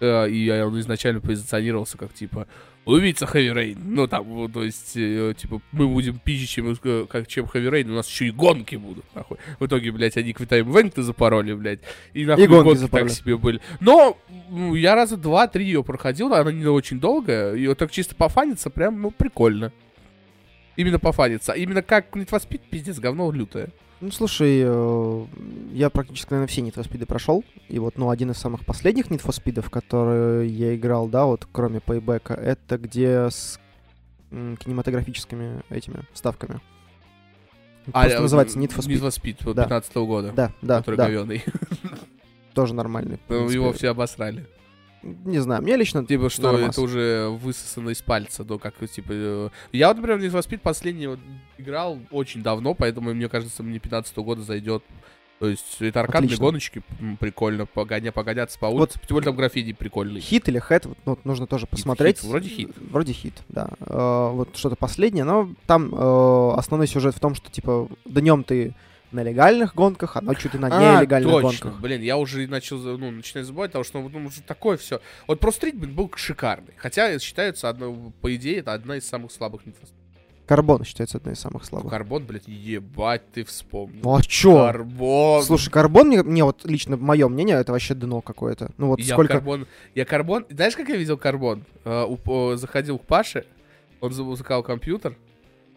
э, 0.00 0.28
и 0.28 0.50
он 0.50 0.78
изначально 0.80 1.20
позиционировался 1.20 1.96
как 1.96 2.12
типа 2.12 2.46
убийца 2.84 3.24
Heavy 3.24 3.54
Rain. 3.54 3.78
Ну 3.82 4.06
там, 4.06 4.24
вот, 4.24 4.52
то 4.52 4.62
есть, 4.62 4.96
э, 4.96 5.34
типа, 5.36 5.62
мы 5.72 5.86
будем 5.88 6.18
пизже, 6.18 6.46
чем, 6.46 6.76
э, 6.82 7.06
как, 7.08 7.26
чем 7.26 7.46
Heavy 7.46 7.70
Rain, 7.70 7.90
у 7.90 7.94
нас 7.94 8.08
еще 8.08 8.26
и 8.26 8.30
гонки 8.30 8.76
будут, 8.76 9.04
нахуй. 9.14 9.38
В 9.58 9.66
итоге, 9.66 9.92
блядь, 9.92 10.16
они 10.16 10.32
квиктайм 10.32 10.70
ивенты 10.70 11.02
запороли, 11.02 11.54
блядь. 11.54 11.80
И 12.12 12.26
нахуй 12.26 12.44
И 12.44 12.46
гонки 12.46 12.64
гонки, 12.64 12.78
запороли. 12.80 13.08
так 13.08 13.16
себе 13.16 13.36
были. 13.36 13.60
Но 13.80 14.18
ну, 14.50 14.74
я 14.74 14.94
раза 14.94 15.16
два-три 15.16 15.64
ее 15.64 15.84
проходил, 15.84 16.32
она 16.34 16.52
не 16.52 16.66
очень 16.66 17.00
долгая. 17.00 17.54
Ее 17.54 17.74
так 17.74 17.90
чисто 17.90 18.14
пофаниться 18.14 18.68
прям, 18.70 19.00
ну, 19.00 19.10
прикольно. 19.10 19.72
Именно 20.80 20.98
пофаниться. 20.98 21.52
А 21.52 21.56
именно 21.56 21.82
как 21.82 22.16
Need 22.16 22.28
Speed, 22.30 22.60
пиздец, 22.70 22.98
говно 22.98 23.30
лютое. 23.30 23.68
Ну, 24.00 24.10
слушай, 24.10 24.62
э, 24.64 25.26
я 25.72 25.90
практически, 25.90 26.30
наверное, 26.30 26.48
все 26.48 26.62
Need 26.62 26.74
Speed 26.74 27.04
прошел. 27.04 27.44
И 27.68 27.78
вот, 27.78 27.98
ну, 27.98 28.08
один 28.08 28.30
из 28.30 28.38
самых 28.38 28.64
последних 28.64 29.08
Need 29.08 29.22
for 29.22 29.30
Speed, 29.30 29.60
в 29.60 29.68
которые 29.68 30.48
я 30.48 30.74
играл, 30.74 31.06
да, 31.06 31.26
вот, 31.26 31.46
кроме 31.52 31.80
Payback, 31.80 32.32
это 32.34 32.78
где 32.78 33.28
с 33.28 33.60
кинематографическими 34.30 35.60
этими 35.68 36.04
вставками. 36.12 36.60
Просто 37.92 38.18
А, 38.18 38.20
называется 38.22 38.58
Need 38.58 38.74
for 38.74 38.78
Need 38.86 39.00
Speed. 39.00 39.00
for 39.02 39.08
Speed 39.22 39.36
вот 39.44 39.56
Да. 39.56 39.64
15 39.64 39.96
года. 40.06 40.32
Да, 40.32 40.52
да, 40.62 40.78
который 40.78 40.96
да, 40.96 41.06
говёный. 41.06 41.44
тоже 42.54 42.74
нормальный. 42.74 43.18
Ну. 43.28 43.48
Его 43.50 43.72
все 43.72 43.88
обосрали. 43.90 44.46
Не 45.02 45.38
знаю, 45.38 45.62
мне 45.62 45.76
лично... 45.76 46.04
Типа, 46.04 46.28
что 46.28 46.42
Нормас. 46.52 46.70
это 46.70 46.82
уже 46.82 47.28
высосано 47.30 47.90
из 47.90 48.02
пальца, 48.02 48.44
ну, 48.46 48.58
как, 48.58 48.74
типа... 48.88 49.08
э, 49.10 49.48
Я 49.72 49.88
вот, 49.88 49.96
например, 49.96 50.18
Need 50.20 50.32
for 50.32 50.46
Speed 50.46 50.58
последний 50.58 51.06
вот 51.06 51.18
играл 51.58 51.98
очень 52.10 52.42
давно, 52.42 52.74
поэтому, 52.74 53.14
мне 53.14 53.28
кажется, 53.28 53.62
мне 53.62 53.78
15 53.78 54.16
года 54.18 54.42
зайдет. 54.42 54.82
То 55.38 55.48
есть, 55.48 55.76
это 55.80 56.00
аркадные 56.00 56.26
Отлично. 56.26 56.44
гоночки, 56.44 56.82
прикольно, 57.18 57.64
погоня, 57.64 58.12
погоняться 58.12 58.58
по 58.58 58.66
улице. 58.66 58.98
Тем 59.08 59.14
более, 59.14 59.24
там 59.24 59.36
граффити 59.36 59.72
прикольный. 59.72 60.20
Хит 60.20 60.46
или 60.50 60.58
хэт, 60.58 60.84
вот, 60.84 60.98
ну, 61.06 61.12
вот 61.12 61.24
нужно 61.24 61.46
тоже 61.46 61.66
посмотреть. 61.66 62.18
хит, 62.18 62.28
вроде 62.28 62.48
хит. 62.50 62.70
Вроде 62.78 63.12
хит, 63.14 63.34
да. 63.48 63.70
Э, 63.80 64.30
вот 64.32 64.54
что-то 64.54 64.76
последнее, 64.76 65.24
но 65.24 65.48
там 65.66 65.94
э, 65.94 66.52
основной 66.58 66.86
сюжет 66.88 67.14
в 67.14 67.20
том, 67.20 67.34
что, 67.34 67.50
типа, 67.50 67.88
днем 68.04 68.44
ты 68.44 68.74
на 69.12 69.22
легальных 69.22 69.74
гонках, 69.74 70.16
а 70.16 70.20
ночью 70.20 70.50
ты 70.50 70.58
на 70.58 70.68
нелегальных 70.68 71.30
А, 71.34 71.40
точно. 71.40 71.64
гонках. 71.70 71.80
Блин, 71.82 72.02
я 72.02 72.16
уже 72.16 72.46
начал, 72.46 72.78
ну, 72.78 73.10
начинаю 73.10 73.44
забывать, 73.44 73.70
потому 73.72 73.84
что, 73.84 74.00
ну, 74.00 74.26
уже 74.26 74.42
такое 74.42 74.76
все. 74.76 75.00
Вот 75.26 75.40
про 75.40 75.50
стритбин 75.52 75.94
был 75.94 76.10
шикарный. 76.14 76.74
Хотя 76.76 77.18
считается, 77.18 77.68
одно, 77.68 78.12
по 78.20 78.34
идее, 78.34 78.58
это 78.58 78.72
одна 78.72 78.96
из 78.96 79.08
самых 79.08 79.32
слабых 79.32 79.62
Speed. 79.66 79.74
Карбон 80.46 80.84
считается 80.84 81.18
одной 81.18 81.34
из 81.34 81.38
самых 81.38 81.64
слабых. 81.64 81.90
Карбон, 81.90 82.24
блядь, 82.26 82.48
ебать, 82.48 83.22
ты 83.32 83.44
вспомнил. 83.44 84.00
Ну 84.02 84.16
а 84.16 84.22
чё? 84.22 84.66
Карбон. 84.66 85.42
Слушай, 85.44 85.70
карбон, 85.70 86.08
мне, 86.08 86.22
мне 86.24 86.42
вот 86.42 86.64
лично, 86.64 86.96
мое 86.96 87.28
мнение, 87.28 87.54
это 87.56 87.70
вообще 87.70 87.94
дно 87.94 88.20
какое-то. 88.20 88.72
Ну 88.76 88.88
вот 88.88 88.98
я 88.98 89.14
сколько... 89.14 89.34
карбон, 89.34 89.68
я 89.94 90.04
карбон, 90.04 90.46
знаешь, 90.50 90.74
как 90.74 90.88
я 90.88 90.96
видел 90.96 91.16
карбон? 91.18 91.64
Э, 91.84 92.04
у- 92.04 92.18
о, 92.26 92.56
заходил 92.56 92.98
к 92.98 93.06
Паше, 93.06 93.46
он 94.00 94.12
запускал 94.12 94.64
компьютер, 94.64 95.16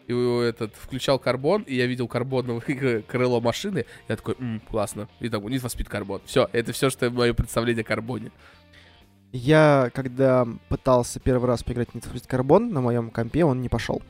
и 0.06 0.40
этот 0.42 0.74
включал 0.76 1.18
карбон, 1.18 1.62
и 1.62 1.74
я 1.74 1.86
видел 1.86 2.08
карбоновое 2.08 3.02
крыло 3.08 3.40
машины, 3.40 3.86
я 4.08 4.16
такой, 4.16 4.36
«М, 4.38 4.60
классно, 4.60 5.08
и 5.20 5.28
там 5.28 5.46
Need 5.46 5.62
for 5.62 5.74
Speed 5.74 5.88
карбон. 5.88 6.20
Все, 6.24 6.48
это 6.52 6.72
все, 6.72 6.90
что 6.90 7.10
мое 7.10 7.34
представление 7.34 7.82
о 7.82 7.86
карбоне. 7.86 8.30
Я, 9.32 9.90
когда 9.94 10.46
пытался 10.68 11.18
первый 11.18 11.46
раз 11.46 11.64
поиграть 11.64 11.88
в 11.90 11.94
Need 11.94 12.10
for 12.10 12.14
Speed 12.14 12.28
Carbon 12.28 12.70
на 12.70 12.80
моем 12.80 13.10
компе, 13.10 13.44
он 13.44 13.62
не 13.62 13.68
пошел. 13.68 14.00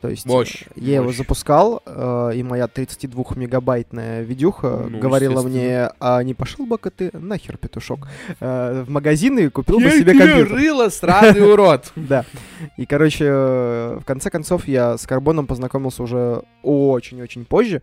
То 0.00 0.10
есть 0.10 0.26
Мощь, 0.26 0.64
э, 0.66 0.72
я 0.76 0.94
его 0.96 1.06
мощь. 1.06 1.16
запускал, 1.16 1.82
э, 1.86 2.32
и 2.34 2.42
моя 2.42 2.66
32-мегабайтная 2.66 4.22
видюха 4.22 4.86
Ну, 4.88 4.98
говорила 4.98 5.42
мне, 5.42 5.90
а 5.98 6.22
не 6.22 6.34
пошел 6.34 6.66
бы-ка 6.66 6.90
ты 6.90 7.10
нахер, 7.14 7.56
петушок, 7.56 8.06
э, 8.40 8.84
в 8.86 8.90
магазин 8.90 9.38
и 9.38 9.48
купил 9.48 9.76
бы 9.78 9.84
Я 9.84 9.92
себе 9.92 10.12
тебе 10.12 10.18
компьютер. 10.26 10.54
рыло, 10.56 10.88
сраный 10.90 11.40
урод. 11.52 11.90
Да. 11.96 12.24
И, 12.76 12.84
короче, 12.86 13.24
в 13.30 14.02
конце 14.04 14.28
концов, 14.30 14.68
я 14.68 14.98
с 14.98 15.06
Карбоном 15.06 15.46
познакомился 15.46 16.02
уже 16.02 16.42
очень-очень 16.62 17.44
позже. 17.46 17.82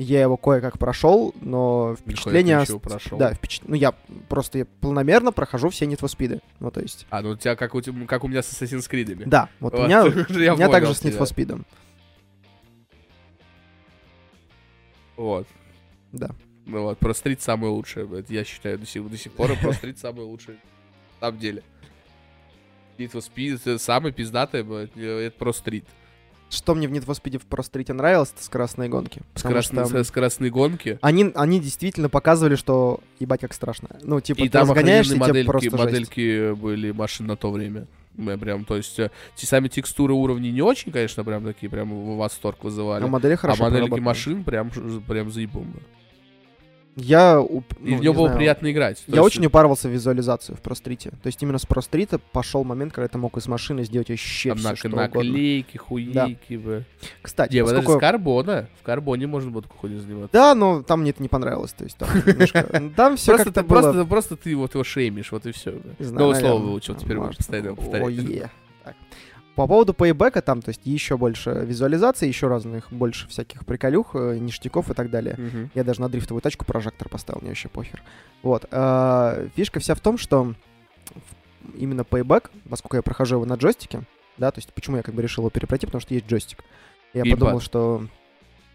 Я 0.00 0.22
его 0.22 0.36
кое-как 0.36 0.78
прошел, 0.78 1.34
но 1.40 1.96
впечатление... 1.98 2.60
ост- 2.60 2.80
прошел? 2.80 3.18
Да, 3.18 3.32
впечат- 3.32 3.64
ну 3.66 3.74
я 3.74 3.92
просто 4.28 4.58
я 4.58 4.64
планомерно 4.64 5.32
прохожу 5.32 5.70
все 5.70 5.86
Need 5.86 5.98
for 5.98 6.06
Speed. 6.06 6.40
Ну, 6.60 6.70
то 6.70 6.80
есть... 6.80 7.04
А, 7.10 7.20
ну 7.20 7.30
у 7.30 7.36
тебя 7.36 7.56
как 7.56 7.74
у, 7.74 7.80
тебя, 7.80 8.06
как 8.06 8.22
у 8.22 8.28
меня 8.28 8.42
с 8.42 8.48
Assassin's 8.48 8.88
Creed. 8.88 9.24
Да, 9.26 9.48
вот 9.58 9.74
у 9.74 9.78
Вот, 9.78 9.86
меня, 9.88 10.04
я 10.40 10.54
у 10.54 10.56
меня 10.56 10.68
также 10.68 10.94
с 10.94 11.02
Need 11.02 11.18
for 11.18 11.24
Speed. 11.24 11.64
Вот. 15.16 15.48
Да. 16.12 16.30
Ну 16.66 16.82
вот, 16.82 16.98
про 16.98 17.12
стрит 17.12 17.42
самое 17.42 17.72
лучшее. 17.72 18.08
Я 18.28 18.44
считаю 18.44 18.78
до 18.78 18.86
сих, 18.86 19.10
до 19.10 19.16
сих 19.16 19.32
пор 19.32 19.56
про 19.56 19.72
стрит 19.72 19.98
самое 19.98 20.28
лучшее. 20.28 20.58
На 21.20 21.26
самом 21.26 21.40
деле. 21.40 21.64
Need 22.98 23.10
for 23.10 23.20
Speed 23.20 23.56
это 23.56 23.78
самое 23.78 24.14
пиздатое, 24.14 24.62
блядь, 24.62 24.96
это 24.96 25.36
про 25.36 25.52
стрит. 25.52 25.86
Что 26.50 26.74
мне 26.74 26.88
в 26.88 26.92
Need 26.92 27.04
for 27.04 27.14
Speed 27.20 27.38
в 27.40 27.46
Pro 27.46 27.60
Street 27.60 27.92
нравилось, 27.92 28.32
это 28.34 28.42
скоростные 28.42 28.88
гонки. 28.88 29.20
Скоростные, 29.34 29.84
что 29.86 30.02
скоростные 30.04 30.50
гонки. 30.50 30.98
они, 31.02 31.30
они 31.34 31.60
действительно 31.60 32.08
показывали, 32.08 32.56
что 32.56 33.00
ебать 33.18 33.40
как 33.40 33.52
страшно. 33.52 33.88
Ну, 34.02 34.20
типа, 34.20 34.38
и 34.38 34.42
ты 34.44 34.50
там 34.50 34.62
разгоняешься, 34.62 35.14
и 35.14 35.18
модельки, 35.18 35.46
просто 35.46 35.70
жесть. 35.70 35.84
модельки 35.84 36.52
были 36.54 36.90
машин 36.90 37.26
на 37.26 37.36
то 37.36 37.50
время. 37.50 37.86
Мы 38.16 38.36
Прям, 38.36 38.64
то 38.64 38.76
есть, 38.76 38.98
э, 38.98 39.10
те 39.36 39.46
сами 39.46 39.68
текстуры 39.68 40.12
уровней 40.12 40.50
не 40.50 40.60
очень, 40.60 40.90
конечно, 40.90 41.22
прям 41.22 41.44
такие, 41.44 41.70
прям 41.70 41.90
в 41.90 42.16
восторг 42.16 42.64
вызывали. 42.64 43.04
А 43.04 43.06
модели 43.06 43.34
А 43.34 43.36
хорошо 43.36 43.62
модельки 43.62 43.82
проработаны. 43.82 44.04
машин 44.04 44.42
прям, 44.44 44.70
прям 45.06 45.30
заебом. 45.30 45.72
Я, 47.00 47.36
уп- 47.40 47.64
И 47.80 47.90
ну, 47.90 47.96
в 47.96 48.00
не 48.00 48.04
него 48.04 48.14
было 48.14 48.26
знаю, 48.26 48.38
приятно 48.38 48.70
играть. 48.72 49.02
Я 49.06 49.14
есть, 49.14 49.26
очень 49.26 49.46
упарывался 49.46 49.88
в 49.88 49.92
визуализацию 49.92 50.56
в 50.56 50.60
прострите. 50.60 51.10
То 51.10 51.26
есть 51.26 51.40
именно 51.42 51.58
с 51.58 51.64
прострита 51.66 52.18
пошел 52.18 52.64
момент, 52.64 52.92
когда 52.92 53.08
ты 53.08 53.18
мог 53.18 53.36
из 53.36 53.46
машины 53.46 53.84
сделать 53.84 54.08
вообще 54.10 54.50
там 54.50 54.58
все, 54.58 54.76
что 54.76 54.88
угодно. 54.88 55.02
наклейки, 55.04 55.76
хуейки, 55.76 56.54
бы. 56.56 56.84
Кстати, 57.22 57.54
Не, 57.54 57.60
подожди, 57.62 57.76
поскольку- 57.82 57.98
с 57.98 58.00
карбона. 58.00 58.68
В 58.80 58.82
карбоне 58.82 59.26
можно 59.26 59.50
было 59.50 59.62
такой 59.62 59.78
хуйней 59.78 60.00
заниматься. 60.00 60.30
Да, 60.32 60.54
но 60.54 60.82
там 60.82 61.02
мне 61.02 61.10
это 61.10 61.22
не 61.22 61.28
понравилось. 61.28 61.72
То 61.72 61.84
есть 61.84 61.96
там 61.96 62.08
немножко... 62.26 62.90
Там 62.96 63.16
все 63.16 63.36
как-то 63.36 63.62
было... 63.62 63.80
просто, 63.80 64.04
просто 64.04 64.36
ты 64.36 64.56
вот 64.56 64.74
его 64.74 64.84
шеймишь, 64.84 65.30
вот 65.32 65.46
и 65.46 65.52
все. 65.52 65.80
Новое 65.98 66.40
слово 66.40 66.58
выучил, 66.60 66.94
теперь 66.96 67.18
можешь 67.18 67.36
постоянно 67.36 67.74
повторять. 67.74 68.50
По 69.58 69.66
поводу 69.66 69.92
пейбека 69.92 70.40
там, 70.40 70.62
то 70.62 70.68
есть 70.68 70.82
еще 70.84 71.16
больше 71.16 71.50
визуализации, 71.50 72.28
еще 72.28 72.46
разных, 72.46 72.92
больше 72.92 73.26
всяких 73.26 73.66
приколюх, 73.66 74.14
э, 74.14 74.38
ништяков 74.38 74.88
и 74.88 74.94
так 74.94 75.10
далее. 75.10 75.34
Мгм. 75.36 75.70
Я 75.74 75.82
даже 75.82 76.00
на 76.00 76.08
дрифтовую 76.08 76.40
тачку 76.42 76.64
прожектор 76.64 77.08
поставил, 77.08 77.40
мне 77.40 77.50
вообще 77.50 77.68
похер. 77.68 78.00
Вот. 78.44 78.66
а, 78.70 79.48
Фишка 79.56 79.80
вся 79.80 79.96
в 79.96 80.00
том, 80.00 80.16
что 80.16 80.54
именно 81.76 82.02
Payback, 82.02 82.50
поскольку 82.70 82.94
я 82.94 83.02
прохожу 83.02 83.34
его 83.34 83.46
на 83.46 83.54
джойстике, 83.54 84.02
да, 84.36 84.52
то 84.52 84.58
есть 84.60 84.72
почему 84.72 84.98
я 84.98 85.02
как 85.02 85.16
бы 85.16 85.22
решил 85.22 85.42
его 85.42 85.50
перепройти, 85.50 85.86
потому 85.86 86.02
что 86.02 86.14
есть 86.14 86.28
джойстик. 86.28 86.62
Я 87.12 87.22
Геймпад. 87.24 87.40
подумал, 87.40 87.60
что 87.60 88.06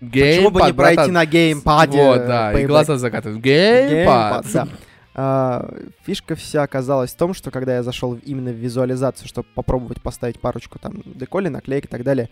почему 0.01 0.11
Геймпад, 0.11 0.53
бы 0.53 0.61
не 0.67 0.73
пройти 0.73 0.95
братан. 0.97 1.13
на 1.13 1.25
геймпаде 1.25 2.03
Вот, 2.03 2.27
да, 2.27 2.51
и 2.51 2.55
Payback? 2.57 2.67
глаза 2.67 2.97
закатывают. 2.97 3.41
Геймпад. 3.41 4.45
Геймпад, 4.45 4.51
да. 4.51 4.67
А, 5.15 5.71
фишка 6.05 6.35
вся 6.35 6.63
оказалась 6.63 7.13
в 7.13 7.17
том, 7.17 7.33
что 7.33 7.51
когда 7.51 7.75
я 7.75 7.83
зашел 7.83 8.15
именно 8.15 8.51
в 8.51 8.55
визуализацию, 8.55 9.27
чтобы 9.27 9.47
попробовать 9.53 10.01
поставить 10.01 10.39
парочку 10.39 10.79
там 10.79 11.01
деколей, 11.05 11.49
наклеек 11.49 11.85
и 11.85 11.87
так 11.87 12.03
далее, 12.03 12.29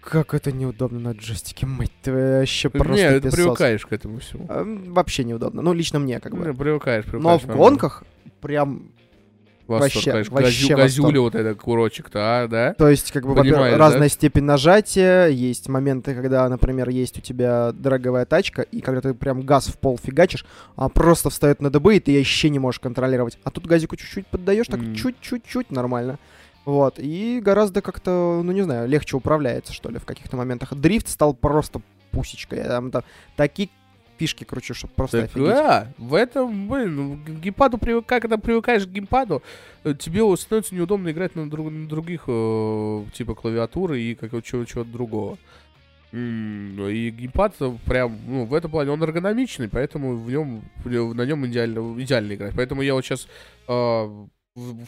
как 0.00 0.34
это 0.34 0.52
неудобно 0.52 0.98
на 0.98 1.12
джойстике, 1.12 1.66
мать 1.66 1.92
твою, 2.02 2.40
вообще 2.40 2.70
просто 2.70 2.94
Не, 2.94 3.20
ты 3.20 3.30
привыкаешь 3.30 3.86
к 3.86 3.92
этому 3.92 4.18
всему. 4.18 4.46
А, 4.48 4.64
Вообще 4.64 5.24
неудобно. 5.24 5.62
Ну, 5.62 5.72
лично 5.72 5.98
мне 5.98 6.20
как 6.20 6.36
бы. 6.36 6.54
Привыкаешь, 6.54 7.04
привыкаешь. 7.04 7.22
Но 7.22 7.38
в 7.38 7.46
гонках 7.56 8.04
прям 8.40 8.90
Восторг, 9.72 9.94
Вообще, 9.94 10.10
конечно. 10.12 10.34
вообще 10.36 10.74
Газю- 10.74 11.02
газюля 11.02 11.20
вот 11.20 11.34
этот 11.34 11.60
курочек-то, 11.60 12.18
а, 12.20 12.48
да? 12.48 12.74
То 12.74 12.88
есть, 12.88 13.10
как 13.12 13.24
бы, 13.26 13.34
во-первых, 13.34 13.72
да? 13.72 13.78
разная 13.78 14.08
степень 14.08 14.44
нажатия, 14.44 15.26
есть 15.26 15.68
моменты, 15.68 16.14
когда, 16.14 16.48
например, 16.48 16.88
есть 16.88 17.18
у 17.18 17.20
тебя 17.20 17.72
дороговая 17.72 18.24
тачка, 18.26 18.62
и 18.62 18.80
когда 18.80 19.00
ты 19.00 19.14
прям 19.14 19.42
газ 19.42 19.66
в 19.66 19.78
пол 19.78 19.98
фигачишь, 20.02 20.44
а 20.76 20.88
просто 20.88 21.30
встает 21.30 21.60
на 21.60 21.70
дыбы, 21.70 21.96
и 21.96 22.00
ты 22.00 22.16
вообще 22.18 22.50
не 22.50 22.58
можешь 22.58 22.80
контролировать. 22.80 23.38
А 23.44 23.50
тут 23.50 23.66
газику 23.66 23.96
чуть-чуть 23.96 24.26
поддаешь, 24.26 24.66
так 24.66 24.80
М. 24.80 24.94
чуть-чуть-чуть 24.94 25.70
нормально. 25.70 26.18
Вот, 26.64 26.94
и 26.98 27.40
гораздо 27.42 27.82
как-то, 27.82 28.40
ну 28.44 28.52
не 28.52 28.62
знаю, 28.62 28.88
легче 28.88 29.16
управляется, 29.16 29.72
что 29.72 29.90
ли, 29.90 29.98
в 29.98 30.04
каких-то 30.04 30.36
моментах. 30.36 30.74
Дрифт 30.74 31.08
стал 31.08 31.34
просто 31.34 31.80
пусечкой. 32.12 32.62
Там, 32.62 32.90
там 32.92 33.02
такие 33.36 33.68
фишки 34.22 34.44
кручу, 34.44 34.72
чтобы 34.74 34.92
просто 34.94 35.22
Так, 35.22 35.30
офигеть. 35.30 35.48
да, 35.48 35.88
в 35.98 36.14
этом, 36.14 36.68
блин, 36.68 36.94
ну, 36.96 37.16
к 37.16 37.40
геймпаду 37.40 37.76
привыкай, 37.76 38.20
когда 38.20 38.36
привыкаешь 38.38 38.86
к 38.86 38.88
геймпаду, 38.88 39.42
э, 39.82 39.94
тебе 39.98 40.22
становится 40.36 40.74
неудобно 40.76 41.10
играть 41.10 41.34
на, 41.34 41.50
друг- 41.50 41.72
на 41.72 41.88
других, 41.88 42.24
э, 42.28 43.04
типа, 43.14 43.34
клавиатуры 43.34 44.00
и 44.00 44.14
как 44.14 44.30
чего-то 44.44 44.84
другого. 44.84 45.38
М, 46.12 46.76
ну 46.76 46.88
И 46.88 47.10
геймпад 47.10 47.54
э, 47.60 47.72
прям, 47.84 48.16
ну, 48.28 48.44
в 48.44 48.54
этом 48.54 48.70
плане 48.70 48.90
он 48.92 49.02
эргономичный, 49.02 49.68
поэтому 49.68 50.16
в 50.16 50.30
нем, 50.30 50.62
на 50.84 51.22
нем 51.26 51.44
идеально, 51.46 52.00
идеально 52.00 52.34
играть. 52.34 52.52
Поэтому 52.54 52.82
я 52.82 52.94
вот 52.94 53.04
сейчас 53.04 53.26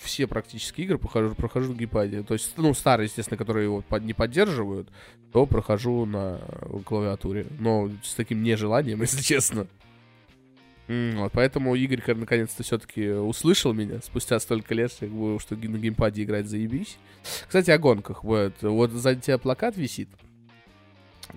все 0.02 0.26
практически 0.26 0.82
игры 0.82 0.98
прохожу, 0.98 1.34
прохожу 1.34 1.72
на 1.72 1.76
геймпаде. 1.76 2.22
То 2.22 2.34
есть, 2.34 2.52
ну, 2.56 2.74
старые, 2.74 3.06
естественно, 3.06 3.38
которые 3.38 3.64
его 3.64 3.80
под- 3.82 4.04
не 4.04 4.12
поддерживают, 4.12 4.88
то 5.32 5.46
прохожу 5.46 6.04
на 6.04 6.38
клавиатуре. 6.84 7.46
Но 7.58 7.90
с 8.02 8.14
таким 8.14 8.42
нежеланием, 8.42 9.00
если 9.00 9.22
честно. 9.22 9.66
Вот, 10.86 11.32
поэтому 11.32 11.74
Игорь 11.76 12.02
наконец-то 12.14 12.62
все-таки 12.62 13.08
услышал 13.08 13.72
меня 13.72 14.00
спустя 14.02 14.38
столько 14.38 14.74
лет, 14.74 14.94
как 15.00 15.08
бы, 15.08 15.40
что 15.40 15.54
на 15.54 15.78
геймпаде 15.78 16.24
играть 16.24 16.46
заебись. 16.46 16.98
Кстати, 17.46 17.70
о 17.70 17.78
гонках. 17.78 18.22
Вот, 18.22 18.52
вот 18.60 18.90
сзади 18.90 19.22
тебя 19.22 19.38
плакат 19.38 19.78
висит. 19.78 20.10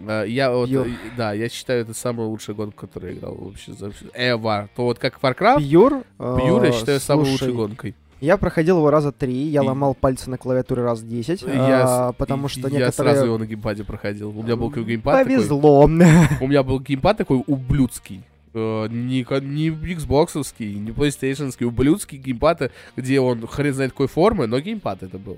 А, 0.05 0.25
Я 0.25 0.51
вот, 0.51 0.69
э, 0.69 0.85
да, 1.15 1.31
я 1.31 1.47
считаю, 1.47 1.81
это 1.83 1.93
самая 1.93 2.27
лучшая 2.27 2.57
гонка, 2.57 2.87
которую 2.87 3.13
я 3.13 3.19
играл 3.19 3.35
вообще 3.35 3.71
за 3.71 3.87
Ever. 3.87 4.67
То 4.75 4.83
вот 4.83 4.99
как 4.99 5.17
Warcraft, 5.21 5.59
Пьюр, 5.59 6.03
Пьюр 6.17 6.63
я 6.65 6.69
э, 6.69 6.73
считаю 6.73 6.99
самой 6.99 7.25
слушай, 7.27 7.47
лучшей 7.47 7.53
гонкой. 7.55 7.95
Я 8.19 8.37
проходил 8.37 8.77
его 8.77 8.89
раза 8.89 9.11
три, 9.11 9.33
я 9.35 9.61
И- 9.63 9.65
ломал 9.65 9.93
пальцы 9.93 10.29
на 10.29 10.37
клавиатуре 10.37 10.83
раз 10.83 11.01
10, 11.03 11.41
Я, 11.43 12.07
а, 12.07 12.11
потому 12.13 12.47
что 12.47 12.61
я 12.61 12.79
некоторые... 12.79 12.91
сразу 13.13 13.25
его 13.25 13.37
на 13.37 13.45
геймпаде 13.45 13.83
проходил. 13.83 14.29
У 14.37 14.41
меня 14.43 14.55
был 14.55 14.69
геймпад 14.71 15.19
такой. 15.19 15.35
Повезло. 15.35 15.83
У 15.83 15.87
меня 15.87 16.63
был 16.63 16.79
геймпад 16.79 17.17
такой 17.17 17.43
ублюдский. 17.45 18.23
Э, 18.53 18.87
Не, 18.89 19.19
не 19.41 19.69
Xbox 19.69 20.07
овский, 20.07 20.73
не 20.75 20.91
PlayStation 20.91 21.42
ский, 21.42 21.65
ублюдский 21.65 22.17
геймпад, 22.17 22.71
где 22.95 23.19
он 23.19 23.45
хрен 23.45 23.73
знает 23.73 23.91
какой 23.91 24.07
формы, 24.07 24.47
но 24.47 24.59
геймпад 24.59 25.03
это 25.03 25.17
был. 25.19 25.37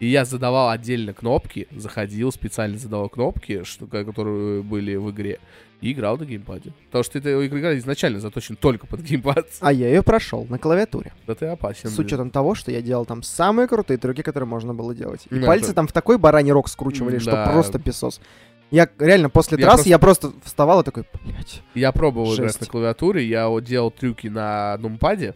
И 0.00 0.06
я 0.08 0.24
задавал 0.24 0.70
отдельно 0.70 1.12
кнопки, 1.12 1.68
заходил, 1.70 2.32
специально 2.32 2.78
задавал 2.78 3.08
кнопки, 3.08 3.62
что, 3.64 3.86
ко- 3.86 4.04
которые 4.04 4.62
были 4.62 4.96
в 4.96 5.10
игре, 5.10 5.38
и 5.84 5.92
играл 5.92 6.16
на 6.16 6.24
геймпаде. 6.24 6.72
Потому 6.86 7.04
что 7.04 7.18
эта 7.18 7.46
игра 7.46 7.76
изначально 7.76 8.18
заточена 8.18 8.56
только 8.56 8.86
под 8.86 9.00
геймпад. 9.02 9.46
А 9.60 9.70
я 9.70 9.88
ее 9.88 10.02
прошел 10.02 10.46
на 10.48 10.58
клавиатуре. 10.58 11.12
Да 11.26 11.34
ты 11.34 11.44
опасен. 11.44 11.90
С 11.90 11.94
блин. 11.96 12.06
учетом 12.06 12.30
того, 12.30 12.54
что 12.54 12.70
я 12.72 12.80
делал 12.80 13.04
там 13.04 13.22
самые 13.22 13.68
крутые 13.68 13.98
трюки, 13.98 14.22
которые 14.22 14.48
можно 14.48 14.72
было 14.72 14.94
делать. 14.94 15.26
И 15.30 15.38
пальцы 15.40 15.66
это- 15.66 15.74
там 15.74 15.86
в 15.86 15.92
такой 15.92 16.16
бараний 16.16 16.52
рог 16.52 16.68
скручивали, 16.70 17.18
что 17.18 17.50
просто 17.52 17.78
песос. 17.78 18.20
Я 18.70 18.88
реально 18.98 19.28
после 19.28 19.58
Я 19.58 19.64
трассы 19.66 19.76
просто- 19.76 19.90
я 19.90 19.98
просто 19.98 20.32
вставал 20.42 20.80
и 20.80 20.84
такой, 20.84 21.04
блядь. 21.22 21.60
Я 21.74 21.92
пробовал 21.92 22.34
играть 22.34 22.58
на 22.58 22.66
клавиатуре, 22.66 23.26
я 23.26 23.48
вот 23.48 23.64
делал 23.64 23.90
трюки 23.90 24.28
на 24.28 24.78
нумпаде, 24.78 25.34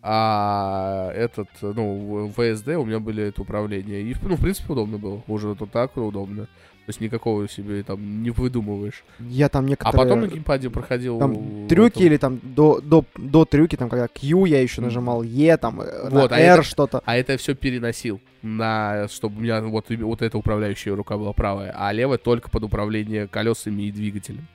а 0.00 1.10
этот, 1.12 1.48
ну, 1.60 2.28
в 2.28 2.40
VSD 2.40 2.76
у 2.76 2.84
меня 2.84 3.00
были 3.00 3.24
это 3.24 3.42
управление. 3.42 4.02
И, 4.02 4.14
ну, 4.22 4.36
в 4.36 4.40
принципе, 4.40 4.72
удобно 4.72 4.98
было. 4.98 5.24
Уже 5.26 5.48
вот 5.48 5.70
так 5.72 5.96
удобно. 5.96 6.46
То 6.86 6.90
есть 6.90 7.00
никакого 7.00 7.48
себе 7.48 7.82
там 7.82 8.22
не 8.22 8.30
выдумываешь. 8.30 9.02
Я 9.18 9.48
там 9.48 9.64
А 9.64 9.68
некоторые... 9.68 9.98
потом 10.04 10.20
на 10.20 10.26
геймпаде 10.28 10.70
проходил... 10.70 11.18
там 11.18 11.66
трюки 11.66 12.04
или 12.04 12.16
там 12.16 12.38
до, 12.44 12.80
до, 12.80 13.04
до 13.16 13.44
трюки, 13.44 13.74
там 13.74 13.88
когда 13.88 14.06
Q 14.06 14.44
я 14.44 14.62
еще 14.62 14.82
нажимал, 14.82 15.24
E, 15.24 15.56
там 15.56 15.80
э, 15.80 16.08
Вот, 16.10 16.30
а 16.30 16.38
R 16.38 16.62
что-то. 16.62 17.02
А 17.04 17.16
это 17.16 17.36
все 17.38 17.56
переносил 17.56 18.20
на, 18.42 19.08
чтобы 19.08 19.38
у 19.38 19.40
меня 19.40 19.60
вот, 19.62 19.90
вот 19.90 20.22
эта 20.22 20.38
управляющая 20.38 20.94
рука 20.94 21.16
была 21.16 21.32
правая, 21.32 21.74
а 21.76 21.92
левая 21.92 22.18
только 22.18 22.50
под 22.50 22.62
управление 22.62 23.26
колесами 23.26 23.82
и 23.82 23.90
двигателем. 23.90 24.46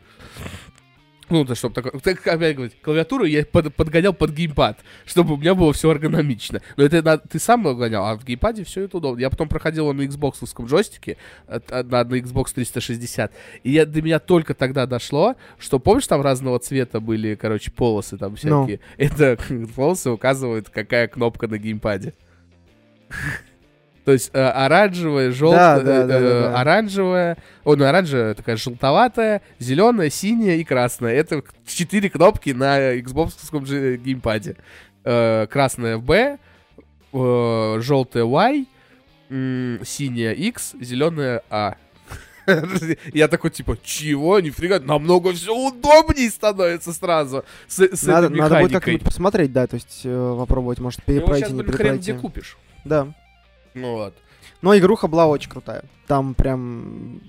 Ну, 1.32 1.46
то, 1.46 1.56
чтобы 1.56 1.74
такое... 1.74 1.94
Так, 2.02 2.28
опять 2.28 2.56
говорить, 2.56 2.76
клавиатуру 2.82 3.24
я 3.24 3.46
под- 3.46 3.74
подгонял 3.74 4.14
под 4.14 4.32
геймпад, 4.32 4.80
чтобы 5.06 5.34
у 5.36 5.38
меня 5.38 5.56
было 5.56 5.72
все 5.74 5.90
эргономично. 5.90 6.62
Но 6.78 6.84
это 6.84 7.02
на- 7.02 7.18
ты 7.18 7.40
сам 7.40 7.62
его 7.62 7.74
гонял, 7.74 8.06
а 8.06 8.16
в 8.16 8.24
геймпаде 8.26 8.64
все 8.66 8.84
это 8.84 8.98
удобно. 8.98 9.22
Я 9.22 9.30
потом 9.30 9.48
проходил 9.48 9.92
на 9.94 10.02
Xbox 10.02 10.36
джойстике, 10.68 11.18
от- 11.48 11.72
на, 11.72 12.04
на 12.04 12.16
Xbox 12.20 12.54
360, 12.54 13.32
и 13.64 13.72
я, 13.72 13.86
до 13.86 14.02
меня 14.02 14.20
только 14.20 14.54
тогда 14.54 14.86
дошло, 14.86 15.36
что, 15.58 15.80
помнишь, 15.80 16.06
там 16.08 16.22
разного 16.22 16.60
цвета 16.60 17.00
были, 17.00 17.36
короче, 17.36 17.72
полосы 17.72 18.18
там 18.18 18.36
Ну. 18.44 18.66
всякие? 18.66 18.80
Это 18.98 19.38
полосы 19.76 20.10
указывают, 20.12 20.70
какая 20.70 21.08
кнопка 21.08 21.48
на 21.48 21.58
геймпаде. 21.58 22.14
То 24.04 24.14
есть 24.14 24.32
э, 24.34 24.42
оранжевая, 24.42 25.32
желтая, 25.32 25.80
Да, 25.80 25.84
да, 25.84 26.08
да, 26.08 26.20
да, 26.20 26.40
да. 26.52 26.60
оранжевая, 26.62 27.38
о, 27.64 27.76
ну 27.76 27.86
оранжевая 27.86 28.34
такая 28.34 28.58
желтоватая, 28.58 29.42
зеленая, 29.60 30.10
синяя 30.10 30.56
и 30.58 30.64
красная. 30.64 31.14
Это 31.14 31.44
четыре 31.68 32.10
кнопки 32.10 32.50
на 32.50 32.96
Xbox 32.96 33.66
же 33.66 33.98
геймпаде. 33.98 34.58
Э, 35.04 35.46
красная 35.48 35.98
B, 36.00 36.38
э, 37.14 37.78
желтая 37.82 38.24
Y, 38.24 38.66
м, 39.30 39.80
синяя 39.86 40.34
X, 40.34 40.74
зеленая 40.82 41.44
А. 41.50 41.76
Я 43.14 43.28
такой, 43.28 43.52
типа, 43.52 43.78
чего? 43.84 44.40
Нифига, 44.40 44.80
намного 44.80 45.32
все 45.34 45.56
удобнее 45.56 46.30
становится 46.32 46.92
сразу 46.92 47.46
с, 47.68 47.80
с 47.80 48.04
Надо, 48.04 48.28
этой 48.28 48.38
надо 48.38 48.60
будет 48.62 48.72
как-нибудь 48.74 49.04
посмотреть, 49.04 49.54
да, 49.54 49.68
то 49.68 49.76
есть 49.76 50.02
э, 50.04 50.36
попробовать, 50.40 50.80
может, 50.80 51.02
его 51.08 51.20
перепройти, 51.20 51.46
сейчас, 51.46 51.54
не 51.54 51.62
блин, 51.62 51.78
хрен 51.78 51.98
где 51.98 52.14
купишь. 52.16 52.58
Да. 52.84 53.14
Вот. 53.74 54.14
Но 54.62 54.78
игруха 54.78 55.08
была 55.08 55.28
очень 55.28 55.50
крутая. 55.50 55.84
Там 56.08 56.34
прям 56.34 57.22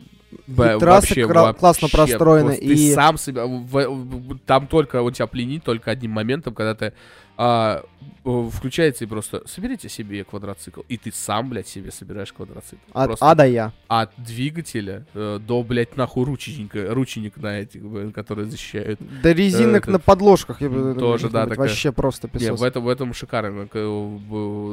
Б- 0.47 0.77
и 0.77 0.79
трассы 0.81 1.09
вообще- 1.09 1.27
кра- 1.27 1.53
классно 1.53 1.87
вообще 1.87 1.97
простроены, 1.97 2.47
просто 2.51 2.65
и... 2.65 2.69
Ты 2.77 2.95
сам 2.95 3.19
себя... 3.19 3.47
в- 3.47 4.39
там 4.47 4.67
только 4.67 5.03
он 5.03 5.13
тебя 5.13 5.27
пленит 5.27 5.65
только 5.65 5.91
одним 5.91 6.13
моментом, 6.13 6.55
когда 6.55 6.75
ты 6.75 6.93
а, 7.39 7.83
э, 8.25 8.49
включается 8.53 9.05
и 9.05 9.07
просто 9.07 9.43
соберите 9.47 9.89
себе 9.89 10.23
квадроцикл, 10.23 10.83
и 10.89 10.99
ты 10.99 11.11
сам, 11.13 11.49
блядь, 11.49 11.67
себе 11.67 11.91
собираешь 11.91 12.31
квадроцикл. 12.33 12.77
От 12.93 13.07
Просто 13.07 13.31
А 13.31 13.35
до 13.35 13.47
Я. 13.47 13.73
от 13.89 14.11
двигателя 14.19 15.07
э, 15.15 15.39
до, 15.41 15.63
блядь, 15.63 15.97
нахуй 15.97 16.25
рученика, 16.27 16.95
рученик 16.95 17.39
на 17.39 17.61
этих, 17.61 17.83
блин, 17.83 18.13
которые 18.13 18.45
защищают. 18.47 19.01
Да 19.23 19.33
резинок 19.33 19.85
это- 19.85 19.93
на 19.93 19.99
подложках. 19.99 20.61
я 20.61 20.69
Тоже, 20.69 21.31
да, 21.31 21.45
такая. 21.47 21.69
Вообще 21.69 21.91
просто 21.91 22.29
Не, 22.35 22.39
песос. 22.39 22.61
в 22.61 22.63
этом, 22.63 22.85
в 22.85 22.89
этом 22.89 23.15
шикарно. 23.15 23.67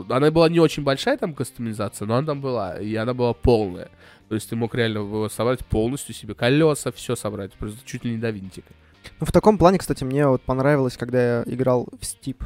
Она 0.10 0.32
была 0.32 0.49
не 0.49 0.60
очень 0.60 0.84
большая 0.84 1.18
там 1.18 1.34
кастомизация, 1.34 2.05
но 2.07 2.16
она 2.16 2.28
там 2.28 2.41
была, 2.41 2.78
и 2.78 2.93
она 2.95 3.14
была 3.14 3.34
полная. 3.34 3.89
То 4.30 4.36
есть 4.36 4.49
ты 4.49 4.55
мог 4.55 4.75
реально 4.75 5.25
э, 5.25 5.30
собрать 5.30 5.65
полностью 5.65 6.13
себе 6.15 6.36
колеса, 6.36 6.91
все 6.91 7.15
собрать, 7.15 7.51
просто 7.53 7.80
чуть 7.86 8.05
ли 8.05 8.11
не 8.11 8.17
до 8.17 8.30
винтика. 8.30 8.71
Ну, 9.19 9.25
в 9.25 9.32
таком 9.32 9.57
плане, 9.57 9.80
кстати, 9.80 10.03
мне 10.03 10.27
вот 10.27 10.41
понравилось, 10.41 10.97
когда 10.97 11.38
я 11.39 11.43
играл 11.47 11.88
в 11.99 12.03
Steep. 12.03 12.38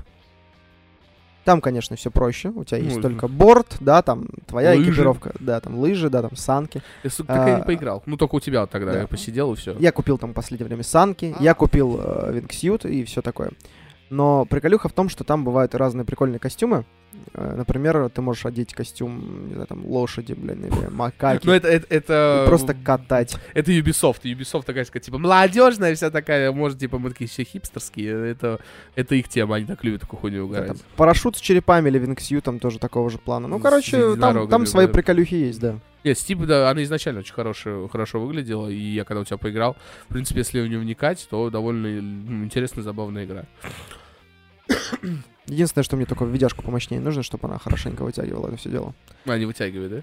Там, 1.44 1.60
конечно, 1.60 1.98
все 1.98 2.10
проще. 2.10 2.50
У 2.50 2.64
тебя 2.64 2.78
есть 2.78 2.96
Ну, 2.96 3.02
только 3.02 3.28
борт, 3.28 3.76
да, 3.82 4.02
там 4.02 4.28
твоя 4.48 4.72
лыжи. 4.72 4.92
экипировка, 4.92 5.34
да, 5.42 5.60
там 5.60 5.78
лыжи, 5.78 6.10
да, 6.10 6.22
там 6.22 6.38
санки. 6.38 6.82
Я, 7.04 7.10
сука, 7.10 7.34
так 7.34 7.48
я 7.50 7.56
не 7.56 7.62
А, 7.62 7.66
поиграл. 7.66 8.02
Ну, 8.06 8.16
только 8.16 8.36
у 8.36 8.40
тебя 8.40 8.62
вот 8.62 8.70
тогда 8.70 8.94
да. 8.94 9.02
я 9.02 9.08
посидел 9.08 9.52
и 9.52 9.58
все. 9.58 9.76
Я 9.78 9.92
купил 9.92 10.18
там 10.18 10.32
в 10.32 10.34
последнее 10.34 10.68
время 10.68 10.84
санки, 10.84 11.36
А. 11.38 11.44
я 11.44 11.54
купил 11.54 12.00
э, 12.02 12.32
вингсьют 12.34 12.86
и 12.86 13.04
все 13.04 13.22
такое. 13.22 13.52
Но 14.14 14.46
приколюха 14.46 14.90
в 14.90 14.94
том, 14.94 15.10
что 15.10 15.24
там 15.24 15.44
бывают 15.44 15.74
разные 15.74 16.06
прикольные 16.06 16.38
костюмы. 16.38 16.86
Э, 17.34 17.56
Например, 17.56 18.10
ты 18.10 18.22
можешь 18.22 18.46
одеть 18.46 18.72
костюм, 18.74 19.48
не 19.48 19.54
знаю, 19.54 19.68
там, 19.68 19.84
лошади, 19.86 20.34
блин, 20.34 20.66
или 20.66 20.88
макаки. 20.92 21.46
Ну, 21.48 21.52
это, 21.52 21.68
это, 21.68 21.88
это... 21.90 22.44
просто 22.46 22.76
катать. 22.76 23.36
Это 23.56 23.72
Ubisoft. 23.72 24.22
Ubisoft 24.24 24.66
такая, 24.66 24.86
сказать, 24.86 25.06
типа, 25.06 25.18
молодежная 25.18 25.96
вся 25.96 26.12
такая, 26.12 26.52
может, 26.52 26.78
типа, 26.78 27.00
мы 27.00 27.10
такие 27.10 27.28
все 27.28 27.44
хипстерские. 27.44 28.30
Это, 28.30 28.60
это 28.96 29.16
их 29.16 29.30
тема, 29.30 29.56
они 29.56 29.66
так 29.66 29.84
любят 29.84 30.02
такую 30.02 30.20
хуйню 30.20 30.48
Да, 30.48 30.54
там 30.54 30.64
угорать. 30.64 30.82
парашют 30.96 31.38
с 31.38 31.40
черепами 31.40 31.90
или 31.90 31.98
вингсью 31.98 32.44
там 32.44 32.60
тоже 32.60 32.78
такого 32.78 33.10
же 33.10 33.18
плана. 33.18 33.48
Ну, 33.48 33.60
короче, 33.60 34.16
там, 34.16 34.48
там 34.48 34.68
свои 34.68 34.86
приколюхи 34.86 35.34
есть, 35.34 35.60
да. 35.60 35.80
Нет, 36.04 36.18
Steep, 36.18 36.46
да, 36.46 36.70
она 36.70 36.84
изначально 36.84 37.22
очень 37.22 37.34
хорошая, 37.34 37.88
хорошо 37.88 38.20
выглядела, 38.20 38.68
и 38.68 38.78
я 38.78 39.06
когда 39.06 39.22
у 39.22 39.24
тебя 39.24 39.38
поиграл, 39.38 39.78
в 40.10 40.14
принципе, 40.14 40.42
если 40.42 40.60
в 40.62 40.68
нее 40.68 40.78
вникать, 40.78 41.26
то 41.30 41.50
довольно 41.50 41.98
интересная, 42.44 42.84
забавная 42.84 43.24
игра. 43.26 43.46
Единственное, 45.48 45.84
что 45.84 45.96
мне 45.96 46.06
только 46.06 46.26
видяшку 46.26 46.64
помощнее 46.64 47.02
нужно, 47.02 47.24
чтобы 47.24 47.48
она 47.48 47.60
хорошенько 47.60 48.04
вытягивала 48.04 48.48
это 48.48 48.58
все 48.58 48.70
дело. 48.70 48.94
А, 49.26 49.38
не 49.38 49.46
вытягивает, 49.46 49.92
да? 49.92 50.02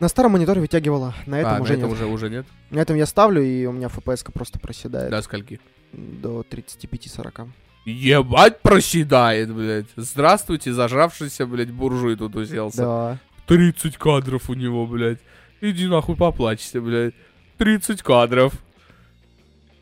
На 0.00 0.08
старом 0.08 0.32
мониторе 0.32 0.60
вытягивала, 0.60 1.14
на 1.26 1.38
этом 1.38 1.52
а, 1.54 1.60
уже 1.60 1.74
на 1.74 1.76
этом 1.78 1.90
нет. 1.90 1.98
уже, 1.98 2.06
уже 2.06 2.30
нет? 2.30 2.46
На 2.70 2.80
этом 2.80 2.96
я 2.96 3.06
ставлю, 3.06 3.42
и 3.42 3.66
у 3.66 3.72
меня 3.72 3.86
FPS 3.86 4.32
просто 4.32 4.58
проседает 4.58 5.10
До 5.10 5.22
скольки? 5.22 5.60
до 5.92 6.44
35-40. 6.50 7.48
Ебать 7.84 8.60
проседает, 8.60 9.52
блядь. 9.52 9.86
Здравствуйте, 9.96 10.72
зажравшийся, 10.72 11.46
блядь, 11.46 11.70
буржуй 11.70 12.16
тут 12.16 12.34
уселся. 12.36 12.82
Да. 12.82 13.18
30 13.46 13.96
кадров 13.96 14.48
у 14.48 14.54
него, 14.54 14.86
блядь. 14.86 15.18
Иди 15.60 15.86
нахуй 15.86 16.16
поплачься, 16.16 16.80
блядь. 16.80 17.14
30 17.58 18.02
кадров. 18.02 18.54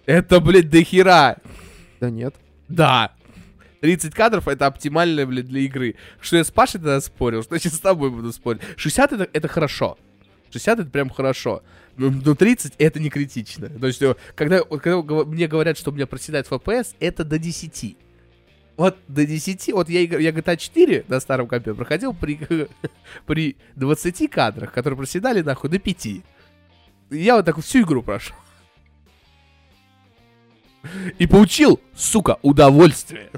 Это, 0.07 0.41
блядь, 0.41 0.71
до 0.71 0.83
хера. 0.83 1.37
Да 2.01 2.11
нет. 2.11 2.35
Да. 2.69 3.13
30 3.81 4.15
кадров 4.15 4.49
это 4.49 4.67
оптимально, 4.67 5.27
блядь, 5.27 5.47
для 5.47 5.61
игры. 5.63 5.97
Что 6.21 6.37
я 6.37 6.45
с 6.45 6.51
Пашей 6.51 6.81
тогда 6.81 7.01
спорил, 7.01 7.43
что 7.45 7.55
я 7.55 7.59
сейчас 7.59 7.75
с 7.75 7.81
тобой 7.81 8.11
буду 8.11 8.33
спорить. 8.33 8.63
60 8.77 9.13
это, 9.13 9.29
это 9.33 9.49
хорошо. 9.49 9.99
60 10.51 10.81
это 10.81 10.91
прям 10.91 11.11
хорошо. 11.11 11.63
Но, 11.97 12.11
но 12.11 12.35
30 12.35 12.75
это 12.79 13.01
не 13.01 13.11
критично. 13.11 13.69
То 13.69 13.87
есть, 13.87 14.03
э, 14.03 14.15
когда, 14.35 14.63
когда 14.63 15.03
мне 15.25 15.47
говорят, 15.47 15.79
что 15.79 15.91
у 15.91 15.95
меня 15.95 16.07
проседает 16.07 16.47
FPS, 16.49 16.95
это 17.01 17.25
до 17.25 17.39
10. 17.39 17.97
Вот 18.77 18.97
до 19.09 19.27
10, 19.27 19.73
вот 19.73 19.89
я, 19.91 20.01
я 20.01 20.31
GTA 20.31 20.57
4 20.57 21.05
на 21.09 21.21
старом 21.21 21.49
компе 21.49 21.75
проходил 21.75 22.15
при, 22.15 22.41
при 23.27 23.57
20 23.77 24.31
кадрах, 24.31 24.73
которые 24.73 24.97
проседали 24.97 25.43
нахуй 25.43 25.69
до 25.69 25.79
5. 25.79 26.07
Я 27.11 27.37
вот 27.37 27.45
так 27.45 27.59
всю 27.61 27.83
игру 27.83 28.03
прошел. 28.03 28.37
И 31.19 31.27
получил, 31.27 31.81
сука, 31.95 32.39
удовольствие. 32.43 33.31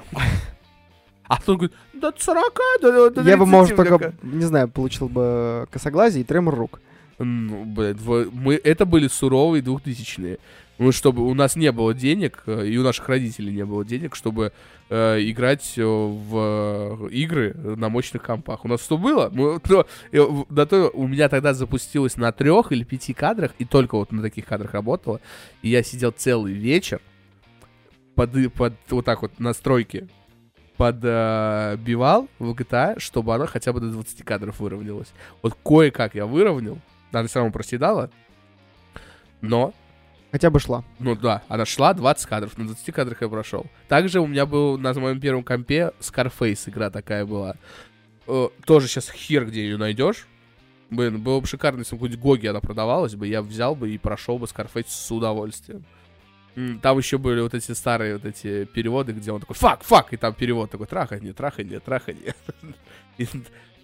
А 1.27 1.37
потом 1.37 1.57
говорит, 1.57 1.75
до 1.93 2.13
40, 2.17 2.59
до, 2.81 3.09
до 3.09 3.21
Я 3.21 3.37
бы, 3.37 3.45
30, 3.45 3.47
может, 3.47 3.75
только, 3.75 4.13
не 4.23 4.43
знаю, 4.45 4.67
получил 4.67 5.07
бы 5.09 5.67
косоглазие 5.71 6.21
и 6.21 6.25
тремор 6.25 6.55
рук. 6.55 6.79
Ну, 7.19 7.63
блядь, 7.65 7.97
мы, 8.01 8.55
это 8.55 8.85
были 8.85 9.07
суровые 9.07 9.61
двухтысячные. 9.61 10.39
Ну, 10.79 10.91
чтобы 10.91 11.23
у 11.23 11.33
нас 11.35 11.55
не 11.55 11.71
было 11.71 11.93
денег, 11.93 12.43
э, 12.47 12.65
и 12.67 12.77
у 12.77 12.83
наших 12.83 13.07
родителей 13.07 13.53
не 13.53 13.63
было 13.63 13.85
денег, 13.85 14.15
чтобы 14.15 14.51
э, 14.89 15.19
играть 15.21 15.73
э, 15.77 15.83
в 15.83 17.07
э, 17.07 17.09
игры 17.11 17.53
на 17.53 17.89
мощных 17.89 18.23
компах. 18.23 18.65
У 18.65 18.67
нас 18.67 18.83
что 18.83 18.97
было? 18.97 19.29
Мы, 19.31 19.59
то, 19.59 19.85
э, 20.11 20.19
в- 20.19 20.47
на 20.49 20.65
то 20.65 20.89
у 20.89 21.07
меня 21.07 21.29
тогда 21.29 21.53
запустилось 21.53 22.17
на 22.17 22.31
трех 22.31 22.71
или 22.71 22.83
пяти 22.83 23.13
кадрах, 23.13 23.51
и 23.59 23.65
только 23.65 23.95
вот 23.95 24.11
на 24.11 24.23
таких 24.23 24.45
кадрах 24.47 24.73
работало. 24.73 25.21
И 25.61 25.69
я 25.69 25.83
сидел 25.83 26.11
целый 26.11 26.53
вечер 26.53 26.99
под, 28.15 28.53
под 28.53 28.73
вот 28.89 29.05
так 29.05 29.21
вот 29.21 29.39
настройки 29.39 30.07
подбивал 30.77 32.27
в 32.39 32.51
GTA, 32.51 32.99
чтобы 32.99 33.35
она 33.35 33.45
хотя 33.45 33.73
бы 33.73 33.79
до 33.79 33.91
20 33.91 34.23
кадров 34.23 34.59
выровнялась. 34.59 35.13
Вот 35.41 35.57
кое-как 35.63 36.15
я 36.15 36.25
выровнял, 36.25 36.79
она 37.11 37.27
все 37.27 37.39
равно 37.39 37.51
проседала, 37.51 38.09
но, 39.41 39.73
Хотя 40.31 40.49
бы 40.49 40.59
шла. 40.59 40.83
ну 40.97 41.15
да, 41.15 41.43
она 41.47 41.63
шла 41.63 41.93
20 41.93 42.25
кадров, 42.25 42.57
на 42.57 42.65
20 42.65 42.91
кадрах 42.91 43.21
я 43.21 43.29
прошел. 43.29 43.67
Также 43.87 44.19
у 44.19 44.25
меня 44.25 44.47
был 44.47 44.79
на 44.79 44.93
моем 44.93 45.19
первом 45.19 45.43
компе 45.43 45.91
Scarface 45.99 46.69
игра 46.69 46.89
такая 46.89 47.23
была. 47.23 47.55
Э, 48.25 48.47
тоже 48.65 48.87
сейчас 48.87 49.11
хер 49.11 49.45
где 49.45 49.61
ее 49.63 49.77
найдешь. 49.77 50.27
Блин, 50.89 51.21
было 51.21 51.39
бы 51.39 51.45
шикарно, 51.45 51.79
если 51.79 51.95
бы 51.95 52.07
хоть 52.07 52.17
Гоги 52.17 52.47
она 52.47 52.61
продавалась 52.61 53.15
бы, 53.15 53.27
я 53.27 53.41
взял 53.43 53.75
бы 53.75 53.91
и 53.91 53.97
прошел 53.99 54.39
бы 54.39 54.47
Scarface 54.47 54.87
с 54.87 55.11
удовольствием. 55.11 55.85
Там 56.81 56.97
еще 56.97 57.17
были 57.17 57.41
вот 57.41 57.53
эти 57.53 57.71
старые 57.71 58.13
вот 58.13 58.25
эти 58.25 58.65
переводы, 58.65 59.11
где 59.13 59.31
он 59.31 59.39
такой 59.39 59.55
«фак, 59.55 59.83
фак», 59.83 60.13
и 60.13 60.17
там 60.17 60.33
перевод 60.33 60.69
такой 60.69 60.85
«траханье, 60.87 61.33
траханье, 61.33 61.79
траханье». 61.79 62.35
И 63.17 63.27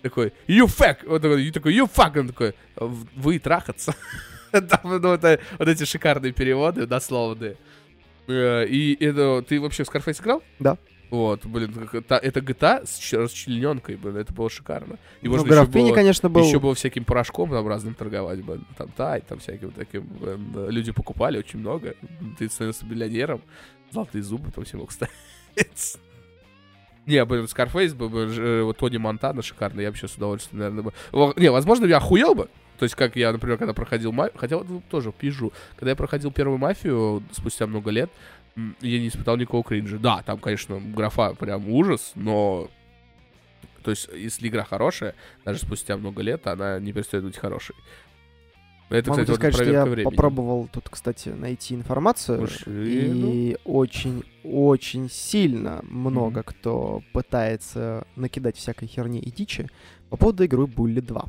такой 0.03 0.34
«you 0.47 0.65
fuck», 0.65 1.05
он 1.07 1.20
такой, 1.22 1.51
такой 1.51 1.74
«you 1.76 1.89
fuck», 1.91 2.20
он 2.20 2.28
такой 2.28 2.53
«В- 2.76 3.07
«вы 3.15 3.39
трахаться». 3.39 3.95
Там, 4.51 4.82
ну, 5.01 5.13
это 5.13 5.39
вот 5.59 5.67
эти 5.67 5.84
шикарные 5.84 6.32
переводы, 6.32 6.86
дословные. 6.88 7.55
Э, 8.28 8.65
И 8.67 8.95
это, 9.03 9.43
ты 9.47 9.59
вообще 9.59 9.84
в 9.84 9.88
Scarface 9.89 10.22
играл? 10.22 10.41
Да. 10.59 10.78
Вот, 11.10 11.43
блин, 11.45 11.89
это, 11.91 12.16
это 12.18 12.39
GTA 12.39 12.86
с 12.86 12.97
ч- 12.97 13.18
расчлененкой, 13.18 13.95
блин, 13.95 14.18
это 14.18 14.32
было 14.32 14.47
шикарно. 14.49 14.97
И 15.22 15.26
Ну, 15.28 15.32
можно 15.32 15.45
еще 15.47 15.55
графини, 15.66 15.89
было- 15.89 15.95
конечно, 15.95 16.30
был... 16.30 16.43
еще 16.43 16.60
было 16.60 16.76
всяким 16.76 17.03
порошком 17.03 17.49
там 17.49 17.68
разным 17.68 17.95
торговать, 17.95 18.43
блин, 18.43 18.64
там 18.78 18.89
тай, 18.89 19.22
там 19.22 19.39
всяким 19.39 19.72
таким. 19.72 20.03
блин, 20.03 20.70
Люди 20.70 20.91
покупали 20.91 21.39
очень 21.39 21.60
много. 21.60 21.95
Ты 22.38 22.47
становился 22.49 22.86
миллионером. 22.86 23.41
Золотые 23.91 24.22
зубы 24.22 24.51
там 24.51 24.66
все 24.66 24.78
мог 24.78 24.91
ставить. 24.91 25.97
Не, 27.07 27.26
блин, 27.26 27.47
был 27.95 28.10
бы, 28.10 28.20
э, 28.32 28.62
вот 28.62 28.78
Тони 28.78 28.97
Монтана 28.97 29.41
шикарно, 29.41 29.82
я 29.82 29.89
бы 29.89 29.97
сейчас 29.97 30.12
с 30.12 30.16
удовольствием, 30.16 30.60
наверное, 30.60 30.84
бы... 30.84 30.93
Не, 31.41 31.49
возможно, 31.49 31.88
я 31.88 31.97
охуел 31.97 32.36
бы, 32.36 32.49
то 32.78 32.84
есть, 32.84 32.93
как 32.93 33.16
я, 33.16 33.32
например, 33.32 33.57
когда 33.57 33.74
проходил 33.74 34.12
мафию, 34.12 34.38
хотя 34.38 34.57
вот 34.57 34.70
ну, 34.70 34.84
тоже 34.91 35.12
пижу, 35.12 35.51
когда 35.76 35.89
я 35.91 35.95
проходил 35.95 36.32
первую 36.32 36.60
мафию 36.60 37.24
спустя 37.32 37.66
много 37.66 37.89
лет, 37.89 38.12
я 38.82 38.99
не 38.99 39.07
испытал 39.07 39.38
никакого 39.38 39.64
кринжа. 39.64 39.97
Да, 39.97 40.22
там, 40.24 40.39
конечно, 40.39 40.80
графа 40.80 41.34
прям 41.34 41.70
ужас, 41.70 42.12
но... 42.16 42.70
То 43.84 43.91
есть, 43.91 44.10
если 44.14 44.47
игра 44.47 44.64
хорошая, 44.64 45.16
даже 45.45 45.60
спустя 45.60 45.97
много 45.97 46.22
лет, 46.22 46.45
она 46.47 46.80
не 46.80 46.91
перестает 46.91 47.24
быть 47.24 47.38
хорошей. 47.38 47.76
Это, 48.89 49.12
Могу 49.12 49.22
кстати, 49.22 49.30
вот 49.30 49.36
сказать, 49.36 49.55
что 49.55 49.64
я 49.66 49.86
времени. 49.86 50.03
попробовал 50.03 50.68
тут, 50.72 50.89
кстати, 50.89 51.30
найти 51.30 51.76
информацию. 51.76 52.41
Машину. 52.41 52.84
И 52.84 53.57
очень-очень 53.64 55.10
сильно 55.12 55.82
много 55.84 56.41
кто 56.41 57.03
пытается 57.14 58.07
накидать 58.16 58.57
всякой 58.57 58.88
херни 58.88 59.20
и 59.20 59.32
дичи 59.32 59.70
по 60.10 60.18
поводу 60.18 60.43
игры 60.43 60.64
Bully 60.64 61.01
2. 61.01 61.26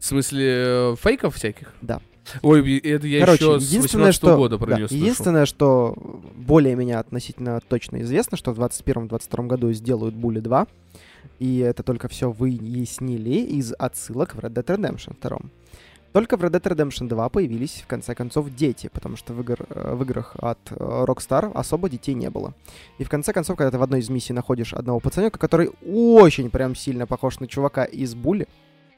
В 0.00 0.04
смысле, 0.04 0.46
э, 0.46 0.96
фейков 0.98 1.36
всяких? 1.36 1.72
Да. 1.82 2.00
Ой, 2.42 2.78
это 2.78 3.06
я 3.06 3.20
Короче, 3.20 3.44
еще 3.44 3.60
с 3.60 3.62
единственное, 3.68 4.06
18 4.08 4.14
что, 4.16 4.36
года 4.36 4.58
про 4.58 4.66
да, 4.70 4.76
нее 4.76 4.88
слышал. 4.88 5.02
единственное, 5.04 5.46
что 5.46 5.94
более 6.36 6.76
меня 6.76 6.98
относительно 7.00 7.60
точно 7.60 8.02
известно, 8.02 8.36
что 8.36 8.52
в 8.52 8.60
2021-2022 8.60 9.46
году 9.46 9.72
сделают 9.72 10.14
Bully 10.14 10.40
2, 10.40 10.66
и 11.38 11.58
это 11.58 11.82
только 11.82 12.08
все 12.08 12.30
выяснили 12.30 13.30
из 13.40 13.72
отсылок 13.78 14.34
в 14.34 14.38
Red 14.40 14.52
Dead 14.54 14.64
Redemption 14.64 15.16
2. 15.20 15.38
Только 16.12 16.36
в 16.36 16.42
Red 16.44 16.50
Dead 16.50 16.62
Redemption 16.74 17.08
2 17.08 17.28
появились, 17.28 17.82
в 17.84 17.86
конце 17.86 18.14
концов, 18.16 18.52
дети, 18.54 18.90
потому 18.92 19.16
что 19.16 19.32
в, 19.32 19.40
игр- 19.42 19.64
э, 19.68 19.94
в 19.94 20.02
играх 20.02 20.34
от 20.40 20.58
э, 20.70 20.74
Rockstar 20.74 21.52
особо 21.54 21.88
детей 21.88 22.14
не 22.14 22.28
было. 22.30 22.52
И 22.98 23.04
в 23.04 23.08
конце 23.08 23.32
концов, 23.32 23.56
когда 23.56 23.70
ты 23.70 23.78
в 23.78 23.82
одной 23.82 24.00
из 24.00 24.08
миссий 24.10 24.32
находишь 24.32 24.72
одного 24.74 24.98
пацанека, 24.98 25.38
который 25.38 25.70
очень 25.86 26.50
прям 26.50 26.74
сильно 26.74 27.06
похож 27.06 27.38
на 27.38 27.46
чувака 27.46 27.84
из 27.84 28.14
Були, 28.16 28.48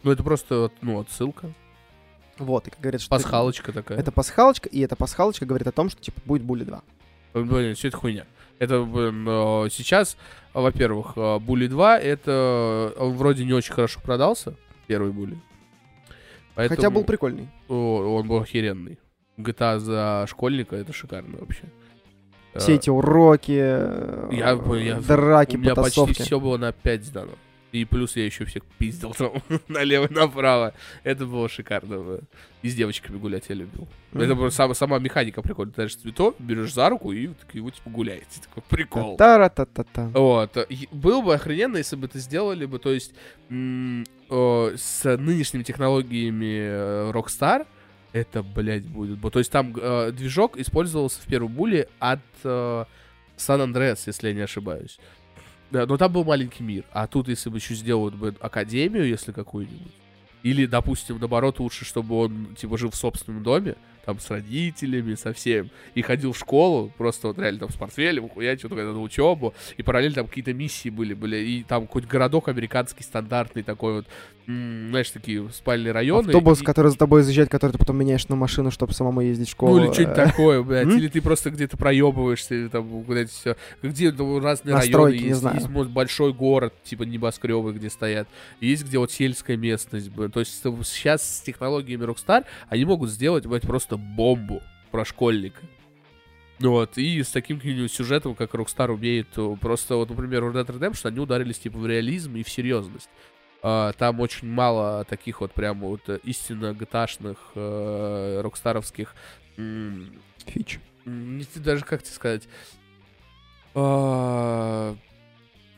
Ну, 0.04 0.10
это 0.10 0.22
просто, 0.24 0.70
ну, 0.80 1.00
отсылка. 1.00 1.52
Вот, 2.42 2.68
и 2.68 2.70
как 2.70 2.80
говорят, 2.80 3.00
что... 3.00 3.10
Пасхалочка 3.10 3.72
такая. 3.72 3.98
Это 3.98 4.12
пасхалочка, 4.12 4.68
и 4.68 4.80
эта 4.80 4.96
пасхалочка 4.96 5.46
говорит 5.46 5.66
о 5.66 5.72
том, 5.72 5.88
что, 5.90 6.00
типа, 6.02 6.20
будет 6.24 6.42
Були 6.42 6.64
2. 6.64 6.82
Блин, 7.34 7.74
все 7.74 7.88
это 7.88 7.96
хуйня. 7.96 8.26
Это, 8.58 8.82
блин, 8.82 9.26
э, 9.28 9.68
сейчас, 9.70 10.16
э, 10.54 10.60
во-первых, 10.60 11.12
э, 11.16 11.38
Булли 11.38 11.66
2, 11.66 11.98
это 11.98 12.92
он 12.98 13.14
вроде 13.16 13.44
не 13.44 13.52
очень 13.52 13.72
хорошо 13.72 14.00
продался, 14.00 14.54
первый 14.86 15.10
Булли. 15.12 15.38
Поэтому, 16.54 16.76
Хотя 16.76 16.90
был 16.90 17.04
прикольный. 17.04 17.48
о, 17.68 18.18
он 18.18 18.28
был 18.28 18.40
охеренный. 18.42 18.98
GTA 19.38 19.78
за 19.78 20.26
школьника, 20.28 20.76
это 20.76 20.92
шикарно 20.92 21.38
вообще. 21.38 21.64
Все 22.54 22.74
эти 22.74 22.90
уроки, 22.90 23.50
Я- 23.52 24.60
я- 24.76 25.00
драки, 25.00 25.56
У 25.56 25.58
меня 25.58 25.74
потасовки. 25.74 26.10
почти 26.10 26.24
все 26.24 26.38
было 26.38 26.58
на 26.58 26.72
5 26.72 27.04
сдано. 27.04 27.32
И 27.72 27.86
плюс 27.86 28.16
я 28.16 28.26
еще 28.26 28.44
всех 28.44 28.64
пиздил 28.78 29.14
там 29.14 29.32
налево 29.68 30.06
и 30.06 30.12
направо. 30.12 30.74
Это 31.04 31.24
было 31.24 31.48
шикарно. 31.48 32.20
И 32.60 32.68
с 32.68 32.74
девочками 32.74 33.16
гулять 33.16 33.46
я 33.48 33.54
любил. 33.54 33.88
Мгм. 34.12 34.22
Это 34.22 34.34
была 34.34 34.50
сама, 34.50 34.74
сама 34.74 34.98
механика 34.98 35.40
прикольная. 35.40 35.74
Ты 35.74 35.88
цветок, 35.88 36.36
берешь 36.38 36.74
за 36.74 36.90
руку 36.90 37.12
и 37.12 37.28
так 37.28 37.54
его 37.54 37.70
типа 37.70 37.88
гуляете. 37.88 38.40
Такой 38.42 38.62
прикол. 38.68 39.16
Та-ра-та-та-та. 39.16 40.08
Вот. 40.08 40.68
Было 40.92 41.22
бы 41.22 41.34
охрененно, 41.34 41.78
если 41.78 41.96
бы 41.96 42.06
это 42.06 42.18
сделали 42.18 42.66
бы, 42.66 42.78
то 42.78 42.92
есть 42.92 43.14
м, 43.48 44.04
о, 44.28 44.72
с 44.76 45.16
нынешними 45.16 45.62
технологиями 45.62 46.58
э, 46.60 47.10
Rockstar, 47.10 47.66
это, 48.12 48.42
блядь, 48.42 48.84
будет. 48.84 49.20
То 49.32 49.38
есть 49.38 49.50
там 49.50 49.74
э, 49.74 50.12
движок 50.12 50.58
использовался 50.58 51.20
в 51.22 51.26
первом 51.26 51.52
буле 51.52 51.88
от 51.98 52.20
э, 52.44 52.84
San 53.38 53.72
Andreas, 53.72 54.00
если 54.06 54.28
я 54.28 54.34
не 54.34 54.42
ошибаюсь. 54.42 54.98
Да, 55.72 55.86
но 55.86 55.96
там 55.96 56.12
был 56.12 56.22
маленький 56.22 56.62
мир. 56.62 56.84
А 56.92 57.06
тут, 57.06 57.28
если 57.28 57.48
бы 57.48 57.56
еще 57.56 57.74
сделают 57.74 58.14
бы 58.14 58.34
академию, 58.40 59.08
если 59.08 59.32
какую-нибудь, 59.32 59.92
или, 60.42 60.66
допустим, 60.66 61.18
наоборот, 61.18 61.60
лучше, 61.60 61.86
чтобы 61.86 62.14
он, 62.16 62.54
типа, 62.56 62.76
жил 62.76 62.90
в 62.90 62.94
собственном 62.94 63.42
доме, 63.42 63.76
там, 64.04 64.18
с 64.20 64.28
родителями, 64.28 65.14
со 65.14 65.32
всем, 65.32 65.70
и 65.94 66.02
ходил 66.02 66.32
в 66.32 66.38
школу, 66.38 66.92
просто 66.98 67.28
вот 67.28 67.38
реально 67.38 67.60
там 67.60 67.70
с 67.70 67.76
портфелем, 67.76 68.28
хуячил 68.28 68.68
только 68.68 68.84
на 68.84 69.00
учебу, 69.00 69.54
и 69.78 69.82
параллельно 69.82 70.16
там 70.16 70.26
какие-то 70.26 70.52
миссии 70.52 70.90
были, 70.90 71.14
были, 71.14 71.38
и 71.38 71.62
там 71.62 71.86
хоть 71.86 72.04
городок 72.04 72.48
американский 72.48 73.02
стандартный 73.02 73.62
такой 73.62 73.94
вот, 73.94 74.06
знаешь, 74.46 75.10
такие 75.10 75.48
спальные 75.50 75.92
районы. 75.92 76.26
Автобус, 76.26 76.60
и- 76.60 76.64
который 76.64 76.90
за 76.90 76.98
тобой 76.98 77.22
заезжает, 77.22 77.48
который 77.48 77.72
ты 77.72 77.78
потом 77.78 77.96
меняешь 77.96 78.26
на 78.28 78.36
машину, 78.36 78.70
чтобы 78.70 78.92
самому 78.92 79.20
ездить 79.20 79.48
в 79.48 79.52
школу. 79.52 79.76
Ну, 79.78 79.84
или 79.84 79.92
что-нибудь 79.92 80.18
э, 80.18 80.26
такое, 80.26 80.62
блядь. 80.62 80.88
Или 80.88 81.08
ты 81.08 81.20
просто 81.22 81.50
где-то 81.50 81.76
проебываешься, 81.76 82.54
или 82.54 82.68
там 82.68 83.04
куда-то 83.04 83.30
все. 83.30 83.56
Где 83.82 84.10
ну, 84.10 84.40
разные 84.40 84.74
Настройки, 84.74 84.94
районы 84.94 85.22
не 85.22 85.28
есть. 85.28 85.40
знаю. 85.40 85.56
Есть 85.56 85.68
может, 85.68 85.92
большой 85.92 86.32
город, 86.32 86.74
типа 86.82 87.04
небоскребы, 87.04 87.72
где 87.72 87.88
стоят. 87.90 88.28
Есть 88.60 88.84
где 88.84 88.98
вот 88.98 89.12
сельская 89.12 89.56
местность. 89.56 90.10
То 90.32 90.40
есть 90.40 90.62
сейчас 90.84 91.38
с 91.38 91.40
технологиями 91.42 92.04
Rockstar 92.04 92.44
они 92.68 92.84
могут 92.84 93.10
сделать, 93.10 93.46
блядь, 93.46 93.62
просто 93.62 93.96
бомбу 93.96 94.60
про 94.90 95.04
школьника. 95.04 95.60
Вот, 96.58 96.96
и 96.96 97.22
с 97.22 97.30
таким 97.30 97.58
каким-нибудь 97.58 97.92
сюжетом, 97.92 98.34
как 98.36 98.54
Rockstar 98.54 98.92
умеет, 98.92 99.26
то 99.34 99.56
просто, 99.56 99.96
вот, 99.96 100.10
например, 100.10 100.44
в 100.44 100.54
Red 100.56 100.64
Dead 100.64 100.78
Redemption 100.78 101.08
они 101.08 101.18
ударились, 101.18 101.58
типа, 101.58 101.78
в 101.78 101.86
реализм 101.86 102.36
и 102.36 102.44
в 102.44 102.48
серьезность. 102.48 103.08
А, 103.62 103.92
там 103.92 104.20
очень 104.20 104.48
мало 104.48 105.04
таких 105.04 105.40
вот 105.40 105.52
прям 105.52 105.80
вот 105.80 106.08
э, 106.08 106.18
истинно 106.24 106.72
GTA-шных, 106.72 107.36
э, 107.54 108.40
рокстаровских 108.42 109.14
Фич. 110.46 110.80
не 111.04 111.44
даже 111.56 111.84
как 111.84 112.02
тебе 112.02 112.14
сказать, 112.14 112.48
а, 113.74 114.94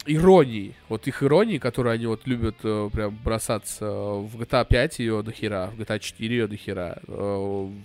иронии. 0.06 0.74
Вот 0.88 1.06
их 1.06 1.22
иронии, 1.22 1.58
которые 1.58 1.94
они 1.94 2.06
вот 2.06 2.26
любят 2.26 2.56
э, 2.62 2.90
прям 2.92 3.16
бросаться 3.24 3.86
в 3.90 4.36
GTA 4.40 4.66
5 4.66 4.98
ее 4.98 5.22
до 5.22 5.32
хера, 5.32 5.68
в 5.68 5.80
GTA 5.80 5.98
4 5.98 6.36
ее 6.36 6.46
до 6.46 6.56
хера, 6.56 6.98
э, 7.06 7.12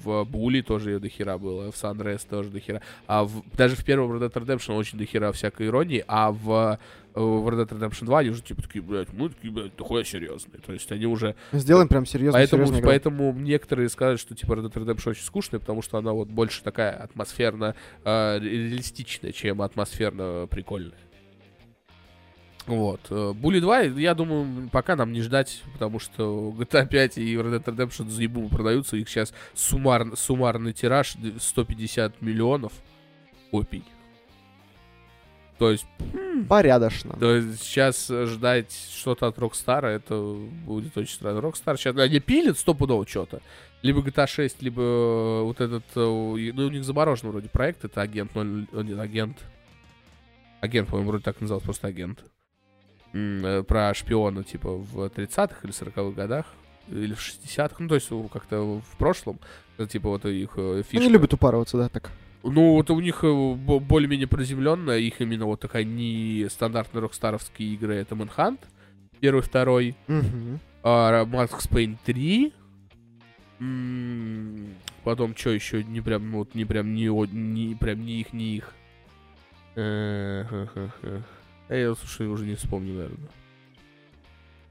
в 0.04 0.24
Були 0.26 0.62
тоже 0.62 0.92
ее 0.92 1.00
до 1.00 1.08
хера 1.10 1.38
было, 1.38 1.72
в 1.72 1.76
Sunrise 1.76 2.28
тоже 2.30 2.50
до 2.50 2.60
хера. 2.60 2.82
А 3.08 3.24
в- 3.24 3.44
даже 3.56 3.76
в 3.76 3.86
первом 3.86 4.12
Red 4.12 4.30
Dead 4.30 4.34
Redemption 4.34 4.76
очень 4.78 4.98
до 4.98 5.06
хера 5.06 5.32
всякой 5.32 5.68
иронии, 5.68 6.04
а 6.08 6.32
в, 6.32 6.52
э, 6.52 6.78
в 7.14 7.48
Red 7.48 7.66
Dead 7.66 7.80
Redemption 7.80 8.06
2 8.06 8.20
они 8.20 8.30
уже 8.30 8.42
типа 8.42 8.62
такие, 8.62 8.82
блядь, 8.82 9.12
мы 9.14 9.30
такие, 9.30 9.52
блядь, 9.52 9.76
дохуя 9.76 10.04
серьезные. 10.04 10.62
То 10.62 10.74
есть 10.74 10.92
они 10.92 11.06
уже 11.06 11.36
Сделаем 11.52 11.88
прям 11.88 12.06
серьезно. 12.06 12.40
Поэтому, 12.40 12.64
серьезную 12.64 12.84
поэтому 12.84 13.34
некоторые 13.34 13.90
скажут, 13.90 14.22
что 14.22 14.36
типа 14.36 14.54
Red 14.54 14.72
Dead 14.72 14.86
Redemption 14.86 15.12
очень 15.12 15.24
скучная, 15.24 15.60
потому 15.60 15.82
что 15.82 15.98
она 15.98 16.14
вот 16.14 16.28
больше 16.28 16.64
такая 16.64 16.92
атмосферно 16.92 17.76
э, 18.04 18.40
реалистичная, 18.40 19.32
чем 19.32 19.62
атмосферно 19.62 20.48
прикольная. 20.50 20.98
Вот. 22.70 23.02
э, 23.10 23.34
Bully 23.36 23.62
2, 23.62 23.82
я 24.00 24.14
думаю, 24.14 24.70
пока 24.70 24.96
нам 24.96 25.12
не 25.12 25.22
ждать, 25.22 25.64
потому 25.74 26.00
что 26.00 26.54
GTA 26.56 26.88
5 26.88 27.18
и 27.18 27.36
Red 27.36 27.64
Dead 27.64 27.76
Redemption 27.76 28.10
заебу 28.10 28.48
продаются, 28.48 28.96
их 28.96 29.10
сейчас 29.10 29.34
суммар, 29.56 30.16
суммарный 30.16 30.74
тираж 30.74 31.16
150 31.40 32.22
миллионов 32.22 32.74
копий. 33.50 33.84
То 35.60 35.72
есть 35.72 35.86
Порядочно. 36.48 37.16
то 37.20 37.36
есть 37.36 37.62
сейчас 37.62 38.08
ждать 38.08 38.72
что-то 38.96 39.28
от 39.28 39.38
Rockstar, 39.38 39.86
это 39.86 40.38
будет 40.66 40.98
очень 40.98 41.14
странно. 41.14 41.40
Rockstar 41.40 41.78
сейчас, 41.78 41.96
они 41.98 42.20
пилят 42.20 42.58
стопудово 42.58 43.06
что-то. 43.06 43.42
Либо 43.82 44.00
GTA 44.00 44.26
6, 44.26 44.62
либо 44.62 44.82
э, 44.82 45.42
вот 45.44 45.62
этот, 45.62 45.84
э, 45.96 46.00
ну, 46.00 46.66
у 46.66 46.70
них 46.70 46.84
заморожен 46.84 47.30
вроде 47.30 47.50
проект, 47.50 47.84
это 47.86 48.02
агент 48.02 48.36
0, 48.36 48.68
э, 48.72 48.82
нет, 48.84 49.00
агент, 49.00 49.38
агент, 50.62 50.88
по-моему, 50.88 51.10
вроде 51.10 51.24
так 51.24 51.40
назывался, 51.42 51.66
просто 51.66 51.88
агент. 51.88 52.24
Э, 53.14 53.64
Про 53.68 53.94
шпиона, 53.94 54.44
типа, 54.44 54.70
в 54.70 55.08
30-х 55.08 55.60
или 55.64 55.74
40-х 55.74 56.12
годах, 56.12 56.46
или 56.88 57.14
в 57.14 57.20
60-х, 57.20 57.76
ну, 57.80 57.90
то 57.90 57.96
есть 57.96 58.10
как-то 58.32 58.80
в 58.80 58.98
прошлом, 58.98 59.40
типа, 59.90 60.10
вот 60.10 60.26
их 60.26 60.52
э, 60.56 60.84
фишка. 60.84 61.04
Они 61.04 61.14
любят 61.14 61.34
упарываться, 61.34 61.78
да, 61.78 61.90
так. 61.90 62.12
Ну, 62.44 62.74
вот 62.74 62.90
у 62.90 63.00
них 63.02 63.24
э, 63.24 63.28
бо- 63.28 63.80
более-менее 63.80 64.28
приземленная, 64.28 65.00
их 65.00 65.20
именно 65.22 65.46
вот 65.46 65.60
такая 65.60 65.84
не 65.84 66.48
стандартные 66.50 67.02
рокстаровские 67.02 67.74
игры, 67.74 67.96
это 67.96 68.16
Manhunt, 68.16 68.60
первый, 69.20 69.42
второй, 69.42 69.96
Мгм. 70.08 70.60
а, 70.84 71.26
Max 71.26 71.70
Payne 71.70 71.98
3, 72.06 72.54
М, 73.60 74.68
потом 75.04 75.36
что 75.36 75.50
еще, 75.50 75.84
не 75.84 76.00
прям, 76.00 76.32
вот, 76.32 76.56
не 76.56 76.64
прям, 76.64 76.94
не, 76.94 77.08
не 77.08 77.76
прям, 77.76 78.06
не 78.06 78.22
их, 78.22 78.32
не 78.32 78.56
их. 78.56 78.74
Э, 79.76 80.46
я, 81.70 81.94
слушай, 81.96 82.28
уже 82.28 82.46
не 82.46 82.56
вспомню, 82.56 82.94
наверное. 82.94 83.30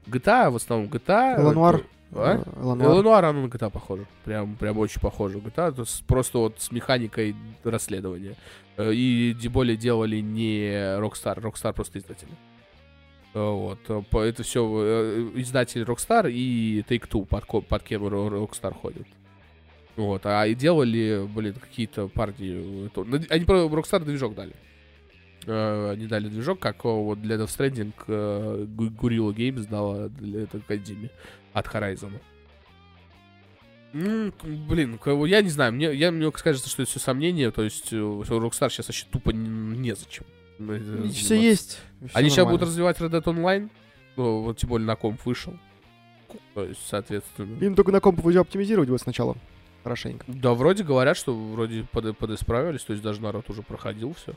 GTA, 0.07 0.49
в 0.49 0.55
основном 0.55 0.89
GTA. 0.89 1.39
Элануар. 1.39 1.75
это- 1.75 1.85
А? 2.13 2.37
Э. 2.37 2.61
Элануар, 2.63 3.25
оно 3.25 3.43
на 3.43 3.47
GTA 3.47 3.69
похоже. 3.69 4.05
Прям, 4.25 4.55
прям 4.55 4.77
очень 4.77 5.01
похоже. 5.01 5.37
GTA, 5.39 5.79
есть 5.79 6.03
просто 6.05 6.39
вот 6.39 6.59
с 6.59 6.71
механикой 6.71 7.35
расследования. 7.63 8.35
Э, 8.77 8.91
И 8.93 9.35
тем 9.39 9.51
более 9.51 9.77
делали 9.77 10.19
не 10.19 10.71
Rockstar, 10.99 11.39
Rockstar 11.39 11.73
просто 11.73 11.99
издатели. 11.99 12.31
Э, 13.33 13.39
Вот. 13.39 13.79
Это 14.13 14.43
все 14.43 14.61
издатель 15.35 15.83
Rockstar 15.83 16.31
и 16.31 16.81
Take-Two, 16.87 17.25
под, 17.25 17.67
под 17.67 17.83
кем 17.83 18.03
Rockstar 18.05 18.73
ходит. 18.73 19.07
Вот. 19.95 20.25
А 20.25 20.47
и 20.47 20.55
делали, 20.55 21.27
блин, 21.27 21.53
какие-то 21.53 22.07
парни... 22.07 22.89
Они 23.29 23.45
про 23.45 23.65
Rockstar 23.65 24.03
движок 24.03 24.33
дали. 24.33 24.53
Они 25.47 26.05
дали 26.05 26.27
движок, 26.27 26.59
как 26.59 26.83
вот 26.83 27.21
для 27.21 27.37
Death 27.37 27.47
Stranding 27.47 27.93
Guerrilla 28.05 29.33
Games 29.33 29.67
дала 29.67 30.09
для 30.09 30.43
этой 30.43 30.59
Академии 30.59 31.09
от 31.53 31.65
Horizon. 31.67 32.19
Ну, 33.91 34.31
блин, 34.43 34.99
я 35.25 35.41
не 35.41 35.49
знаю, 35.49 35.73
мне, 35.73 35.91
я, 35.95 36.11
мне 36.11 36.31
кажется, 36.31 36.69
что 36.69 36.83
это 36.83 36.91
все 36.91 36.99
сомнения, 36.99 37.49
то 37.49 37.63
есть 37.63 37.91
э, 37.91 37.95
Rockstar 37.95 38.69
сейчас 38.69 38.87
вообще 38.87 39.05
тупо 39.09 39.31
незачем. 39.31 40.25
э, 40.59 40.77
Все 40.77 40.83
заниматься. 40.83 41.33
есть. 41.35 41.79
Они 42.13 42.29
всё 42.29 42.35
сейчас 42.35 42.45
будут 42.45 42.61
нормально. 42.61 42.65
развивать 42.67 42.97
Red 42.99 43.09
Dead 43.09 43.23
Online, 43.23 43.69
ну, 44.15 44.41
вот 44.43 44.57
тем 44.57 44.69
более 44.69 44.85
на 44.85 44.95
комп 44.95 45.25
вышел. 45.25 45.57
То 46.53 46.65
есть, 46.65 46.81
соответственно... 46.87 47.57
Им 47.63 47.73
только 47.73 47.91
на 47.91 47.99
комп 47.99 48.19
его 48.23 48.41
оптимизировать 48.41 48.89
вот 48.89 49.01
сначала. 49.01 49.35
Хорошенько. 49.83 50.23
Да, 50.27 50.53
вроде 50.53 50.83
говорят, 50.83 51.17
что 51.17 51.33
вроде 51.33 51.83
под, 51.91 52.15
подисправились, 52.15 52.83
то 52.83 52.93
есть 52.93 53.01
даже 53.01 53.21
народ 53.21 53.49
уже 53.49 53.63
проходил 53.63 54.13
все. 54.13 54.33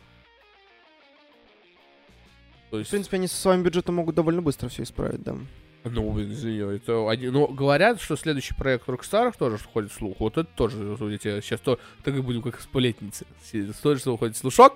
То 2.71 2.77
В 2.77 2.79
есть, 2.79 2.91
принципе, 2.91 3.19
они 3.19 3.27
со 3.27 3.37
своим 3.37 3.63
бюджетом 3.63 3.97
могут 3.97 4.15
довольно 4.15 4.41
быстро 4.41 4.71
все 4.71 4.85
исправить, 4.85 5.23
да. 5.23 5.37
Ну, 5.85 6.23
извини, 6.23 6.77
это 6.77 7.09
они, 7.11 7.29
ну, 7.29 7.47
говорят, 7.49 8.01
что 8.01 8.17
следующий 8.17 8.55
проект 8.55 8.89
Rockstar 8.89 9.35
тоже 9.37 9.59
ходит 9.59 9.93
слух. 9.93 10.21
Вот 10.21 10.39
это 10.39 10.49
тоже, 10.55 10.97
тебе 11.19 11.41
сейчас 11.43 11.61
то, 11.61 11.79
так 12.05 12.15
и 12.15 12.21
будем 12.21 12.43
как 12.43 12.61
сплетницы. 12.61 13.27
Тоже 13.83 14.01
что 14.01 14.15
уходит 14.15 14.37
слушок, 14.37 14.75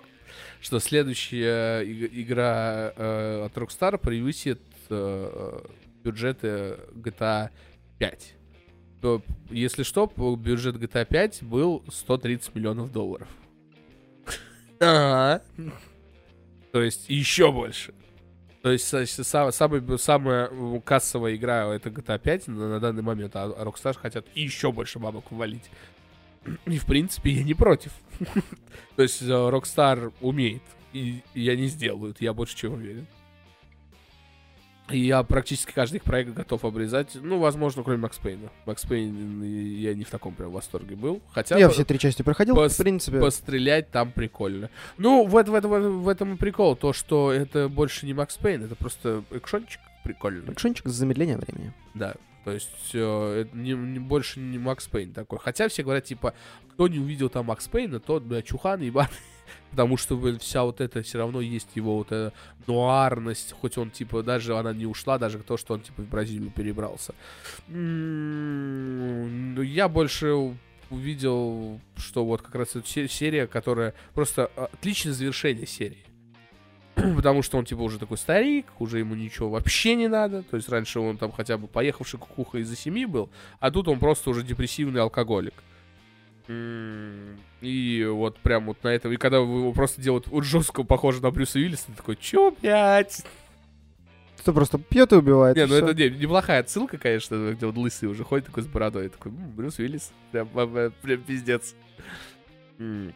что 0.61 0.81
следующая 0.81 1.83
иг- 1.83 2.11
игра 2.13 2.93
э, 2.97 3.45
от 3.47 3.57
Rockstar 3.57 3.99
превысит 3.99 4.61
э, 4.91 5.61
бюджеты 6.03 6.79
GTA 6.95 7.51
5. 7.99 8.35
То, 9.03 9.23
если 9.51 9.83
что, 9.83 10.07
бюджет 10.37 10.77
GTA 10.77 11.07
5 11.07 11.43
был 11.43 11.85
130 11.89 12.55
миллионов 12.55 12.91
долларов. 12.93 13.29
Ага. 14.81 15.43
То 16.73 16.83
есть 16.83 17.09
еще 17.09 17.53
больше. 17.53 17.95
То 18.67 18.73
есть 18.73 18.93
са- 18.93 19.07
са- 19.07 19.23
са- 19.23 19.53
самая, 19.53 19.97
самая 19.97 20.81
кассовая 20.81 21.37
игра 21.37 21.73
это 21.73 21.89
GTA 21.89 22.19
5 22.19 22.49
на, 22.49 22.69
на 22.69 22.81
данный 22.81 23.03
момент, 23.05 23.37
а 23.37 23.47
Rockstar 23.63 23.95
хотят 23.97 24.27
еще 24.35 24.73
больше 24.73 24.99
бабок 24.99 25.31
ввалить. 25.31 25.71
И 26.67 26.77
в 26.77 26.85
принципе 26.85 27.31
я 27.31 27.45
не 27.45 27.55
против. 27.55 27.93
То 28.97 29.05
есть 29.05 29.23
э, 29.23 29.27
Rockstar 29.27 30.13
умеет, 30.21 30.63
и, 30.93 31.23
и 31.33 31.49
они 31.49 31.69
сделают, 31.69 32.21
я 32.21 32.33
больше 32.33 32.57
чем 32.57 32.73
уверен. 32.73 33.07
И 34.91 34.99
я 35.01 35.23
практически 35.25 35.73
каждый 35.73 35.97
их 35.97 36.05
проект 36.05 36.33
готов 36.33 36.65
обрезать. 36.65 37.09
Ну, 37.15 37.39
возможно, 37.41 37.83
кроме 37.83 37.99
Макс 37.99 38.19
Пейна. 38.19 38.51
Макс 38.67 38.85
Пейн 38.85 39.43
э, 39.43 39.47
я 39.47 39.95
не 39.95 40.05
в 40.05 40.11
таком 40.11 40.35
прям 40.35 40.53
восторге 40.53 40.95
был. 40.95 41.21
Хотя 41.33 41.59
Я 41.59 41.67
бы- 41.67 41.75
все 41.75 41.85
три 41.85 41.99
части 41.99 42.23
проходил, 42.23 42.55
пос- 42.57 42.69
в 42.75 42.77
принципе. 42.77 43.19
пострелять 43.19 43.91
там 43.91 44.13
прикольно. 44.13 44.71
Ну, 44.97 45.27
в, 45.27 45.31
в, 45.33 45.55
этом- 45.55 46.03
в 46.03 46.09
этом 46.09 46.35
и 46.35 46.37
прикол, 46.37 46.77
то, 46.77 46.93
что 46.93 47.33
это 47.33 47.69
больше 47.69 48.07
не 48.07 48.15
Макс 48.15 48.37
Пейн, 48.37 48.63
это 48.65 48.77
просто 48.77 49.25
экшончик 49.33 49.81
прикольный. 50.05 50.53
Экшончик 50.53 50.87
с 50.87 50.93
замедлением 50.93 51.41
времени. 51.41 51.73
Да. 51.95 52.15
То 52.45 52.53
есть 52.53 52.71
э, 52.95 53.41
это 53.41 53.57
не, 53.57 53.73
не- 53.73 53.99
больше 53.99 54.39
не 54.39 54.57
Макс 54.59 54.87
Пейн 54.87 55.13
такой. 55.13 55.41
Хотя 55.41 55.67
все 55.69 55.83
говорят, 55.83 56.05
типа, 56.05 56.33
кто 56.75 56.87
не 56.87 57.01
увидел 57.01 57.29
там 57.29 57.47
Макс 57.47 57.67
Пейна, 57.67 57.99
тот, 57.99 58.23
бля, 58.23 58.41
чухан 58.41 58.81
ебаный. 58.83 59.11
Потому 59.71 59.97
что, 59.97 60.17
блин, 60.17 60.39
вся 60.39 60.65
вот 60.65 60.81
это 60.81 61.03
все 61.03 61.19
равно 61.19 61.41
есть 61.41 61.69
его 61.75 61.97
вот 61.97 62.09
эта 62.13 62.33
нуарность, 62.67 63.53
хоть 63.53 63.79
он, 63.79 63.91
типа, 63.91 64.23
даже 64.23 64.57
она 64.57 64.73
не 64.73 64.87
ушла, 64.87 65.19
даже 65.19 65.39
то, 65.39 65.57
что 65.57 65.75
он, 65.75 65.81
типа, 65.81 66.03
в 66.03 66.09
Бразилию 66.09 66.51
перебрался. 66.51 67.15
М, 67.69 69.55
ну, 69.55 69.63
Я 69.63 69.89
больше 69.89 70.57
увидел, 70.91 71.81
что 71.97 72.25
вот 72.25 72.43
как 72.43 72.55
раз 72.55 72.77
эта 72.77 72.87
се- 72.89 73.09
серия, 73.09 73.47
которая 73.47 73.95
просто 74.15 74.51
а, 74.57 74.69
отличное 74.73 75.13
завершение 75.13 75.67
серии. 75.67 76.05
Потому 76.95 77.43
что 77.43 77.59
он, 77.59 77.65
типа, 77.65 77.81
уже 77.81 77.99
такой 77.99 78.17
старик, 78.19 78.67
уже 78.79 79.01
ему 79.01 79.15
ничего 79.15 79.51
вообще 79.51 79.97
не 79.97 80.09
надо. 80.09 80.43
То 80.45 80.57
есть 80.57 80.69
раньше 80.69 81.01
он 81.01 81.19
там 81.19 81.33
хотя 81.33 81.59
бы 81.59 81.67
поехавший 81.67 82.19
кукуха 82.21 82.59
из-за 82.59 82.77
семьи 82.77 83.05
был, 83.05 83.29
а 83.61 83.71
тут 83.71 83.89
он 83.89 83.99
просто 83.99 84.31
уже 84.31 84.43
депрессивный 84.43 85.01
алкоголик. 85.03 85.55
И 87.63 88.07
вот 88.11 88.39
прям 88.39 88.67
вот 88.67 88.83
на 88.85 88.89
этом, 88.89 89.13
и 89.13 89.17
когда 89.17 89.39
его 89.39 89.73
просто 89.73 90.01
делают 90.01 90.27
вот 90.29 90.45
жестко 90.45 90.83
похоже 90.83 91.23
на 91.23 91.31
Брюса 91.31 91.59
Уиллиса, 91.59 91.87
ты 91.87 91.93
такой, 91.95 92.17
чё, 92.17 92.55
блядь? 92.61 93.25
Кто 94.39 94.53
просто 94.53 94.79
пьет 94.79 95.13
и 95.13 95.17
убивает. 95.17 95.57
Не, 95.57 95.63
и 95.65 95.67
ну 95.67 95.75
это 95.75 95.95
не, 95.95 96.11
неплохая 96.11 96.61
отсылка, 96.61 96.99
конечно, 96.99 97.53
где 97.53 97.67
вот 97.67 97.77
лысый 97.77 98.09
уже 98.09 98.25
ходит 98.25 98.47
такой 98.47 98.63
с 98.63 98.67
бородой, 98.67 99.09
такой, 99.09 99.33
«М, 99.33 99.51
Брюс 99.57 99.79
Уиллис, 99.79 100.13
прям, 100.31 100.49
прям, 100.49 100.93
прям 101.03 101.23
пиздец. 101.23 101.75
М. 102.79 103.13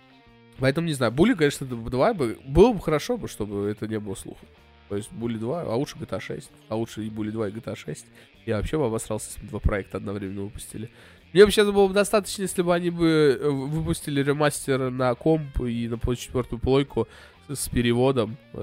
Поэтому, 0.58 0.86
не 0.86 0.94
знаю, 0.94 1.12
Були, 1.12 1.34
конечно, 1.34 1.66
2 1.66 2.14
бы, 2.14 2.38
было 2.46 2.72
бы 2.72 2.80
хорошо 2.80 3.16
бы, 3.16 3.28
чтобы 3.28 3.68
это 3.68 3.86
не 3.86 3.98
было 4.00 4.14
слухом. 4.14 4.48
То 4.88 4.96
есть 4.96 5.12
Були 5.12 5.38
2, 5.38 5.62
а 5.62 5.74
лучше 5.76 5.96
GTA 5.98 6.20
6, 6.20 6.50
а 6.68 6.74
лучше 6.74 7.04
и 7.04 7.10
Були 7.10 7.30
2, 7.30 7.48
и 7.48 7.52
GTA 7.52 7.76
6. 7.76 8.06
Я 8.44 8.56
вообще 8.56 8.76
бы 8.76 8.86
обосрался, 8.86 9.28
если 9.28 9.42
бы 9.42 9.48
два 9.50 9.60
проекта 9.60 9.98
одновременно 9.98 10.42
выпустили. 10.42 10.90
Мне 11.32 11.44
бы 11.46 11.52
сейчас 11.52 11.70
было 11.70 11.86
бы 11.86 11.94
достаточно, 11.94 12.42
если 12.42 12.62
бы 12.62 12.74
они 12.74 12.90
бы 12.90 13.38
э, 13.40 13.48
выпустили 13.48 14.22
ремастер 14.22 14.90
на 14.90 15.14
комп 15.14 15.60
и 15.60 15.88
на 15.88 15.98
четвертую 16.16 16.58
плойку 16.58 17.06
с 17.48 17.68
переводом 17.68 18.36
э, 18.52 18.58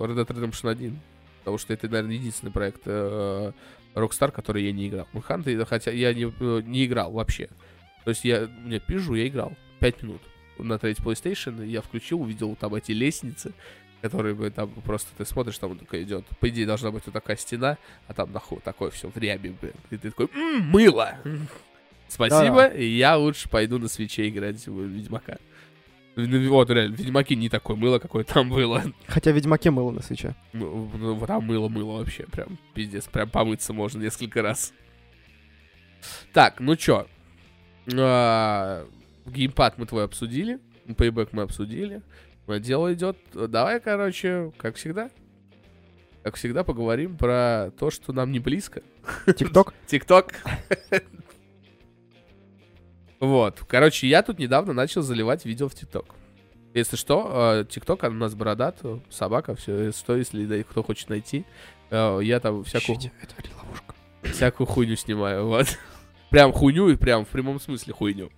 Red 0.00 0.16
Dead 0.16 0.26
Redemption 0.26 0.70
1. 0.70 0.98
Потому 1.40 1.58
что 1.58 1.72
это, 1.72 1.88
наверное, 1.88 2.14
единственный 2.14 2.50
проект 2.50 2.82
э, 2.86 3.52
Rockstar, 3.94 4.30
который 4.30 4.64
я 4.64 4.72
не 4.72 4.88
играл. 4.88 5.06
Ну, 5.12 5.20
Ханты, 5.20 5.64
хотя 5.66 5.90
я 5.90 6.14
не, 6.14 6.32
э, 6.40 6.62
не 6.64 6.86
играл 6.86 7.12
вообще. 7.12 7.48
То 8.04 8.10
есть 8.10 8.24
я, 8.24 8.48
мне 8.64 8.80
пижу, 8.80 9.14
я 9.14 9.26
играл 9.28 9.52
5 9.80 10.02
минут 10.02 10.22
на 10.58 10.78
третий 10.78 11.02
PlayStation, 11.02 11.66
я 11.66 11.82
включил, 11.82 12.22
увидел 12.22 12.56
там 12.56 12.74
эти 12.74 12.92
лестницы, 12.92 13.52
которые 14.00 14.34
бы 14.34 14.50
там 14.50 14.70
просто 14.84 15.08
ты 15.16 15.24
смотришь, 15.24 15.58
там 15.58 15.78
такая 15.78 16.02
идет. 16.02 16.24
По 16.40 16.48
идее, 16.48 16.66
должна 16.66 16.90
быть 16.90 17.04
вот 17.06 17.12
такая 17.12 17.36
стена, 17.36 17.78
а 18.06 18.14
там 18.14 18.32
нахуй 18.32 18.60
такое 18.60 18.90
все 18.90 19.08
в 19.08 19.16
рябе, 19.16 19.54
блин. 19.60 19.74
И 19.90 19.96
ты 19.96 20.10
такой, 20.10 20.26
м-м, 20.34 20.68
мыло! 20.70 21.18
Спасибо, 22.08 22.66
и 22.66 22.86
я 22.86 23.16
лучше 23.16 23.48
пойду 23.48 23.78
на 23.78 23.88
свече 23.88 24.28
играть 24.28 24.66
в 24.66 24.80
Ведьмака. 24.80 25.38
Ну, 26.16 26.48
Вот, 26.50 26.68
реально, 26.70 26.96
в 26.96 26.98
Ведьмаке 26.98 27.36
не 27.36 27.48
такое 27.48 27.76
мыло, 27.76 27.98
какое 27.98 28.24
там 28.24 28.50
было. 28.50 28.82
Хотя 29.06 29.30
в 29.30 29.34
Ведьмаке 29.34 29.70
мыло 29.70 29.92
на 29.92 30.02
свече. 30.02 30.34
Ну, 30.52 30.90
ну, 30.94 31.26
там 31.26 31.44
мыло-мыло 31.44 31.98
вообще, 31.98 32.24
прям 32.24 32.58
пиздец, 32.74 33.04
прям 33.06 33.30
помыться 33.30 33.72
можно 33.72 34.02
несколько 34.02 34.42
раз. 34.42 34.72
Так, 36.32 36.60
ну 36.60 36.76
чё, 36.76 37.06
а, 37.94 38.86
геймпад 39.26 39.78
мы 39.78 39.86
твой 39.86 40.04
обсудили, 40.04 40.58
пейбэк 40.96 41.32
мы 41.32 41.42
обсудили, 41.42 42.02
дело 42.46 42.92
идет. 42.94 43.18
Давай, 43.32 43.80
короче, 43.80 44.52
как 44.56 44.76
всегда, 44.76 45.10
как 46.22 46.36
всегда 46.36 46.64
поговорим 46.64 47.16
про 47.16 47.70
то, 47.78 47.90
что 47.90 48.12
нам 48.12 48.32
не 48.32 48.40
близко. 48.40 48.82
ТикТок? 49.36 49.74
ТикТок. 49.86 50.34
Вот. 53.20 53.60
Короче, 53.66 54.06
я 54.06 54.22
тут 54.22 54.38
недавно 54.38 54.72
начал 54.72 55.02
заливать 55.02 55.44
видео 55.44 55.68
в 55.68 55.74
ТикТок. 55.74 56.14
Если 56.74 56.96
что, 56.96 57.64
ТикТок 57.68 58.04
у 58.04 58.10
нас 58.10 58.34
бородат, 58.34 58.80
собака, 59.10 59.54
все, 59.56 59.90
что, 59.92 60.16
если 60.16 60.62
кто 60.62 60.82
хочет 60.82 61.08
найти. 61.08 61.44
э, 61.90 62.20
Я 62.22 62.38
там 62.40 62.62
всякую, 62.64 62.96
Ищите, 62.98 63.12
это 63.22 63.34
ловушка. 63.56 63.94
всякую 64.22 64.66
хуйню 64.66 64.94
снимаю, 64.96 65.46
вот. 65.46 65.66
Прям 66.30 66.52
хуйню 66.52 66.88
и 66.90 66.96
прям 66.96 67.24
в 67.24 67.28
прямом 67.28 67.58
смысле 67.58 67.94
хуйню. 67.94 68.30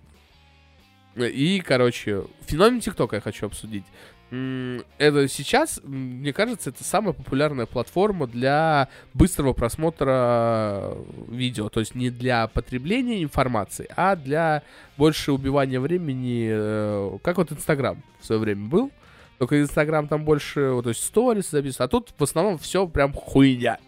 И, 1.17 1.59
короче, 1.59 2.23
феномен 2.47 2.79
ТикТока 2.79 3.17
я 3.17 3.21
хочу 3.21 3.45
обсудить. 3.45 3.83
Это 4.31 5.27
сейчас, 5.27 5.81
мне 5.83 6.31
кажется, 6.31 6.69
это 6.69 6.85
самая 6.85 7.11
популярная 7.11 7.65
платформа 7.65 8.27
для 8.27 8.87
быстрого 9.13 9.51
просмотра 9.51 10.95
видео. 11.27 11.67
То 11.67 11.81
есть 11.81 11.95
не 11.95 12.09
для 12.09 12.47
потребления 12.47 13.23
информации, 13.23 13.89
а 13.97 14.15
для 14.15 14.63
больше 14.95 15.33
убивания 15.33 15.81
времени, 15.81 16.47
э, 16.49 17.17
как 17.21 17.37
вот 17.37 17.51
Инстаграм 17.51 18.01
в 18.21 18.25
свое 18.25 18.39
время 18.39 18.67
был. 18.67 18.91
Только 19.37 19.59
Инстаграм 19.59 20.07
там 20.07 20.23
больше, 20.23 20.69
вот, 20.69 20.83
то 20.83 20.89
есть 20.89 21.03
сторис 21.03 21.49
записывают, 21.49 21.81
а 21.81 21.87
тут 21.89 22.13
в 22.17 22.23
основном 22.23 22.57
все 22.57 22.87
прям 22.87 23.11
хуйня. 23.11 23.79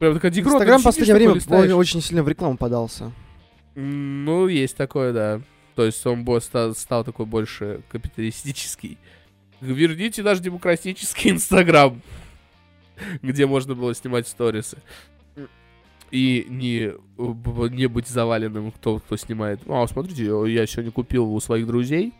Прям 0.00 0.14
такая 0.14 0.32
дегрот, 0.32 0.54
Инстаграм 0.54 0.80
в 0.80 0.84
последнее 0.84 1.14
время 1.14 1.34
листаешь. 1.34 1.72
очень 1.72 2.00
сильно 2.00 2.24
в 2.24 2.28
рекламу 2.28 2.56
подался. 2.56 3.12
Ну, 3.76 4.48
есть 4.48 4.76
такое, 4.76 5.12
да. 5.12 5.40
То 5.76 5.84
есть 5.84 6.04
он 6.04 6.26
стал 6.74 7.04
такой 7.04 7.26
больше 7.26 7.82
капиталистический. 7.90 8.98
Верните 9.60 10.22
наш 10.22 10.40
демократический 10.40 11.30
Инстаграм, 11.30 12.00
где 13.22 13.46
можно 13.46 13.74
было 13.74 13.94
снимать 13.94 14.26
сторисы. 14.26 14.78
И 16.10 16.46
не, 16.48 16.92
не 17.16 17.86
быть 17.86 18.08
заваленным, 18.08 18.72
кто, 18.72 18.98
кто 18.98 19.16
снимает. 19.16 19.60
А, 19.68 19.86
смотрите, 19.86 20.24
я 20.24 20.66
сегодня 20.66 20.90
купил 20.90 21.32
у 21.32 21.38
своих 21.38 21.66
друзей 21.66 22.12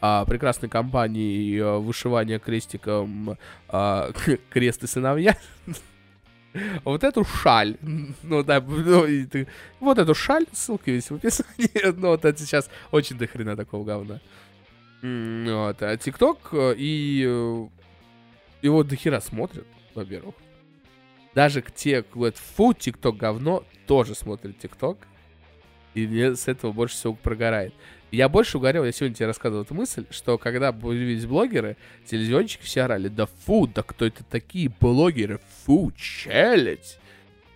а, 0.00 0.24
прекрасной 0.24 0.68
компании 0.68 1.58
а, 1.60 1.78
вышивания 1.78 2.38
крестиком 2.38 3.36
а, 3.68 4.10
крест 4.50 4.88
сыновья. 4.88 5.36
Вот 6.82 7.04
эту 7.04 7.24
шаль. 7.24 7.76
Ну 8.24 8.42
да, 8.42 8.60
ну, 8.60 9.06
вот 9.78 9.98
эту 9.98 10.16
шаль, 10.16 10.46
ссылка 10.50 10.90
есть 10.90 11.08
в 11.10 11.14
описании. 11.14 11.92
Ну 11.96 12.08
вот 12.08 12.24
это 12.24 12.42
сейчас 12.42 12.68
очень 12.90 13.16
дохрена 13.16 13.56
такого 13.56 13.84
говна. 13.84 14.18
Вот, 15.02 15.82
а 15.82 15.96
ТикТок 15.96 16.50
э, 16.52 16.74
и 16.76 17.24
э, 17.26 17.66
его 18.60 18.82
дохера 18.84 19.20
смотрят, 19.20 19.66
во-первых. 19.94 20.34
Даже 21.34 21.62
те, 21.74 22.02
кто 22.02 22.18
говорят, 22.18 22.36
фу, 22.36 22.74
ТикТок 22.74 23.16
говно, 23.16 23.64
тоже 23.86 24.14
смотрят 24.14 24.58
ТикТок. 24.58 24.98
И 25.94 26.06
мне 26.06 26.36
с 26.36 26.48
этого 26.48 26.72
больше 26.72 26.96
всего 26.96 27.14
прогорает. 27.14 27.72
Я 28.10 28.28
больше 28.28 28.58
угорел, 28.58 28.84
я 28.84 28.92
сегодня 28.92 29.14
тебе 29.14 29.26
рассказывал 29.26 29.64
эту 29.64 29.74
мысль, 29.74 30.04
что 30.10 30.36
когда 30.36 30.72
появились 30.72 31.26
блогеры, 31.26 31.76
телевизионщики 32.04 32.62
все 32.62 32.82
орали, 32.82 33.08
да 33.08 33.26
фу, 33.26 33.66
да 33.66 33.82
кто 33.82 34.04
это 34.04 34.22
такие 34.24 34.68
блогеры, 34.68 35.40
фу, 35.64 35.92
челядь. 35.96 36.98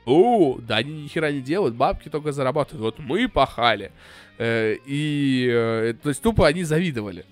Фу, 0.04 0.60
да 0.62 0.76
они 0.76 1.04
ни 1.04 1.08
хера 1.08 1.30
не 1.32 1.40
делают, 1.40 1.74
бабки 1.74 2.08
только 2.08 2.32
зарабатывают. 2.32 2.98
Вот 2.98 3.04
мы 3.04 3.28
пахали. 3.28 3.92
Э, 4.38 4.76
и, 4.86 5.94
то 6.02 6.08
есть, 6.08 6.22
тупо 6.22 6.46
они 6.46 6.62
завидовали. 6.62 7.24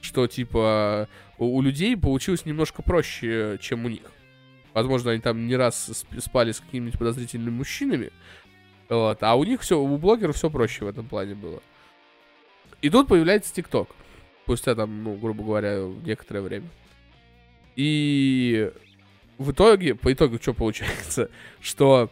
Что, 0.00 0.26
типа, 0.26 1.08
у, 1.38 1.60
людей 1.60 1.96
получилось 1.96 2.46
немножко 2.46 2.82
проще, 2.82 3.58
чем 3.60 3.84
у 3.84 3.88
них. 3.88 4.02
Возможно, 4.74 5.10
они 5.10 5.20
там 5.20 5.46
не 5.46 5.56
раз 5.56 5.88
сп- 5.88 6.20
спали 6.20 6.52
с 6.52 6.60
какими-нибудь 6.60 6.98
подозрительными 6.98 7.50
мужчинами. 7.50 8.12
Вот, 8.88 9.22
а 9.22 9.34
у 9.34 9.44
них 9.44 9.60
все, 9.60 9.78
у 9.78 9.98
блогеров 9.98 10.36
все 10.36 10.50
проще 10.50 10.84
в 10.84 10.88
этом 10.88 11.06
плане 11.06 11.34
было. 11.34 11.62
И 12.80 12.90
тут 12.90 13.08
появляется 13.08 13.52
ТикТок. 13.52 13.88
Спустя 14.44 14.74
там, 14.74 15.02
ну, 15.02 15.14
грубо 15.16 15.44
говоря, 15.44 15.78
некоторое 16.04 16.40
время. 16.40 16.68
И 17.76 18.72
в 19.36 19.52
итоге, 19.52 19.94
по 19.94 20.12
итогу, 20.12 20.38
что 20.40 20.54
получается? 20.54 21.30
Что 21.60 22.10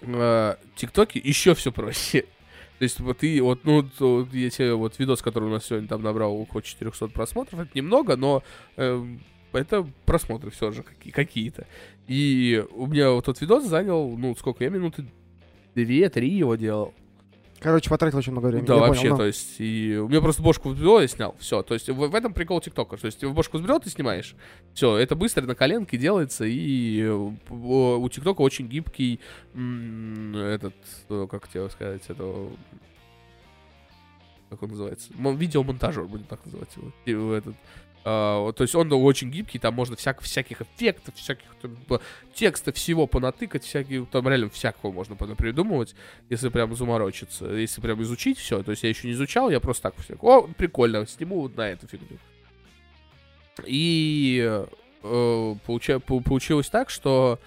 э, 0.00 0.56
ТикТоке 0.76 1.20
еще 1.22 1.54
все 1.54 1.70
проще. 1.72 2.24
То 2.82 2.84
есть 2.84 2.98
вот 2.98 3.18
ты, 3.18 3.40
вот, 3.40 3.60
ну, 3.62 3.84
тебе 3.84 4.74
вот 4.74 4.98
видос, 4.98 5.22
который 5.22 5.44
у 5.44 5.52
нас 5.52 5.66
сегодня 5.66 5.86
там 5.86 6.02
набрал 6.02 6.34
около 6.34 6.62
400 6.62 7.06
просмотров, 7.06 7.60
это 7.60 7.70
немного, 7.74 8.16
но 8.16 8.42
эм, 8.74 9.20
это 9.52 9.88
просмотры 10.04 10.50
все 10.50 10.72
же 10.72 10.82
какие- 10.82 11.12
какие-то. 11.12 11.68
И 12.08 12.64
у 12.72 12.88
меня 12.88 13.12
вот 13.12 13.26
тот 13.26 13.40
видос 13.40 13.66
занял, 13.66 14.16
ну, 14.16 14.34
сколько, 14.34 14.64
я 14.64 14.70
минуты 14.70 15.06
две-три 15.76 16.28
его 16.28 16.56
делал. 16.56 16.92
Короче, 17.62 17.88
потратил 17.88 18.18
очень 18.18 18.32
много 18.32 18.46
времени. 18.46 18.66
Да, 18.66 18.74
я 18.74 18.80
вообще, 18.80 19.02
понял, 19.02 19.16
то 19.16 19.22
ну. 19.22 19.26
есть, 19.26 19.54
и 19.58 19.96
у 19.96 20.08
меня 20.08 20.20
просто 20.20 20.42
бошку 20.42 20.70
взбрело, 20.70 21.00
я 21.00 21.08
снял, 21.08 21.36
все. 21.38 21.62
То 21.62 21.74
есть, 21.74 21.88
в, 21.88 21.94
в 21.94 22.14
этом 22.14 22.34
прикол 22.34 22.60
ТикТока. 22.60 22.96
То 22.96 23.06
есть, 23.06 23.22
в 23.22 23.32
бошку 23.32 23.58
взбрел, 23.58 23.78
ты 23.80 23.88
снимаешь. 23.90 24.34
Все, 24.74 24.96
это 24.96 25.14
быстро 25.14 25.42
на 25.42 25.54
коленке 25.54 25.96
делается, 25.96 26.44
и 26.44 27.00
э, 27.00 27.10
у 27.50 28.08
ТикТока 28.08 28.40
очень 28.40 28.66
гибкий 28.66 29.20
этот, 29.54 30.74
э, 31.08 31.26
как 31.30 31.48
тебе 31.48 31.68
сказать, 31.70 32.02
это... 32.08 32.48
Как 34.50 34.62
он 34.62 34.70
называется? 34.70 35.10
Мон- 35.14 35.36
Видеомонтажер, 35.36 36.04
будем 36.04 36.26
так 36.26 36.44
называть 36.44 36.68
его. 36.76 36.92
И 37.06 37.14
в 37.14 37.32
этот, 37.32 37.54
вот, 38.04 38.56
то 38.56 38.62
есть 38.62 38.74
он 38.74 38.92
очень 38.92 39.30
гибкий, 39.30 39.58
там 39.58 39.74
можно 39.74 39.94
всяк, 39.94 40.20
всяких 40.22 40.62
эффектов, 40.62 41.14
всяких 41.14 41.44
там, 41.60 41.76
текста 42.34 42.72
всего 42.72 43.06
понатыкать, 43.06 43.62
всякие, 43.64 44.04
там 44.06 44.28
реально 44.28 44.50
всякого 44.50 44.90
можно 44.90 45.14
придумывать, 45.14 45.94
если 46.28 46.48
прям 46.48 46.74
заморочиться, 46.74 47.46
если 47.46 47.80
прям 47.80 48.02
изучить 48.02 48.38
все. 48.38 48.62
То 48.62 48.72
есть 48.72 48.82
я 48.82 48.88
еще 48.88 49.06
не 49.06 49.12
изучал, 49.14 49.50
я 49.50 49.60
просто 49.60 49.90
так 49.90 49.94
все. 50.02 50.16
О, 50.20 50.42
прикольно, 50.42 51.06
сниму 51.06 51.42
вот 51.42 51.56
на 51.56 51.68
эту 51.68 51.86
фигню. 51.86 52.18
И 53.64 54.62
э, 55.02 55.54
получилось 55.64 56.70
так, 56.70 56.90
что 56.90 57.38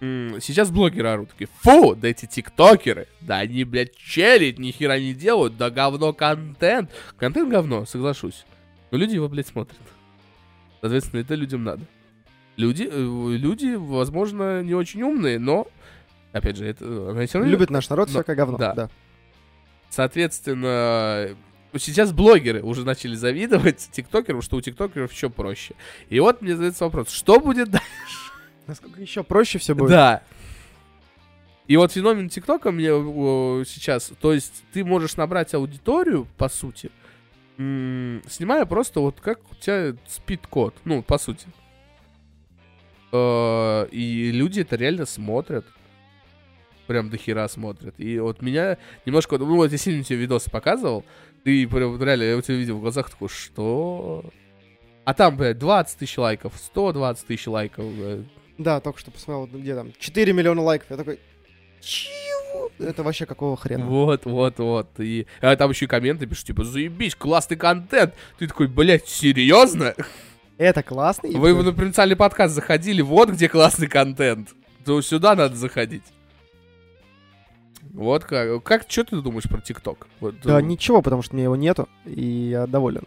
сейчас 0.00 0.70
блогеры 0.70 1.08
орут 1.08 1.30
такие, 1.30 1.48
фу, 1.62 1.94
да 1.94 2.08
эти 2.08 2.26
тиктокеры, 2.26 3.08
да 3.20 3.38
они, 3.38 3.64
блядь, 3.64 3.96
челить, 3.96 4.58
ни 4.58 4.70
хера 4.70 4.98
не 4.98 5.14
делают, 5.14 5.56
да 5.56 5.70
говно 5.70 6.12
контент. 6.12 6.90
Контент 7.16 7.50
говно, 7.50 7.86
соглашусь. 7.86 8.44
Но 8.90 8.98
люди 8.98 9.14
его, 9.14 9.28
блядь, 9.28 9.46
смотрят. 9.48 9.78
Соответственно, 10.84 11.20
это 11.22 11.34
людям 11.34 11.64
надо. 11.64 11.86
Люди, 12.58 12.86
э, 12.86 13.36
люди, 13.38 13.74
возможно, 13.74 14.62
не 14.62 14.74
очень 14.74 15.02
умные, 15.02 15.38
но, 15.38 15.66
опять 16.32 16.58
же, 16.58 16.66
это... 16.66 16.84
равно 16.84 17.50
Любит 17.50 17.70
наш 17.70 17.88
народ 17.88 18.08
Да, 18.08 18.12
всякое 18.12 18.36
говно. 18.36 18.58
да. 18.58 18.74
Да. 18.74 18.90
Соответственно, 19.88 21.34
сейчас 21.78 22.12
блогеры 22.12 22.62
уже 22.62 22.84
начали 22.84 23.14
завидовать 23.14 23.88
тиктокерам, 23.92 24.42
что 24.42 24.56
у 24.56 24.60
тиктокеров 24.60 25.10
еще 25.10 25.30
проще. 25.30 25.74
И 26.10 26.20
вот 26.20 26.42
мне 26.42 26.54
задается 26.54 26.84
вопрос, 26.84 27.08
что 27.08 27.40
будет 27.40 27.70
дальше? 27.70 27.88
Насколько 28.66 29.00
еще 29.00 29.24
проще 29.24 29.58
все 29.58 29.74
будет. 29.74 29.88
Да. 29.88 30.22
И 31.66 31.78
вот 31.78 31.92
феномен 31.92 32.28
ТикТока 32.28 32.72
мне 32.72 32.88
сейчас, 33.64 34.12
то 34.20 34.34
есть 34.34 34.64
ты 34.74 34.84
можешь 34.84 35.16
набрать 35.16 35.54
аудиторию, 35.54 36.28
по 36.36 36.50
сути, 36.50 36.90
м, 37.58 38.22
снимая 38.28 38.64
просто 38.66 39.00
вот 39.00 39.20
как 39.20 39.38
у 39.50 39.54
тебя 39.54 39.94
спит 40.06 40.40
кот, 40.40 40.74
ну, 40.84 41.02
по 41.02 41.18
сути. 41.18 41.46
Э, 43.12 43.86
И 43.90 44.30
люди 44.32 44.60
это 44.60 44.76
реально 44.76 45.06
смотрят. 45.06 45.64
Прям 46.86 47.08
до 47.10 47.16
хера 47.16 47.48
смотрят. 47.48 47.94
И 47.98 48.18
вот 48.18 48.42
меня 48.42 48.76
немножко... 49.06 49.38
Ну, 49.38 49.56
вот 49.56 49.72
я 49.72 49.78
сильно 49.78 50.04
тебе 50.04 50.18
видосы 50.18 50.50
показывал. 50.50 51.04
Ты 51.44 51.66
прям 51.68 52.02
реально, 52.02 52.24
я 52.24 52.36
у 52.36 52.42
тебя 52.42 52.56
видел 52.56 52.76
в 52.76 52.80
глазах 52.80 53.08
такой, 53.10 53.28
что? 53.28 54.24
А 55.04 55.14
там, 55.14 55.36
блядь, 55.36 55.58
20 55.58 55.98
тысяч 55.98 56.16
лайков, 56.18 56.54
120 56.56 57.26
тысяч 57.26 57.46
лайков. 57.46 57.84
блядь. 57.94 58.26
Да, 58.58 58.80
только 58.80 58.98
что 58.98 59.10
посмотрел, 59.10 59.46
где 59.60 59.74
там, 59.74 59.92
4 59.98 60.32
миллиона 60.32 60.62
лайков. 60.62 60.90
Я 60.90 60.96
такой, 60.96 61.18
чего? 61.80 62.33
Это 62.78 63.02
вообще 63.02 63.26
какого 63.26 63.56
хрена? 63.56 63.84
Вот, 63.84 64.24
вот, 64.24 64.58
вот. 64.58 64.88
И 64.98 65.26
а 65.40 65.54
там 65.56 65.70
еще 65.70 65.84
и 65.84 65.88
комменты 65.88 66.26
пишут, 66.26 66.46
типа, 66.46 66.64
заебись, 66.64 67.14
классный 67.14 67.56
контент. 67.56 68.14
Ты 68.38 68.48
такой, 68.48 68.66
блядь, 68.66 69.08
серьезно? 69.08 69.94
Это 70.58 70.82
классно. 70.82 71.28
Вы 71.30 71.62
на 71.62 71.72
провинциальный 71.72 72.16
подкаст 72.16 72.54
заходили, 72.54 73.02
вот 73.02 73.30
где 73.30 73.48
классный 73.48 73.88
контент. 73.88 74.54
То 74.84 75.00
сюда 75.02 75.34
надо 75.34 75.56
заходить. 75.56 76.04
Вот 77.92 78.24
как. 78.24 78.62
Как, 78.64 78.84
что 78.88 79.04
ты 79.04 79.20
думаешь 79.20 79.48
про 79.48 79.60
ТикТок? 79.60 80.08
Вот, 80.20 80.34
Да 80.42 80.58
э, 80.58 80.62
ничего, 80.62 81.00
потому 81.00 81.22
что 81.22 81.34
у 81.34 81.36
меня 81.36 81.44
его 81.44 81.56
нету, 81.56 81.88
и 82.04 82.50
я 82.50 82.66
доволен. 82.66 83.04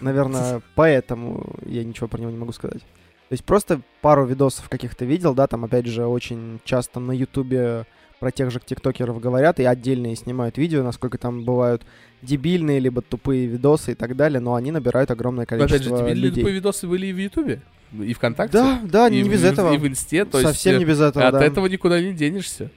Наверное, 0.00 0.60
поэтому 0.74 1.56
я 1.64 1.84
ничего 1.84 2.08
про 2.08 2.20
него 2.20 2.30
не 2.30 2.38
могу 2.38 2.52
сказать. 2.52 2.80
То 2.80 3.32
есть 3.32 3.44
просто 3.44 3.80
пару 4.00 4.26
видосов 4.26 4.68
каких-то 4.68 5.04
видел, 5.04 5.34
да, 5.34 5.46
там 5.46 5.64
опять 5.64 5.86
же 5.86 6.06
очень 6.06 6.60
часто 6.64 7.00
на 7.00 7.12
Ютубе 7.12 7.86
про 8.20 8.30
тех 8.30 8.50
же 8.50 8.60
тиктокеров 8.64 9.20
говорят 9.20 9.60
и 9.60 9.64
отдельные 9.64 10.16
снимают 10.16 10.56
видео, 10.58 10.82
насколько 10.82 11.18
там 11.18 11.44
бывают 11.44 11.82
дебильные 12.22 12.78
либо 12.80 13.02
тупые 13.02 13.46
видосы 13.46 13.92
и 13.92 13.94
так 13.94 14.16
далее, 14.16 14.40
но 14.40 14.54
они 14.54 14.70
набирают 14.70 15.10
огромное 15.10 15.44
Опять 15.44 15.60
же, 15.60 15.66
количество 15.68 15.98
тебе 15.98 16.14
людей. 16.14 16.42
тупые 16.42 16.54
видосы 16.54 16.86
были 16.86 17.06
и 17.08 17.12
в 17.12 17.18
Ютубе, 17.18 17.60
и 17.92 18.14
ВКонтакте. 18.14 18.58
Да, 18.58 18.80
да, 18.84 19.08
и 19.08 19.22
не 19.22 19.28
в- 19.28 19.32
без 19.32 19.42
в- 19.42 19.44
этого. 19.44 19.74
И 19.74 19.78
в 19.78 19.86
Инсте, 19.86 20.24
то 20.24 20.38
есть 20.38 20.48
Совсем 20.50 20.76
э, 20.76 20.78
не 20.78 20.84
без 20.84 21.00
этого, 21.00 21.26
от 21.28 21.34
да. 21.34 21.44
этого 21.44 21.66
никуда 21.66 22.00
не 22.00 22.12
денешься. 22.14 22.70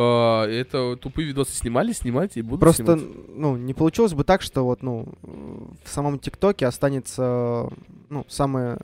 А, 0.00 0.44
Это 0.46 0.96
тупые 0.96 1.26
видосы 1.28 1.52
снимали, 1.56 1.92
снимайте 1.92 2.40
и 2.40 2.42
будут 2.42 2.60
Просто, 2.60 2.84
снимать. 2.84 3.04
ну, 3.34 3.56
не 3.56 3.74
получилось 3.74 4.14
бы 4.14 4.22
так, 4.24 4.42
что 4.42 4.64
вот, 4.64 4.82
ну, 4.82 5.08
в 5.22 5.88
самом 5.88 6.18
ТикТоке 6.20 6.66
останется, 6.66 7.68
ну, 8.08 8.24
самый 8.28 8.76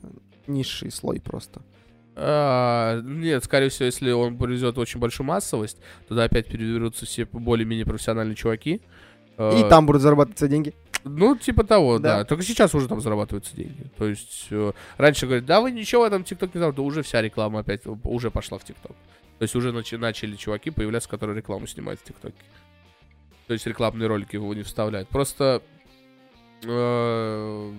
низший 0.47 0.91
слой 0.91 1.19
просто. 1.21 1.61
А, 2.17 3.01
нет, 3.01 3.43
скорее 3.43 3.69
всего, 3.69 3.85
если 3.85 4.11
он 4.11 4.37
привезет 4.37 4.77
очень 4.77 4.99
большую 4.99 5.27
массовость, 5.27 5.77
туда 6.07 6.23
опять 6.23 6.47
переберутся 6.47 7.05
все 7.05 7.25
более-менее 7.25 7.85
профессиональные 7.85 8.35
чуваки. 8.35 8.75
И 8.75 8.81
А, 9.37 9.67
там 9.69 9.85
будут 9.85 10.01
зарабатываться 10.01 10.47
деньги. 10.47 10.73
Ну, 11.03 11.35
типа 11.35 11.63
того, 11.65 11.99
да. 11.99 12.19
Да. 12.19 12.23
Только 12.25 12.43
сейчас 12.43 12.73
уже 12.73 12.87
там 12.87 12.99
зарабатываются 13.01 13.55
деньги. 13.55 13.91
То 13.97 14.07
есть 14.07 14.47
э, 14.49 14.71
раньше 14.97 15.25
говорят, 15.27 15.45
да 15.45 15.61
вы 15.61 15.71
ничего 15.71 16.01
в 16.01 16.05
этом 16.05 16.23
ТикТок 16.23 16.55
не 16.55 16.59
знаете, 16.59 16.77
да 16.77 16.81
уже 16.81 17.03
вся 17.03 17.21
реклама 17.21 17.59
опять 17.59 17.81
уже 18.03 18.31
пошла 18.31 18.57
в 18.57 18.63
ТикТок. 18.63 18.95
То 19.37 19.43
есть 19.43 19.55
уже 19.55 19.69
начи- 19.71 19.97
начали 19.97 20.35
чуваки 20.35 20.71
появляться, 20.71 21.09
которые 21.09 21.37
рекламу 21.37 21.67
снимают 21.67 21.99
в 21.99 22.05
ТикТоке. 22.05 22.33
То 23.47 23.53
есть 23.53 23.67
рекламные 23.67 24.07
ролики 24.07 24.35
его 24.35 24.51
не 24.53 24.63
вставляют. 24.63 25.07
Просто 25.09 25.61
э, 26.63 27.73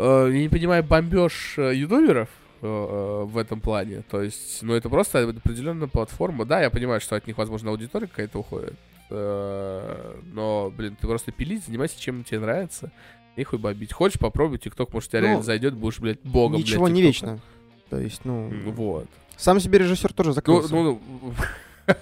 э, 0.00 0.30
я 0.32 0.40
не 0.40 0.48
понимаю 0.48 0.82
бомбеж 0.84 1.54
э, 1.58 1.74
ютуберов 1.74 2.28
э, 2.62 2.66
э, 2.66 3.24
в 3.24 3.36
этом 3.38 3.60
плане. 3.60 4.02
То 4.10 4.22
есть, 4.22 4.62
ну 4.62 4.74
это 4.74 4.88
просто 4.88 5.22
определенная 5.28 5.88
платформа. 5.88 6.44
Да, 6.44 6.60
я 6.60 6.70
понимаю, 6.70 7.00
что 7.00 7.16
от 7.16 7.26
них, 7.26 7.36
возможно, 7.38 7.70
аудитория 7.70 8.06
какая-то 8.06 8.38
уходит. 8.38 8.74
Э, 9.10 10.14
Но, 10.32 10.72
блин, 10.76 10.96
ты 11.00 11.06
просто 11.06 11.32
пилить, 11.32 11.64
занимайся 11.64 12.00
чем 12.00 12.24
тебе 12.24 12.40
нравится. 12.40 12.90
И 13.36 13.44
хуй 13.44 13.58
бомбить. 13.58 13.92
Хочешь, 13.92 14.18
попробуй, 14.18 14.58
ТикТок, 14.58 14.92
может, 14.92 15.10
тебя 15.10 15.20
Ну, 15.20 15.26
реально 15.26 15.42
зайдет, 15.42 15.74
будешь, 15.74 15.98
блядь, 16.00 16.20
богом, 16.22 16.56
блядь, 16.56 16.66
Ничего 16.66 16.88
не 16.88 17.02
ТикТока. 17.02 17.32
вечно. 17.32 17.40
То 17.88 17.98
есть, 17.98 18.20
ну, 18.24 18.50
Вот. 18.66 19.06
сам 19.36 19.58
себе 19.60 19.78
режиссер 19.78 20.12
тоже 20.12 20.30
Ну, 20.30 20.34
закрылся. 20.34 20.74
ну, 20.74 21.00
ну, 21.22 21.34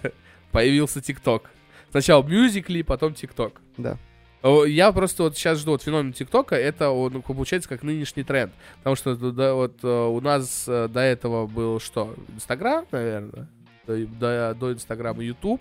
появился 0.52 1.00
ТикТок. 1.00 1.50
Сначала 1.90 2.22
мюзикли, 2.22 2.82
потом 2.82 3.14
ТикТок. 3.14 3.60
Да. 3.76 3.96
О, 4.42 4.64
Я 4.64 4.92
просто 4.92 5.24
вот 5.24 5.36
сейчас 5.36 5.58
жду 5.58 5.72
вот 5.72 5.82
феномен 5.82 6.12
ТикТока, 6.12 6.54
это 6.54 6.90
он 6.90 7.22
получается 7.22 7.68
как 7.68 7.82
нынешний 7.82 8.22
тренд. 8.22 8.52
Потому 8.78 8.96
что 8.96 9.14
да, 9.32 9.54
вот 9.54 9.78
э, 9.82 9.88
у 9.88 10.20
нас 10.20 10.64
э, 10.68 10.88
до 10.88 11.00
этого 11.00 11.46
был 11.46 11.80
что? 11.80 12.14
Инстаграм, 12.34 12.86
наверное. 12.92 13.48
До, 13.86 14.54
до, 14.54 14.72
Инстаграма 14.72 15.22
Ютуб. 15.24 15.60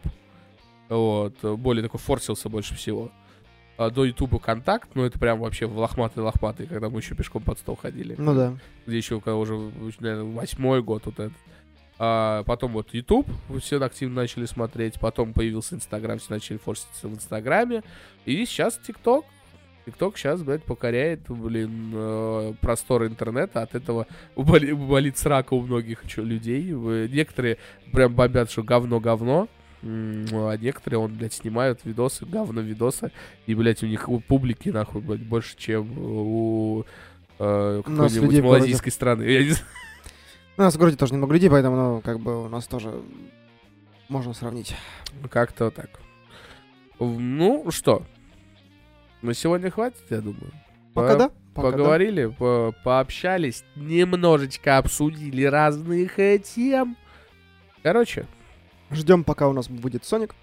Вот. 0.90 1.36
э, 1.42 1.56
Более 1.56 1.84
такой 1.84 2.00
форсился 2.00 2.50
больше 2.50 2.76
всего. 2.76 3.12
А 3.78 3.90
до 3.90 4.06
Ютуба 4.06 4.40
Контакт, 4.40 4.90
ну 4.96 5.04
это 5.04 5.20
прям 5.20 5.40
вообще 5.40 5.68
в 5.68 5.78
лохматый-лохматый, 5.78 6.66
когда 6.66 6.90
мы 6.90 7.00
еще 7.00 7.14
пешком 7.14 7.44
под 7.44 7.60
стол 7.60 7.76
ходили. 7.76 8.16
Ну 8.18 8.34
да. 8.34 8.58
Где 8.86 8.98
еще 8.98 9.22
когда 9.22 9.36
уже, 9.38 9.54
наверное, 10.00 10.36
восьмой 10.36 10.82
год 10.82 11.06
вот 11.06 11.20
этот. 11.20 11.34
А 12.00 12.44
потом 12.44 12.74
вот 12.74 12.94
YouTube 12.94 13.28
все 13.60 13.82
активно 13.82 14.16
начали 14.22 14.46
смотреть, 14.46 15.00
потом 15.00 15.34
появился 15.34 15.76
Инстаграм, 15.76 16.20
все 16.20 16.32
начали 16.34 16.58
форситься 16.58 17.08
в 17.08 17.14
Инстаграме, 17.14 17.84
и 18.26 18.46
сейчас 18.46 18.78
ТикТок. 18.86 19.26
ТикТок 19.86 20.18
сейчас, 20.18 20.44
блядь, 20.44 20.64
покоряет, 20.64 21.22
блин, 21.30 21.92
э, 21.96 22.54
просторы 22.62 23.08
интернета, 23.08 23.62
от 23.64 23.74
этого 23.74 24.06
боли- 24.36 24.74
болит 24.74 25.18
срака 25.18 25.54
у 25.56 25.62
многих 25.62 26.06
чё, 26.06 26.24
людей. 26.24 26.64
Некоторые 27.08 27.58
прям 27.94 28.14
бомбят, 28.14 28.52
что 28.52 28.62
говно-говно, 28.64 29.48
а 29.82 30.56
некоторые, 30.58 31.00
он, 31.00 31.16
блядь, 31.16 31.34
снимают 31.34 31.80
видосы, 31.84 32.26
говно-видосы, 32.26 33.12
и, 33.46 33.56
блядь, 33.56 33.82
у 33.82 33.88
них 33.88 34.10
у 34.10 34.20
публики, 34.20 34.70
нахуй, 34.70 35.02
блядь, 35.02 35.24
больше, 35.24 35.56
чем 35.58 35.98
у 35.98 36.84
э, 37.40 37.82
какой-нибудь 37.86 38.36
малазийской 38.44 38.92
страны. 38.92 39.24
Я 39.24 39.44
не 39.44 39.50
знаю. 39.52 39.66
У 40.58 40.62
нас 40.62 40.76
в 40.76 40.80
городе 40.80 40.98
тоже 40.98 41.14
немного 41.14 41.34
людей, 41.34 41.50
поэтому, 41.50 41.76
ну, 41.76 42.02
как 42.02 42.20
бы 42.20 42.46
у 42.46 42.50
нас 42.50 42.68
тоже 42.68 43.02
можно 44.10 44.34
сравнить. 44.34 44.76
Как-то 45.30 45.70
так. 45.70 45.90
Ну, 47.00 47.70
что? 47.70 48.04
На 49.22 49.34
сегодня 49.34 49.70
хватит, 49.70 50.02
я 50.10 50.20
думаю. 50.22 50.52
Пока 50.94 51.14
По- 51.14 51.20
да. 51.20 51.32
Пока 51.54 51.72
да. 51.72 51.78
Поговорили, 51.78 52.26
по- 52.28 52.74
пообщались, 52.84 53.64
немножечко 53.76 54.78
обсудили 54.78 55.44
разных 55.44 56.20
э, 56.20 56.38
тем. 56.40 56.96
Короче, 57.84 58.28
Ждем, 58.92 59.24
пока 59.24 59.48
у 59.50 59.54
нас 59.54 59.68
будет 59.68 60.06
Соник. 60.06 60.34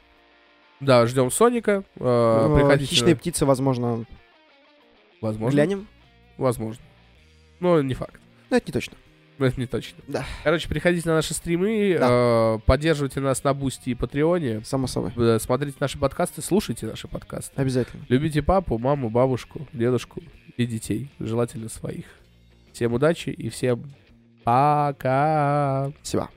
да, 0.81 1.07
ждем 1.07 1.31
Соника. 1.31 1.83
э, 1.97 2.01
Э, 2.51 2.55
Приходите. 2.57 2.91
Хищные 2.91 3.17
птицы, 3.17 3.47
возможно, 3.47 4.05
Возможно. 5.21 5.55
глянем. 5.55 5.87
Возможно. 6.37 6.83
Но 7.61 7.81
не 7.81 7.95
факт. 7.95 8.21
Но 8.51 8.57
это 8.57 8.67
не 8.67 8.73
точно. 8.73 8.97
Но 9.39 9.47
это 9.47 9.59
не 9.61 9.67
точно. 9.67 9.99
Да. 10.07 10.25
Короче, 10.45 10.69
приходите 10.69 11.09
на 11.09 11.17
наши 11.17 11.35
стримы, 11.35 11.97
э, 12.01 12.59
поддерживайте 12.67 13.21
нас 13.21 13.43
на 13.45 13.53
Бусти 13.55 13.91
и 13.91 13.95
Патреоне, 13.95 14.63
Само 14.65 14.87
собой. 14.87 15.13
э, 15.17 15.39
смотрите 15.41 15.77
наши 15.81 15.99
подкасты, 15.99 16.41
слушайте 16.43 16.87
наши 16.87 17.09
подкасты. 17.09 17.53
Обязательно. 17.61 18.05
Любите 18.09 18.43
папу, 18.43 18.79
маму, 18.79 19.11
бабушку, 19.11 19.67
дедушку 19.73 20.23
и 20.57 20.67
детей, 20.67 21.11
желательно 21.19 21.69
своих. 21.69 22.07
Всем 22.73 22.93
удачи 22.93 23.31
и 23.31 23.49
всем 23.49 23.93
пока. 24.45 25.91
Спасибо. 26.03 26.31